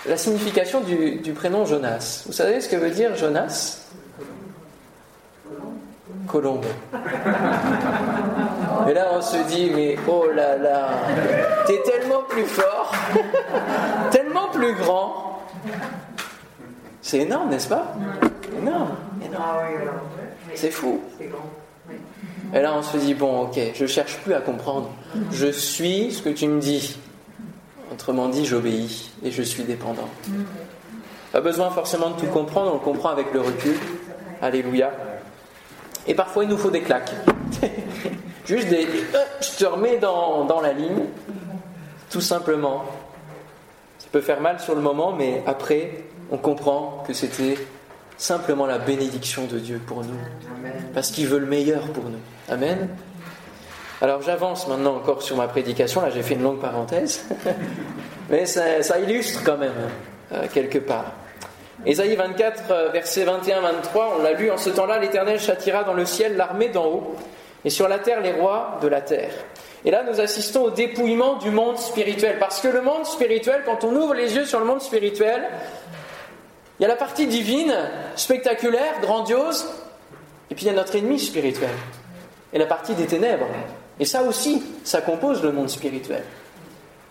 la 0.05 0.17
signification 0.17 0.81
du, 0.81 1.31
prénom 1.31 1.63
Jonas. 1.63 2.23
Vous 2.25 2.33
savez 2.33 2.59
ce 2.59 2.67
que 2.67 2.75
veut 2.75 2.89
dire 2.89 3.15
Jonas? 3.15 3.87
Colombe. 6.27 6.65
Et 8.89 8.93
là, 8.93 9.07
on 9.13 9.21
se 9.21 9.37
dit, 9.47 9.71
mais 9.73 9.95
oh 10.05 10.25
là 10.35 10.57
là, 10.57 10.89
t'es 11.65 11.81
tellement 11.85 12.23
plus 12.27 12.45
fort, 12.45 12.93
tellement 14.11 14.49
plus 14.49 14.73
grand. 14.73 15.39
C'est 17.01 17.19
énorme, 17.19 17.51
n'est-ce 17.51 17.69
pas? 17.69 17.95
Énorme, 18.61 18.97
énorme. 19.23 19.47
C'est 20.55 20.71
fou. 20.71 20.99
Et 22.53 22.61
là, 22.61 22.73
on 22.77 22.81
se 22.81 22.97
dit, 22.97 23.13
bon, 23.13 23.43
ok, 23.43 23.59
je 23.73 23.85
cherche 23.85 24.17
plus 24.17 24.33
à 24.33 24.41
comprendre. 24.41 24.89
Je 25.31 25.47
suis 25.47 26.11
ce 26.11 26.21
que 26.21 26.29
tu 26.29 26.47
me 26.47 26.59
dis. 26.59 26.97
Autrement 27.91 28.29
dit, 28.29 28.45
j'obéis 28.45 29.11
et 29.23 29.31
je 29.31 29.41
suis 29.41 29.63
dépendant. 29.63 30.09
Pas 31.31 31.41
besoin 31.41 31.69
forcément 31.69 32.11
de 32.11 32.19
tout 32.19 32.27
comprendre, 32.27 32.71
on 32.71 32.75
le 32.75 32.79
comprend 32.79 33.09
avec 33.09 33.33
le 33.33 33.41
recul. 33.41 33.75
Alléluia. 34.41 34.91
Et 36.07 36.13
parfois, 36.13 36.43
il 36.43 36.49
nous 36.49 36.57
faut 36.57 36.69
des 36.69 36.81
claques. 36.81 37.13
Juste 38.45 38.69
des. 38.69 38.85
Euh, 38.85 39.23
je 39.41 39.57
te 39.57 39.65
remets 39.65 39.97
dans, 39.97 40.45
dans 40.45 40.61
la 40.61 40.71
ligne, 40.71 41.05
tout 42.09 42.21
simplement. 42.21 42.85
Ça 43.97 44.07
peut 44.11 44.21
faire 44.21 44.39
mal 44.39 44.59
sur 44.59 44.75
le 44.75 44.81
moment, 44.81 45.13
mais 45.13 45.41
après, 45.47 46.03
on 46.31 46.37
comprend 46.37 47.03
que 47.07 47.13
c'était 47.13 47.57
simplement 48.17 48.65
la 48.65 48.77
bénédiction 48.77 49.45
de 49.45 49.59
Dieu 49.59 49.81
pour 49.85 50.03
nous. 50.03 50.19
Parce 50.93 51.11
qu'il 51.11 51.27
veut 51.27 51.39
le 51.39 51.47
meilleur 51.47 51.81
pour 51.91 52.05
nous. 52.05 52.19
Amen. 52.47 52.89
Alors 54.01 54.21
j'avance 54.21 54.67
maintenant 54.67 54.97
encore 54.97 55.23
sur 55.23 55.35
ma 55.35 55.47
prédication, 55.47 56.01
là 56.01 56.11
j'ai 56.11 56.21
fait 56.21 56.35
une 56.35 56.43
longue 56.43 56.59
parenthèse, 56.59 57.25
mais 58.29 58.45
ça, 58.45 58.99
illustre 58.99 59.41
quand 59.43 59.57
même, 59.57 59.73
euh, 60.31 60.45
quelque 60.53 60.77
part. 60.77 61.13
Ésaïe 61.87 62.15
24, 62.15 62.63
euh, 62.69 62.89
versets 62.89 63.25
21-23, 63.25 63.31
on 64.19 64.21
l'a 64.21 64.33
lu, 64.33 64.51
en 64.51 64.57
ce 64.57 64.69
temps-là 64.69 64.99
l'Éternel 64.99 65.39
châtira 65.39 65.83
dans 65.83 65.93
le 65.93 66.05
ciel 66.05 66.37
l'armée 66.37 66.69
d'en 66.69 66.85
haut, 66.85 67.15
et 67.63 67.71
sur 67.71 67.87
la 67.87 67.97
terre 67.97 68.21
les 68.21 68.33
rois 68.33 68.77
de 68.79 68.87
la 68.87 69.01
terre. 69.01 69.31
Et 69.83 69.89
là 69.89 70.03
nous 70.03 70.21
assistons 70.21 70.65
au 70.65 70.69
dépouillement 70.69 71.37
du 71.37 71.49
monde 71.49 71.79
spirituel, 71.79 72.37
parce 72.39 72.61
que 72.61 72.67
le 72.67 72.81
monde 72.81 73.05
spirituel, 73.05 73.63
quand 73.65 73.83
on 73.83 73.95
ouvre 73.95 74.13
les 74.13 74.35
yeux 74.35 74.45
sur 74.45 74.59
le 74.59 74.65
monde 74.65 74.81
spirituel, 74.81 75.41
il 76.79 76.83
y 76.83 76.85
a 76.85 76.89
la 76.89 76.95
partie 76.95 77.25
divine, 77.25 77.73
spectaculaire, 78.15 78.99
grandiose, 79.01 79.67
et 80.51 80.55
puis 80.55 80.65
il 80.65 80.67
y 80.67 80.71
a 80.71 80.73
notre 80.73 80.95
ennemi 80.95 81.19
spirituel. 81.19 81.71
Et 82.53 82.57
la 82.57 82.65
partie 82.65 82.93
des 82.93 83.05
ténèbres. 83.05 83.47
Et 83.99 84.05
ça 84.05 84.23
aussi, 84.23 84.63
ça 84.83 85.01
compose 85.01 85.43
le 85.43 85.51
monde 85.51 85.69
spirituel. 85.69 86.23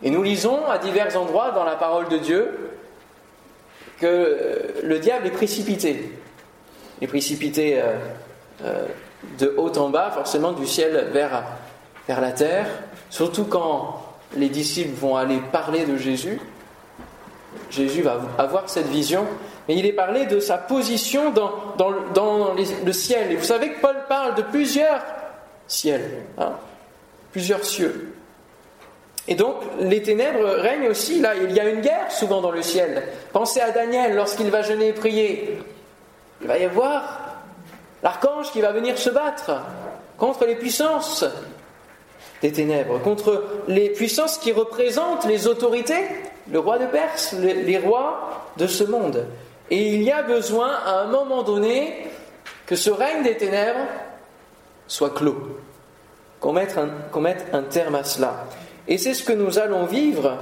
Et 0.03 0.11
nous 0.11 0.22
lisons 0.22 0.66
à 0.66 0.78
divers 0.78 1.16
endroits 1.16 1.53
dans 1.53 1.64
la 1.64 1.76
parole 1.76 2.09
de 2.09 2.18
Dieu 2.18 2.70
que 3.99 4.07
euh, 4.07 4.80
le 4.82 4.99
diable 4.99 5.26
est 5.26 5.30
précipité. 5.30 6.12
Il 7.01 7.05
est 7.05 7.09
précipité 7.09 7.80
euh, 7.80 7.95
euh, 8.64 8.87
de 9.39 9.55
haut 9.57 9.76
en 9.78 9.89
bas, 9.89 10.11
forcément 10.11 10.53
du 10.53 10.66
ciel 10.66 11.09
vers, 11.12 11.45
vers 12.07 12.20
la 12.20 12.32
terre, 12.32 12.66
surtout 13.09 13.45
quand 13.45 14.03
les 14.37 14.49
disciples 14.49 14.95
vont 14.95 15.16
aller 15.16 15.41
parler 15.53 15.85
de 15.85 15.97
Jésus. 15.97 16.41
Jésus 17.70 18.03
va 18.03 18.20
avoir 18.39 18.68
cette 18.68 18.89
vision, 18.89 19.24
mais 19.68 19.76
il 19.76 19.87
est 19.87 19.93
parlé 19.93 20.26
de 20.26 20.39
sa 20.39 20.59
position 20.59 21.30
dans, 21.30 21.53
dans, 21.76 22.55
le 22.55 22.93
ciel. 22.93 23.32
Et 23.32 23.37
vous 23.37 23.45
savez 23.45 23.70
que 23.70 23.80
Paul 23.80 23.97
parle 24.09 24.35
de 24.35 24.43
plusieurs 24.43 25.03
ciels, 25.66 26.22
hein, 26.38 26.52
plusieurs 27.32 27.64
cieux. 27.64 28.14
Et 29.26 29.34
donc, 29.34 29.56
les 29.80 30.02
ténèbres 30.02 30.46
règnent 30.46 30.88
aussi 30.88 31.20
là. 31.20 31.34
Il 31.34 31.52
y 31.52 31.60
a 31.60 31.68
une 31.68 31.80
guerre 31.80 32.12
souvent 32.12 32.40
dans 32.40 32.50
le 32.50 32.62
ciel. 32.62 33.04
Pensez 33.32 33.60
à 33.60 33.70
Daniel 33.70 34.14
lorsqu'il 34.14 34.50
va 34.50 34.62
jeûner 34.62 34.88
et 34.88 34.92
prier. 34.92 35.58
Il 36.42 36.46
va 36.46 36.58
y 36.58 36.64
avoir 36.64 37.42
l'archange 38.02 38.52
qui 38.52 38.60
va 38.60 38.72
venir 38.72 38.98
se 38.98 39.08
battre 39.08 39.62
contre 40.18 40.44
les 40.44 40.56
puissances 40.56 41.24
des 42.42 42.52
ténèbres, 42.52 43.00
contre 43.00 43.44
les 43.68 43.88
puissances 43.88 44.36
qui 44.36 44.52
représentent 44.52 45.24
les 45.24 45.46
autorités, 45.46 46.04
le 46.50 46.58
roi 46.58 46.78
de 46.78 46.84
Perse, 46.86 47.32
les, 47.32 47.78
rois 47.78 48.44
de 48.58 48.66
ce 48.66 48.84
monde. 48.84 49.26
Et 49.70 49.94
il 49.94 50.02
y 50.02 50.12
a 50.12 50.22
besoin 50.22 50.70
à 50.84 51.00
un 51.00 51.06
moment 51.06 51.42
donné 51.42 52.06
que 52.66 52.76
ce 52.76 52.90
règne 52.90 53.22
des 53.22 53.38
ténèbres 53.38 53.86
soit 54.87 55.11
clos, 55.11 55.59
qu'on 56.41 56.53
mette, 56.53 56.76
mette 57.16 57.47
un 57.53 57.62
terme 57.62 57.95
à 57.95 58.05
cela. 58.05 58.47
Et 58.87 58.99
c'est 58.99 59.14
ce 59.14 59.24
que 59.24 59.32
nous 59.32 59.59
allons 59.59 59.87
vivre 59.87 60.37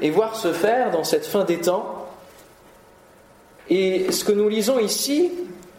et 0.00 0.10
voir 0.10 0.36
se 0.36 0.52
faire 0.52 0.90
dans 0.90 1.04
cette 1.04 1.26
fin 1.26 1.44
des 1.44 1.58
temps. 1.58 2.06
Et 3.68 4.10
ce 4.10 4.24
que 4.24 4.32
nous 4.32 4.48
lisons 4.48 4.78
ici, 4.78 5.30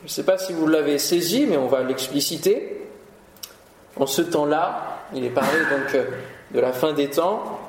je 0.02 0.06
ne 0.06 0.10
sais 0.10 0.24
pas 0.24 0.38
si 0.38 0.54
vous 0.54 0.68
l'avez 0.68 1.00
saisi, 1.00 1.46
mais 1.48 1.58
on 1.58 1.68
va 1.68 1.84
l'expliciter. 1.84 2.86
En 3.96 4.06
ce 4.06 4.22
temps-là, 4.22 5.00
il 5.14 5.26
est 5.26 5.32
parlé 5.32 5.60
donc 5.60 5.96
euh, 5.96 6.06
de 6.52 6.60
la 6.60 6.72
fin 6.72 6.94
des 6.94 7.10
temps. 7.10 7.60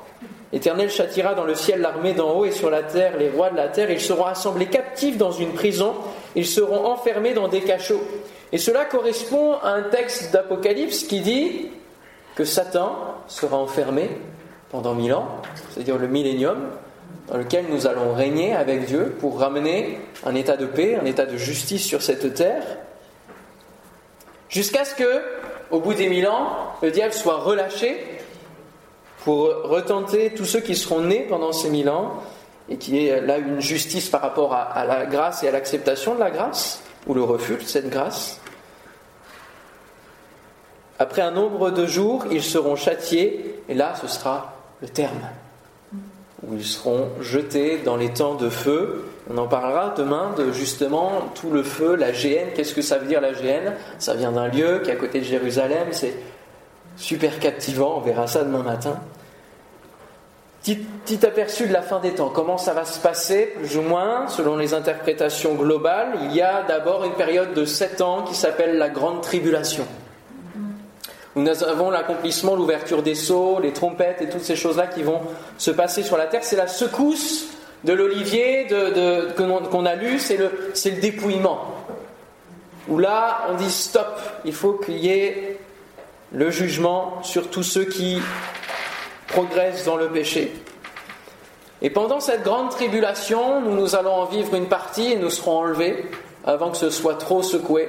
L'Éternel 0.53 0.89
châtira 0.89 1.33
dans 1.33 1.45
le 1.45 1.55
ciel 1.55 1.81
l'armée 1.81 2.13
d'en 2.13 2.31
haut 2.31 2.45
et 2.45 2.51
sur 2.51 2.69
la 2.69 2.83
terre 2.83 3.17
les 3.17 3.29
rois 3.29 3.49
de 3.49 3.55
la 3.55 3.69
terre. 3.69 3.89
Ils 3.89 4.01
seront 4.01 4.25
assemblés 4.25 4.67
captifs 4.67 5.17
dans 5.17 5.31
une 5.31 5.53
prison. 5.53 5.93
Ils 6.35 6.45
seront 6.45 6.85
enfermés 6.85 7.33
dans 7.33 7.47
des 7.47 7.61
cachots. 7.61 8.03
Et 8.51 8.57
cela 8.57 8.85
correspond 8.85 9.53
à 9.63 9.69
un 9.69 9.83
texte 9.83 10.31
d'Apocalypse 10.31 11.03
qui 11.03 11.21
dit 11.21 11.69
que 12.35 12.43
Satan 12.43 12.95
sera 13.27 13.57
enfermé 13.57 14.09
pendant 14.69 14.93
mille 14.93 15.13
ans, 15.13 15.41
c'est-à-dire 15.69 15.97
le 15.97 16.07
millénium, 16.07 16.57
dans 17.27 17.37
lequel 17.37 17.65
nous 17.69 17.87
allons 17.87 18.13
régner 18.13 18.53
avec 18.53 18.85
Dieu 18.85 19.15
pour 19.19 19.39
ramener 19.39 19.99
un 20.25 20.35
état 20.35 20.57
de 20.57 20.65
paix, 20.65 20.97
un 21.01 21.05
état 21.05 21.25
de 21.25 21.37
justice 21.37 21.85
sur 21.85 22.01
cette 22.01 22.33
terre, 22.33 22.63
jusqu'à 24.49 24.83
ce 24.83 24.95
que, 24.95 25.21
au 25.71 25.79
bout 25.79 25.93
des 25.93 26.09
mille 26.09 26.27
ans, 26.27 26.73
le 26.81 26.91
diable 26.91 27.13
soit 27.13 27.37
relâché 27.37 27.97
pour 29.23 29.45
retenter 29.63 30.33
tous 30.33 30.45
ceux 30.45 30.59
qui 30.59 30.75
seront 30.75 31.01
nés 31.01 31.25
pendant 31.29 31.53
ces 31.53 31.69
mille 31.69 31.89
ans 31.89 32.21
et 32.69 32.77
qui 32.77 33.05
est 33.07 33.21
là 33.21 33.37
une 33.37 33.61
justice 33.61 34.09
par 34.09 34.21
rapport 34.21 34.53
à, 34.53 34.63
à 34.63 34.85
la 34.85 35.05
grâce 35.05 35.43
et 35.43 35.47
à 35.47 35.51
l'acceptation 35.51 36.15
de 36.15 36.19
la 36.19 36.31
grâce, 36.31 36.81
ou 37.07 37.13
le 37.13 37.23
refus 37.23 37.55
de 37.55 37.61
cette 37.61 37.89
grâce. 37.89 38.40
Après 41.01 41.23
un 41.23 41.31
nombre 41.31 41.71
de 41.71 41.87
jours, 41.87 42.25
ils 42.29 42.43
seront 42.43 42.75
châtiés, 42.75 43.55
et 43.67 43.73
là, 43.73 43.95
ce 43.99 44.07
sera 44.07 44.53
le 44.83 44.87
terme, 44.87 45.17
où 46.43 46.53
ils 46.53 46.63
seront 46.63 47.09
jetés 47.19 47.79
dans 47.79 47.95
les 47.95 48.13
temps 48.13 48.35
de 48.35 48.49
feu. 48.49 49.03
On 49.27 49.35
en 49.39 49.47
parlera 49.47 49.95
demain 49.97 50.29
de 50.37 50.51
justement 50.51 51.11
tout 51.33 51.49
le 51.49 51.63
feu, 51.63 51.95
la 51.95 52.13
géhenne. 52.13 52.49
Qu'est-ce 52.53 52.75
que 52.75 52.83
ça 52.83 52.99
veut 52.99 53.07
dire 53.07 53.19
la 53.19 53.33
géhenne? 53.33 53.73
Ça 53.97 54.13
vient 54.13 54.31
d'un 54.31 54.47
lieu 54.47 54.81
qui 54.83 54.91
est 54.91 54.93
à 54.93 54.95
côté 54.95 55.21
de 55.21 55.25
Jérusalem, 55.25 55.87
c'est 55.89 56.13
super 56.97 57.39
captivant, 57.39 57.95
on 57.97 58.01
verra 58.01 58.27
ça 58.27 58.43
demain 58.43 58.61
matin. 58.61 58.99
Petit, 60.63 61.25
aperçu 61.25 61.65
de 61.65 61.73
la 61.73 61.81
fin 61.81 61.99
des 61.99 62.11
temps. 62.11 62.29
Comment 62.29 62.59
ça 62.59 62.75
va 62.75 62.85
se 62.85 62.99
passer, 62.99 63.55
plus 63.57 63.75
ou 63.75 63.81
moins, 63.81 64.27
selon 64.27 64.55
les 64.55 64.75
interprétations 64.75 65.55
globales 65.55 66.19
Il 66.25 66.35
y 66.35 66.43
a 66.43 66.61
d'abord 66.61 67.05
une 67.05 67.13
période 67.13 67.55
de 67.55 67.65
sept 67.65 68.01
ans 68.01 68.21
qui 68.21 68.35
s'appelle 68.35 68.77
la 68.77 68.89
Grande 68.89 69.21
Tribulation. 69.21 69.87
Nous 71.35 71.63
avons 71.63 71.89
l'accomplissement, 71.89 72.55
l'ouverture 72.55 73.03
des 73.03 73.15
seaux, 73.15 73.59
les 73.61 73.71
trompettes 73.71 74.21
et 74.21 74.29
toutes 74.29 74.43
ces 74.43 74.57
choses-là 74.57 74.87
qui 74.87 75.01
vont 75.01 75.21
se 75.57 75.71
passer 75.71 76.03
sur 76.03 76.17
la 76.17 76.25
terre. 76.25 76.43
C'est 76.43 76.57
la 76.57 76.67
secousse 76.67 77.47
de 77.83 77.93
l'olivier 77.93 78.65
de, 78.65 79.31
qu'on 79.33 79.85
a 79.85 79.95
lu, 79.95 80.19
c'est 80.19 80.37
le, 80.37 80.51
le 80.85 81.01
dépouillement. 81.01 81.65
Où 82.89 82.97
là, 82.97 83.45
on 83.49 83.55
dit 83.55 83.71
stop, 83.71 84.19
il 84.43 84.53
faut 84.53 84.73
qu'il 84.73 84.97
y 84.97 85.09
ait 85.09 85.59
le 86.33 86.49
jugement 86.49 87.23
sur 87.23 87.49
tous 87.49 87.63
ceux 87.63 87.85
qui 87.85 88.19
progressent 89.27 89.85
dans 89.85 89.97
le 89.97 90.09
péché. 90.09 90.51
Et 91.81 91.89
pendant 91.89 92.19
cette 92.19 92.43
grande 92.43 92.69
tribulation, 92.69 93.61
nous, 93.61 93.75
nous 93.75 93.95
allons 93.95 94.13
en 94.13 94.25
vivre 94.25 94.53
une 94.55 94.67
partie 94.67 95.13
et 95.13 95.15
nous 95.15 95.29
serons 95.29 95.59
enlevés, 95.59 96.05
avant 96.45 96.71
que 96.71 96.77
ce 96.77 96.89
soit 96.89 97.15
trop 97.15 97.41
secoué, 97.41 97.87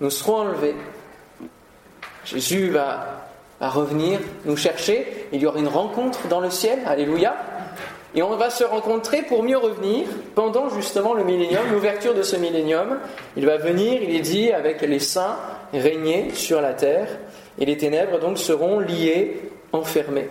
nous 0.00 0.10
serons 0.10 0.38
enlevés. 0.38 0.74
Jésus 2.24 2.70
va, 2.70 3.26
revenir 3.60 4.20
nous 4.44 4.56
chercher. 4.56 5.26
Il 5.32 5.40
y 5.40 5.46
aura 5.46 5.58
une 5.58 5.68
rencontre 5.68 6.28
dans 6.28 6.40
le 6.40 6.50
ciel. 6.50 6.80
Alléluia. 6.86 7.34
Et 8.14 8.22
on 8.22 8.36
va 8.36 8.50
se 8.50 8.62
rencontrer 8.62 9.22
pour 9.22 9.42
mieux 9.42 9.58
revenir 9.58 10.06
pendant 10.34 10.68
justement 10.68 11.14
le 11.14 11.24
millénium, 11.24 11.62
l'ouverture 11.72 12.14
de 12.14 12.22
ce 12.22 12.36
millénium. 12.36 12.98
Il 13.36 13.46
va 13.46 13.56
venir, 13.56 14.02
il 14.02 14.14
est 14.14 14.20
dit, 14.20 14.52
avec 14.52 14.82
les 14.82 15.00
saints, 15.00 15.36
régner 15.72 16.30
sur 16.34 16.60
la 16.60 16.74
terre. 16.74 17.08
Et 17.58 17.64
les 17.64 17.76
ténèbres 17.76 18.20
donc 18.20 18.38
seront 18.38 18.78
liées, 18.78 19.50
enfermées. 19.72 20.28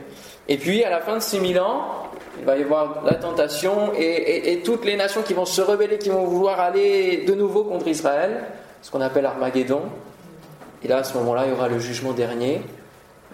Et 0.47 0.57
puis 0.57 0.83
à 0.83 0.89
la 0.89 1.01
fin 1.01 1.17
de 1.17 1.21
ces 1.21 1.39
mille 1.39 1.59
ans, 1.59 2.09
il 2.39 2.45
va 2.45 2.57
y 2.57 2.63
avoir 2.63 3.03
la 3.05 3.15
tentation 3.15 3.91
et, 3.97 4.61
toutes 4.63 4.85
les 4.85 4.95
nations 4.95 5.21
qui 5.21 5.33
vont 5.33 5.45
se 5.45 5.61
rebeller, 5.61 5.97
qui 5.97 6.09
vont 6.09 6.25
vouloir 6.25 6.59
aller 6.59 7.23
de 7.27 7.33
nouveau 7.35 7.63
contre 7.63 7.87
Israël, 7.87 8.43
ce 8.81 8.91
qu'on 8.91 9.01
appelle 9.01 9.25
Armageddon. 9.25 9.83
Et 10.83 10.87
là, 10.87 10.97
à 10.97 11.03
ce 11.03 11.13
moment-là, 11.17 11.43
il 11.45 11.51
y 11.51 11.53
aura 11.53 11.67
le 11.67 11.79
jugement 11.79 12.11
dernier, 12.11 12.61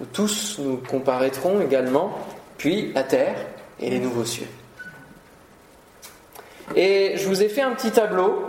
où 0.01 0.05
tous 0.05 0.57
nous 0.59 0.77
comparaîtrons 0.77 1.61
également, 1.61 2.17
puis 2.57 2.91
la 2.93 3.03
terre 3.03 3.35
et 3.79 3.89
les 3.89 3.99
nouveaux 3.99 4.25
cieux. 4.25 4.47
Et 6.75 7.13
je 7.15 7.27
vous 7.27 7.41
ai 7.41 7.49
fait 7.49 7.61
un 7.61 7.71
petit 7.71 7.91
tableau 7.91 8.43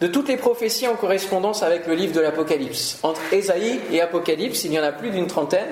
de 0.00 0.06
toutes 0.06 0.28
les 0.28 0.36
prophéties 0.36 0.86
en 0.86 0.94
correspondance 0.94 1.62
avec 1.62 1.86
le 1.86 1.94
livre 1.94 2.12
de 2.12 2.20
l'Apocalypse. 2.20 3.00
Entre 3.02 3.20
Ésaïe 3.32 3.80
et 3.90 4.00
Apocalypse, 4.00 4.64
il 4.64 4.72
y 4.72 4.78
en 4.78 4.84
a 4.84 4.92
plus 4.92 5.10
d'une 5.10 5.26
trentaine. 5.26 5.68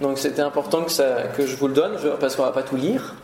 Donc 0.00 0.18
c'était 0.18 0.42
important 0.42 0.84
que, 0.84 1.36
que, 1.36 1.46
je 1.46 1.56
vous 1.56 1.68
le 1.68 1.74
donne, 1.74 1.96
parce 2.20 2.36
qu'on 2.36 2.42
ne 2.42 2.48
va 2.48 2.52
pas 2.52 2.62
tout 2.62 2.76
lire. 2.76 3.14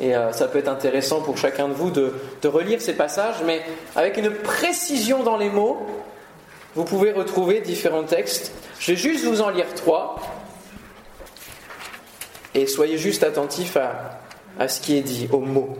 Et 0.00 0.16
euh, 0.16 0.32
ça 0.32 0.48
peut 0.48 0.58
être 0.58 0.68
intéressant 0.68 1.20
pour 1.20 1.36
chacun 1.36 1.68
de 1.68 1.74
vous 1.74 1.90
de, 1.90 2.14
de 2.40 2.48
relire 2.48 2.80
ces 2.80 2.94
passages, 2.94 3.36
mais 3.46 3.62
avec 3.94 4.16
une 4.16 4.30
précision 4.30 5.22
dans 5.22 5.36
les 5.36 5.50
mots 5.50 5.86
vous 6.74 6.84
pouvez 6.84 7.12
retrouver 7.12 7.60
différents 7.60 8.04
textes. 8.04 8.52
Je 8.78 8.92
vais 8.92 8.96
juste 8.96 9.24
vous 9.24 9.42
en 9.42 9.50
lire 9.50 9.72
trois. 9.74 10.16
Et 12.54 12.66
soyez 12.66 12.98
juste 12.98 13.22
attentifs 13.22 13.76
à, 13.76 14.20
à 14.58 14.68
ce 14.68 14.80
qui 14.80 14.96
est 14.96 15.02
dit, 15.02 15.28
aux 15.32 15.40
mots. 15.40 15.76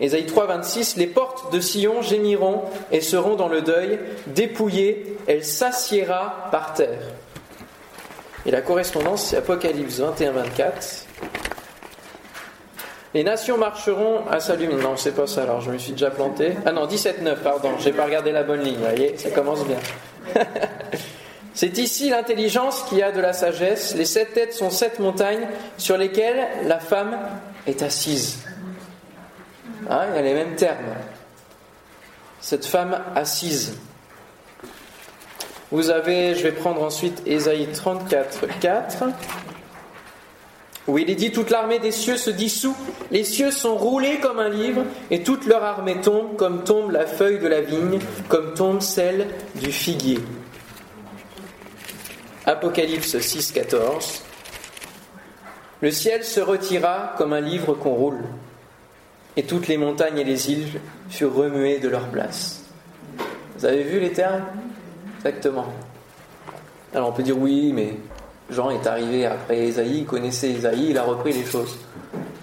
Ésaïe 0.00 0.26
3, 0.26 0.46
26, 0.46 0.96
Les 0.96 1.06
portes 1.06 1.52
de 1.52 1.60
Sion 1.60 2.02
gémiront 2.02 2.62
et 2.90 3.00
seront 3.00 3.36
dans 3.36 3.48
le 3.48 3.62
deuil, 3.62 4.00
dépouillées, 4.26 5.16
elle 5.28 5.44
s'assiera 5.44 6.48
par 6.50 6.74
terre. 6.74 7.02
Et 8.44 8.50
la 8.50 8.62
correspondance, 8.62 9.26
c'est 9.26 9.36
Apocalypse 9.36 10.00
21, 10.00 10.32
24. 10.32 11.06
Les 13.14 13.24
nations 13.24 13.58
marcheront 13.58 14.26
à 14.30 14.40
sa 14.40 14.56
lumière. 14.56 14.78
Non, 14.78 14.96
c'est 14.96 15.14
pas 15.14 15.26
ça, 15.26 15.42
alors 15.42 15.60
je 15.60 15.70
me 15.70 15.78
suis 15.78 15.92
déjà 15.92 16.10
planté. 16.10 16.54
Ah 16.64 16.72
non, 16.72 16.86
17.9, 16.86 17.36
pardon, 17.36 17.72
j'ai 17.78 17.92
pas 17.92 18.06
regardé 18.06 18.32
la 18.32 18.42
bonne 18.42 18.62
ligne, 18.62 18.76
vous 18.76 18.84
voyez, 18.84 19.16
ça 19.18 19.30
commence 19.30 19.64
bien. 19.66 19.78
c'est 21.54 21.76
ici 21.76 22.08
l'intelligence 22.08 22.84
qui 22.88 23.02
a 23.02 23.12
de 23.12 23.20
la 23.20 23.34
sagesse. 23.34 23.94
Les 23.96 24.06
sept 24.06 24.32
têtes 24.32 24.54
sont 24.54 24.70
sept 24.70 24.98
montagnes 24.98 25.46
sur 25.76 25.98
lesquelles 25.98 26.46
la 26.64 26.78
femme 26.78 27.18
est 27.66 27.82
assise. 27.82 28.44
Hein, 29.90 30.06
il 30.10 30.16
y 30.16 30.18
a 30.18 30.22
les 30.22 30.34
mêmes 30.34 30.56
termes. 30.56 30.94
Cette 32.40 32.64
femme 32.64 32.98
assise. 33.14 33.76
Vous 35.70 35.90
avez, 35.90 36.34
je 36.34 36.42
vais 36.44 36.52
prendre 36.52 36.82
ensuite 36.82 37.22
Ésaïe 37.26 37.66
34, 37.72 38.46
4 38.60 39.04
où 40.88 40.98
il 40.98 41.08
est 41.10 41.14
dit 41.14 41.30
toute 41.30 41.50
l'armée 41.50 41.78
des 41.78 41.92
cieux 41.92 42.16
se 42.16 42.30
dissout, 42.30 42.76
les 43.10 43.24
cieux 43.24 43.50
sont 43.50 43.76
roulés 43.76 44.18
comme 44.20 44.38
un 44.38 44.48
livre, 44.48 44.84
et 45.10 45.22
toute 45.22 45.46
leur 45.46 45.62
armée 45.62 46.00
tombe 46.00 46.36
comme 46.36 46.64
tombe 46.64 46.90
la 46.90 47.06
feuille 47.06 47.38
de 47.38 47.46
la 47.46 47.60
vigne, 47.60 47.98
comme 48.28 48.54
tombe 48.54 48.80
celle 48.80 49.28
du 49.54 49.70
figuier. 49.70 50.18
Apocalypse 52.46 53.18
6, 53.18 53.52
14. 53.52 54.24
Le 55.80 55.90
ciel 55.90 56.24
se 56.24 56.40
retira 56.40 57.14
comme 57.16 57.32
un 57.32 57.40
livre 57.40 57.74
qu'on 57.74 57.94
roule, 57.94 58.22
et 59.36 59.44
toutes 59.44 59.68
les 59.68 59.76
montagnes 59.76 60.18
et 60.18 60.24
les 60.24 60.50
îles 60.50 60.80
furent 61.08 61.34
remuées 61.34 61.78
de 61.78 61.88
leur 61.88 62.08
place. 62.08 62.64
Vous 63.56 63.64
avez 63.64 63.84
vu 63.84 64.00
les 64.00 64.12
termes 64.12 64.44
Exactement. 65.18 65.66
Alors 66.92 67.10
on 67.10 67.12
peut 67.12 67.22
dire 67.22 67.38
oui, 67.38 67.72
mais 67.72 67.94
Jean 68.50 68.70
est 68.70 68.86
arrivé 68.86 69.26
après 69.26 69.58
Ésaïe, 69.66 69.98
il 70.00 70.06
connaissait 70.06 70.50
Ésaïe, 70.50 70.90
il 70.90 70.98
a 70.98 71.02
repris 71.02 71.32
les 71.32 71.44
choses. 71.44 71.76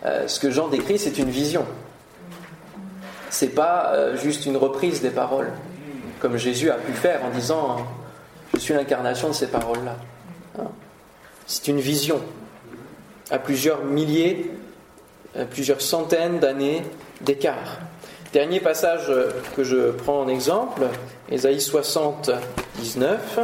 Euh, 0.06 0.28
ce 0.28 0.40
que 0.40 0.50
Jean 0.50 0.68
décrit, 0.68 0.98
c'est 0.98 1.18
une 1.18 1.30
vision. 1.30 1.66
C'est 3.30 3.50
pas 3.50 3.92
euh, 3.94 4.18
juste 4.18 4.46
une 4.46 4.58
reprise 4.58 5.02
des 5.02 5.10
paroles, 5.10 5.52
comme 6.20 6.38
Jésus 6.38 6.72
a 6.72 6.76
pu 6.76 6.94
faire 6.94 7.24
en 7.24 7.30
disant 7.30 7.78
Je 8.54 8.60
suis 8.60 8.74
l'incarnation 8.74 9.30
de 9.30 9.34
ces 9.34 9.48
paroles-là. 9.48 9.96
Hein. 10.60 10.68
C'est 11.46 11.68
une 11.68 11.80
vision 11.80 12.22
à 13.30 13.38
plusieurs 13.38 13.84
milliers, 13.84 14.52
à 15.38 15.46
plusieurs 15.46 15.82
centaines 15.82 16.40
d'années 16.40 16.82
d'écart. 17.22 17.80
Dernier 18.34 18.60
passage 18.60 19.12
que 19.56 19.64
je 19.64 19.92
prends 19.92 20.22
en 20.22 20.28
exemple, 20.28 20.84
Ésaïe 21.30 21.62
60, 21.62 22.32
19. 22.78 23.40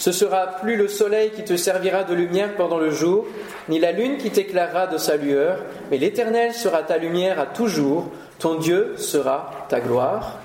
Ce 0.00 0.12
sera 0.12 0.46
plus 0.46 0.76
le 0.76 0.88
soleil 0.88 1.30
qui 1.30 1.44
te 1.44 1.58
servira 1.58 2.04
de 2.04 2.14
lumière 2.14 2.56
pendant 2.56 2.78
le 2.78 2.90
jour, 2.90 3.26
ni 3.68 3.78
la 3.78 3.92
lune 3.92 4.16
qui 4.16 4.30
t'éclairera 4.30 4.86
de 4.86 4.96
sa 4.96 5.18
lueur, 5.18 5.58
mais 5.90 5.98
l'Éternel 5.98 6.54
sera 6.54 6.82
ta 6.82 6.96
lumière 6.96 7.38
à 7.38 7.44
toujours, 7.44 8.08
ton 8.38 8.54
Dieu 8.54 8.94
sera 8.96 9.66
ta 9.68 9.78
gloire. 9.78 10.38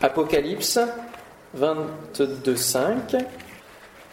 Apocalypse 0.00 0.78
22, 1.54 2.54
5. 2.54 3.16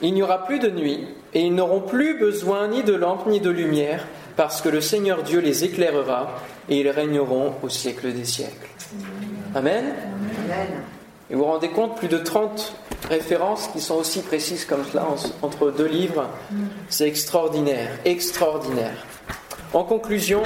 Il 0.01 0.15
n'y 0.15 0.23
aura 0.23 0.45
plus 0.45 0.57
de 0.57 0.71
nuit, 0.71 1.07
et 1.35 1.41
ils 1.41 1.53
n'auront 1.53 1.81
plus 1.81 2.17
besoin 2.17 2.69
ni 2.69 2.81
de 2.81 2.95
lampe 2.95 3.27
ni 3.27 3.39
de 3.39 3.51
lumière, 3.51 4.07
parce 4.35 4.63
que 4.63 4.69
le 4.69 4.81
Seigneur 4.81 5.21
Dieu 5.21 5.41
les 5.41 5.63
éclairera, 5.63 6.39
et 6.69 6.79
ils 6.79 6.89
régneront 6.89 7.53
au 7.61 7.69
siècle 7.69 8.11
des 8.11 8.25
siècles. 8.25 8.67
Amen. 9.53 9.93
Et 11.29 11.35
vous 11.35 11.41
vous 11.41 11.45
rendez 11.45 11.69
compte, 11.69 11.95
plus 11.95 12.07
de 12.07 12.17
30 12.17 12.75
références 13.07 13.67
qui 13.67 13.81
sont 13.81 13.95
aussi 13.95 14.21
précises 14.21 14.65
comme 14.65 14.83
cela 14.91 15.05
entre 15.41 15.71
deux 15.71 15.85
livres. 15.85 16.27
C'est 16.89 17.07
extraordinaire, 17.07 17.91
extraordinaire. 18.03 19.05
En 19.73 19.83
conclusion, 19.83 20.41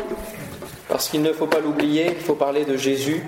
parce 0.89 1.07
qu'il 1.07 1.21
ne 1.21 1.31
faut 1.31 1.47
pas 1.47 1.59
l'oublier, 1.59 2.07
il 2.07 2.23
faut 2.23 2.35
parler 2.35 2.65
de 2.65 2.75
Jésus. 2.75 3.23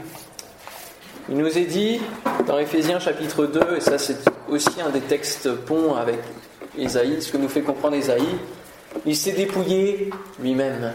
Il 1.29 1.37
nous 1.37 1.57
est 1.57 1.65
dit 1.65 2.01
dans 2.45 2.59
Éphésiens 2.59 2.99
chapitre 2.99 3.45
2, 3.45 3.77
et 3.77 3.79
ça 3.79 3.97
c'est 3.97 4.17
aussi 4.49 4.81
un 4.85 4.89
des 4.89 4.99
textes 4.99 5.49
ponts 5.51 5.95
avec 5.95 6.19
Ésaïe, 6.77 7.21
ce 7.21 7.31
que 7.31 7.37
nous 7.37 7.49
fait 7.49 7.61
comprendre 7.61 7.95
Ésaïe, 7.95 8.35
il 9.05 9.15
s'est 9.15 9.31
dépouillé 9.31 10.09
lui-même 10.39 10.93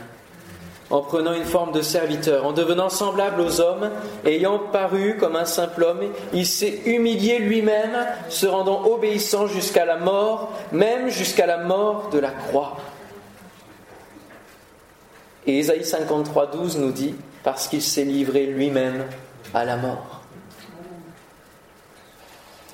en 0.90 1.02
prenant 1.02 1.32
une 1.32 1.44
forme 1.44 1.72
de 1.72 1.82
serviteur, 1.82 2.44
en 2.44 2.52
devenant 2.52 2.88
semblable 2.88 3.40
aux 3.40 3.60
hommes, 3.60 3.90
ayant 4.24 4.58
paru 4.58 5.16
comme 5.16 5.36
un 5.36 5.44
simple 5.44 5.84
homme, 5.84 6.00
il 6.32 6.46
s'est 6.46 6.82
humilié 6.84 7.38
lui-même, 7.38 8.06
se 8.28 8.46
rendant 8.46 8.84
obéissant 8.84 9.46
jusqu'à 9.46 9.84
la 9.84 9.96
mort, 9.96 10.52
même 10.72 11.08
jusqu'à 11.08 11.46
la 11.46 11.58
mort 11.58 12.10
de 12.10 12.18
la 12.18 12.30
croix. 12.30 12.76
Et 15.46 15.58
Ésaïe 15.58 15.84
53, 15.84 16.46
12 16.46 16.78
nous 16.78 16.92
dit, 16.92 17.14
parce 17.44 17.68
qu'il 17.68 17.82
s'est 17.82 18.04
livré 18.04 18.46
lui-même 18.46 19.04
à 19.54 19.64
la 19.64 19.76
mort. 19.76 20.22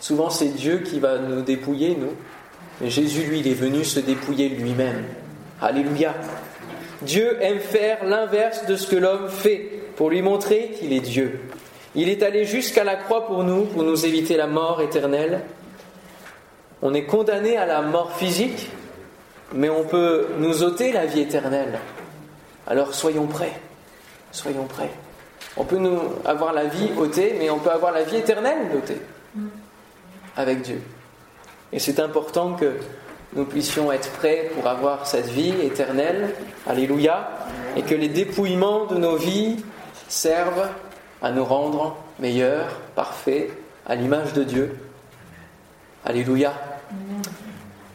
Souvent 0.00 0.30
c'est 0.30 0.48
Dieu 0.48 0.78
qui 0.78 1.00
va 1.00 1.18
nous 1.18 1.42
dépouiller, 1.42 1.96
nous, 2.00 2.14
mais 2.80 2.90
Jésus, 2.90 3.22
lui, 3.22 3.40
il 3.40 3.48
est 3.48 3.54
venu 3.54 3.84
se 3.84 4.00
dépouiller 4.00 4.48
lui-même. 4.50 5.04
Alléluia. 5.62 6.14
Dieu 7.02 7.36
aime 7.40 7.60
faire 7.60 8.04
l'inverse 8.04 8.66
de 8.66 8.76
ce 8.76 8.86
que 8.86 8.96
l'homme 8.96 9.28
fait 9.28 9.80
pour 9.96 10.10
lui 10.10 10.22
montrer 10.22 10.70
qu'il 10.78 10.92
est 10.92 11.00
Dieu. 11.00 11.40
Il 11.94 12.08
est 12.08 12.22
allé 12.22 12.44
jusqu'à 12.44 12.84
la 12.84 12.96
croix 12.96 13.26
pour 13.26 13.42
nous, 13.44 13.64
pour 13.64 13.82
nous 13.82 14.04
éviter 14.04 14.36
la 14.36 14.46
mort 14.46 14.80
éternelle. 14.80 15.40
On 16.82 16.92
est 16.94 17.04
condamné 17.04 17.56
à 17.56 17.66
la 17.66 17.82
mort 17.82 18.12
physique, 18.16 18.70
mais 19.54 19.70
on 19.70 19.84
peut 19.84 20.28
nous 20.38 20.62
ôter 20.62 20.92
la 20.92 21.06
vie 21.06 21.20
éternelle. 21.20 21.78
Alors 22.66 22.94
soyons 22.94 23.26
prêts. 23.26 23.60
Soyons 24.32 24.66
prêts. 24.66 24.90
On 25.56 25.64
peut 25.64 25.78
nous 25.78 25.98
avoir 26.24 26.52
la 26.52 26.64
vie 26.64 26.90
ôtée, 26.98 27.34
mais 27.38 27.48
on 27.48 27.58
peut 27.58 27.70
avoir 27.70 27.92
la 27.92 28.02
vie 28.02 28.16
éternelle 28.16 28.70
ôtée 28.76 29.00
avec 30.36 30.62
Dieu. 30.62 30.82
Et 31.72 31.78
c'est 31.78 31.98
important 31.98 32.54
que 32.54 32.74
nous 33.36 33.44
puissions 33.44 33.92
être 33.92 34.10
prêts 34.12 34.50
pour 34.54 34.66
avoir 34.66 35.06
cette 35.06 35.28
vie 35.28 35.54
éternelle. 35.62 36.34
Alléluia. 36.66 37.28
Et 37.76 37.82
que 37.82 37.94
les 37.94 38.08
dépouillements 38.08 38.86
de 38.86 38.96
nos 38.96 39.16
vies 39.16 39.56
servent 40.08 40.68
à 41.22 41.30
nous 41.30 41.44
rendre 41.44 41.96
meilleurs, 42.18 42.80
parfaits, 42.94 43.50
à 43.86 43.94
l'image 43.94 44.32
de 44.32 44.42
Dieu. 44.42 44.78
Alléluia. 46.04 46.54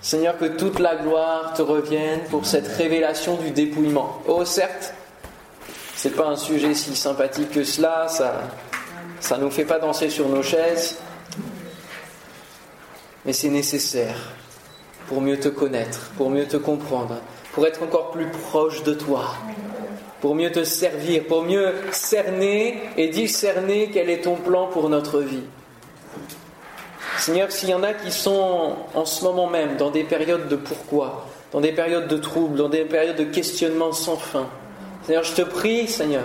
Seigneur, 0.02 0.38
que 0.38 0.46
toute 0.46 0.80
la 0.80 0.96
gloire 0.96 1.54
te 1.54 1.62
revienne 1.62 2.22
pour 2.30 2.46
cette 2.46 2.68
révélation 2.68 3.36
du 3.36 3.52
dépouillement. 3.52 4.22
Oh, 4.28 4.46
certes, 4.46 4.94
c'est 5.96 6.16
pas 6.16 6.28
un 6.28 6.36
sujet 6.36 6.76
si 6.76 6.96
sympathique 6.96 7.52
que 7.52 7.64
cela, 7.64 8.08
ça, 8.08 8.42
ça 9.20 9.38
nous 9.38 9.52
fait 9.52 9.66
pas 9.66 9.80
danser 9.80 10.10
sur 10.10 10.28
nos 10.28 10.42
chaises, 10.42 10.98
mais 13.26 13.34
c'est 13.34 13.50
nécessaire 13.50 14.18
pour 15.12 15.20
mieux 15.20 15.38
te 15.38 15.50
connaître, 15.50 16.10
pour 16.16 16.30
mieux 16.30 16.46
te 16.46 16.56
comprendre, 16.56 17.18
pour 17.52 17.68
être 17.68 17.84
encore 17.84 18.12
plus 18.12 18.28
proche 18.28 18.82
de 18.84 18.94
toi, 18.94 19.36
pour 20.22 20.36
mieux 20.36 20.54
te 20.54 20.64
servir, 20.64 21.26
pour 21.26 21.44
mieux 21.44 21.74
cerner 21.92 22.80
et 22.96 23.10
discerner 23.10 23.92
quel 23.94 24.10
est 24.10 24.22
ton 24.22 24.38
plan 24.38 24.68
pour 24.68 24.88
notre 24.88 25.20
vie. 25.20 25.44
Seigneur, 27.18 27.52
s'il 27.52 27.72
y 27.72 27.74
en 27.74 27.84
a 27.84 27.92
qui 27.92 28.10
sont 28.10 28.78
en 28.96 29.04
ce 29.04 29.26
moment 29.26 29.48
même 29.48 29.76
dans 29.76 29.92
des 29.92 30.06
périodes 30.06 30.48
de 30.48 30.56
pourquoi, 30.56 31.28
dans 31.52 31.60
des 31.60 31.74
périodes 31.74 32.08
de 32.08 32.18
troubles, 32.18 32.58
dans 32.58 32.70
des 32.70 32.86
périodes 32.86 33.18
de 33.18 33.26
questionnement 33.26 33.92
sans 33.92 34.16
fin, 34.16 34.48
Seigneur, 35.06 35.26
je 35.26 35.34
te 35.34 35.42
prie, 35.42 35.90
Seigneur, 35.90 36.24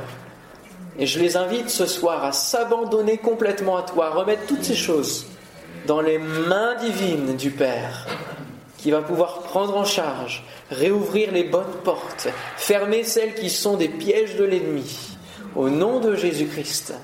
et 0.97 1.07
je 1.07 1.19
les 1.19 1.37
invite 1.37 1.71
ce 1.71 1.87
soir 1.87 2.25
à 2.25 2.31
s'abandonner 2.31 3.19
complètement 3.19 3.79
à 3.79 3.83
toi, 3.83 4.07
à 4.07 4.11
remettre 4.11 4.47
toutes 4.47 4.63
ces 4.63 4.77
choses 4.77 5.27
dans 5.89 6.01
les 6.01 6.19
mains 6.19 6.77
divines 6.77 7.35
du 7.35 7.51
Père 7.51 8.07
qui 8.87 8.93
va 8.93 9.03
pouvoir 9.03 9.41
prendre 9.41 9.77
en 9.77 9.85
charge, 9.85 10.45
réouvrir 10.71 11.33
les 11.33 11.43
bonnes 11.43 11.75
portes, 11.83 12.29
fermer 12.57 13.03
celles 13.03 13.35
qui 13.35 13.51
sont 13.51 13.77
des 13.77 13.89
pièges 13.89 14.37
de 14.37 14.45
l'ennemi. 14.45 15.17
Au 15.57 15.69
nom 15.69 15.99
de 15.99 16.15
Jésus-Christ. 16.15 16.95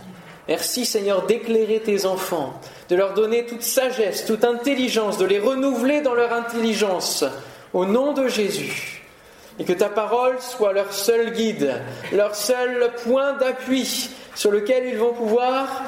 Merci 0.46 0.86
Seigneur 0.86 1.26
d'éclairer 1.26 1.80
tes 1.80 2.06
enfants, 2.06 2.54
de 2.88 2.94
leur 2.94 3.14
donner 3.14 3.46
toute 3.46 3.64
sagesse, 3.64 4.24
toute 4.26 4.44
intelligence, 4.44 5.18
de 5.18 5.24
les 5.24 5.40
renouveler 5.40 6.02
dans 6.02 6.14
leur 6.14 6.32
intelligence. 6.32 7.24
Au 7.72 7.84
nom 7.84 8.12
de 8.12 8.28
Jésus. 8.28 9.02
Et 9.58 9.64
que 9.64 9.72
ta 9.72 9.88
parole 9.88 10.36
soit 10.38 10.72
leur 10.72 10.92
seul 10.92 11.32
guide, 11.32 11.82
leur 12.12 12.36
seul 12.36 12.92
point 13.02 13.32
d'appui 13.32 14.08
sur 14.36 14.52
lequel 14.52 14.86
ils 14.86 14.98
vont 14.98 15.14
pouvoir 15.14 15.82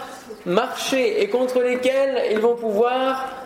marcher 0.44 1.22
et 1.22 1.28
contre 1.28 1.60
lesquels 1.60 2.32
ils 2.32 2.40
vont 2.40 2.56
pouvoir 2.56 3.43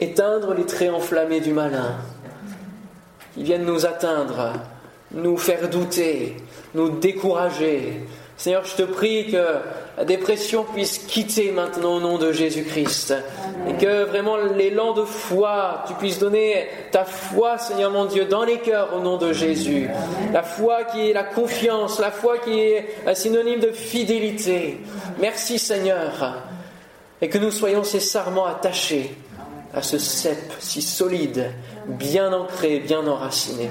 éteindre 0.00 0.54
les 0.54 0.64
traits 0.64 0.90
enflammés 0.90 1.40
du 1.40 1.52
malin. 1.52 1.96
Ils 3.36 3.44
viennent 3.44 3.66
nous 3.66 3.86
atteindre, 3.86 4.52
nous 5.12 5.36
faire 5.36 5.68
douter, 5.68 6.36
nous 6.74 6.90
décourager. 6.90 8.00
Seigneur, 8.36 8.64
je 8.64 8.74
te 8.74 8.82
prie 8.82 9.30
que 9.30 9.44
la 9.98 10.04
dépression 10.04 10.64
puisse 10.64 10.98
quitter 10.98 11.52
maintenant 11.52 11.96
au 11.96 12.00
nom 12.00 12.16
de 12.16 12.32
Jésus-Christ. 12.32 13.14
Et 13.68 13.74
que 13.74 14.04
vraiment 14.04 14.38
l'élan 14.38 14.94
de 14.94 15.04
foi, 15.04 15.84
tu 15.86 15.92
puisses 15.94 16.18
donner 16.18 16.66
ta 16.90 17.04
foi, 17.04 17.58
Seigneur 17.58 17.90
mon 17.90 18.06
Dieu, 18.06 18.24
dans 18.24 18.44
les 18.44 18.58
cœurs 18.58 18.94
au 18.96 19.00
nom 19.00 19.18
de 19.18 19.34
Jésus. 19.34 19.90
La 20.32 20.42
foi 20.42 20.84
qui 20.84 21.10
est 21.10 21.12
la 21.12 21.24
confiance, 21.24 22.00
la 22.00 22.10
foi 22.10 22.38
qui 22.38 22.58
est 22.58 22.88
un 23.06 23.14
synonyme 23.14 23.60
de 23.60 23.72
fidélité. 23.72 24.78
Merci 25.20 25.58
Seigneur. 25.58 26.42
Et 27.20 27.28
que 27.28 27.36
nous 27.36 27.50
soyons 27.50 27.84
ces 27.84 28.00
sarments 28.00 28.46
attachés 28.46 29.14
à 29.74 29.82
ce 29.82 29.98
cep 29.98 30.52
si 30.58 30.82
solide, 30.82 31.50
bien 31.86 32.32
ancré, 32.32 32.80
bien 32.80 33.06
enraciné. 33.06 33.70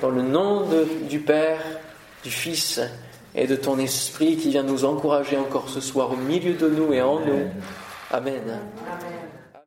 Dans 0.00 0.10
le 0.10 0.22
nom 0.22 0.66
du 1.08 1.20
Père, 1.20 1.60
du 2.22 2.30
Fils 2.30 2.80
et 3.34 3.46
de 3.46 3.56
ton 3.56 3.78
Esprit 3.78 4.36
qui 4.36 4.50
vient 4.50 4.62
nous 4.62 4.84
encourager 4.84 5.36
encore 5.36 5.68
ce 5.68 5.80
soir 5.80 6.12
au 6.12 6.16
milieu 6.16 6.54
de 6.54 6.68
nous 6.68 6.92
et 6.92 7.02
en 7.02 7.20
nous. 7.20 7.50
Amen. 8.10 8.58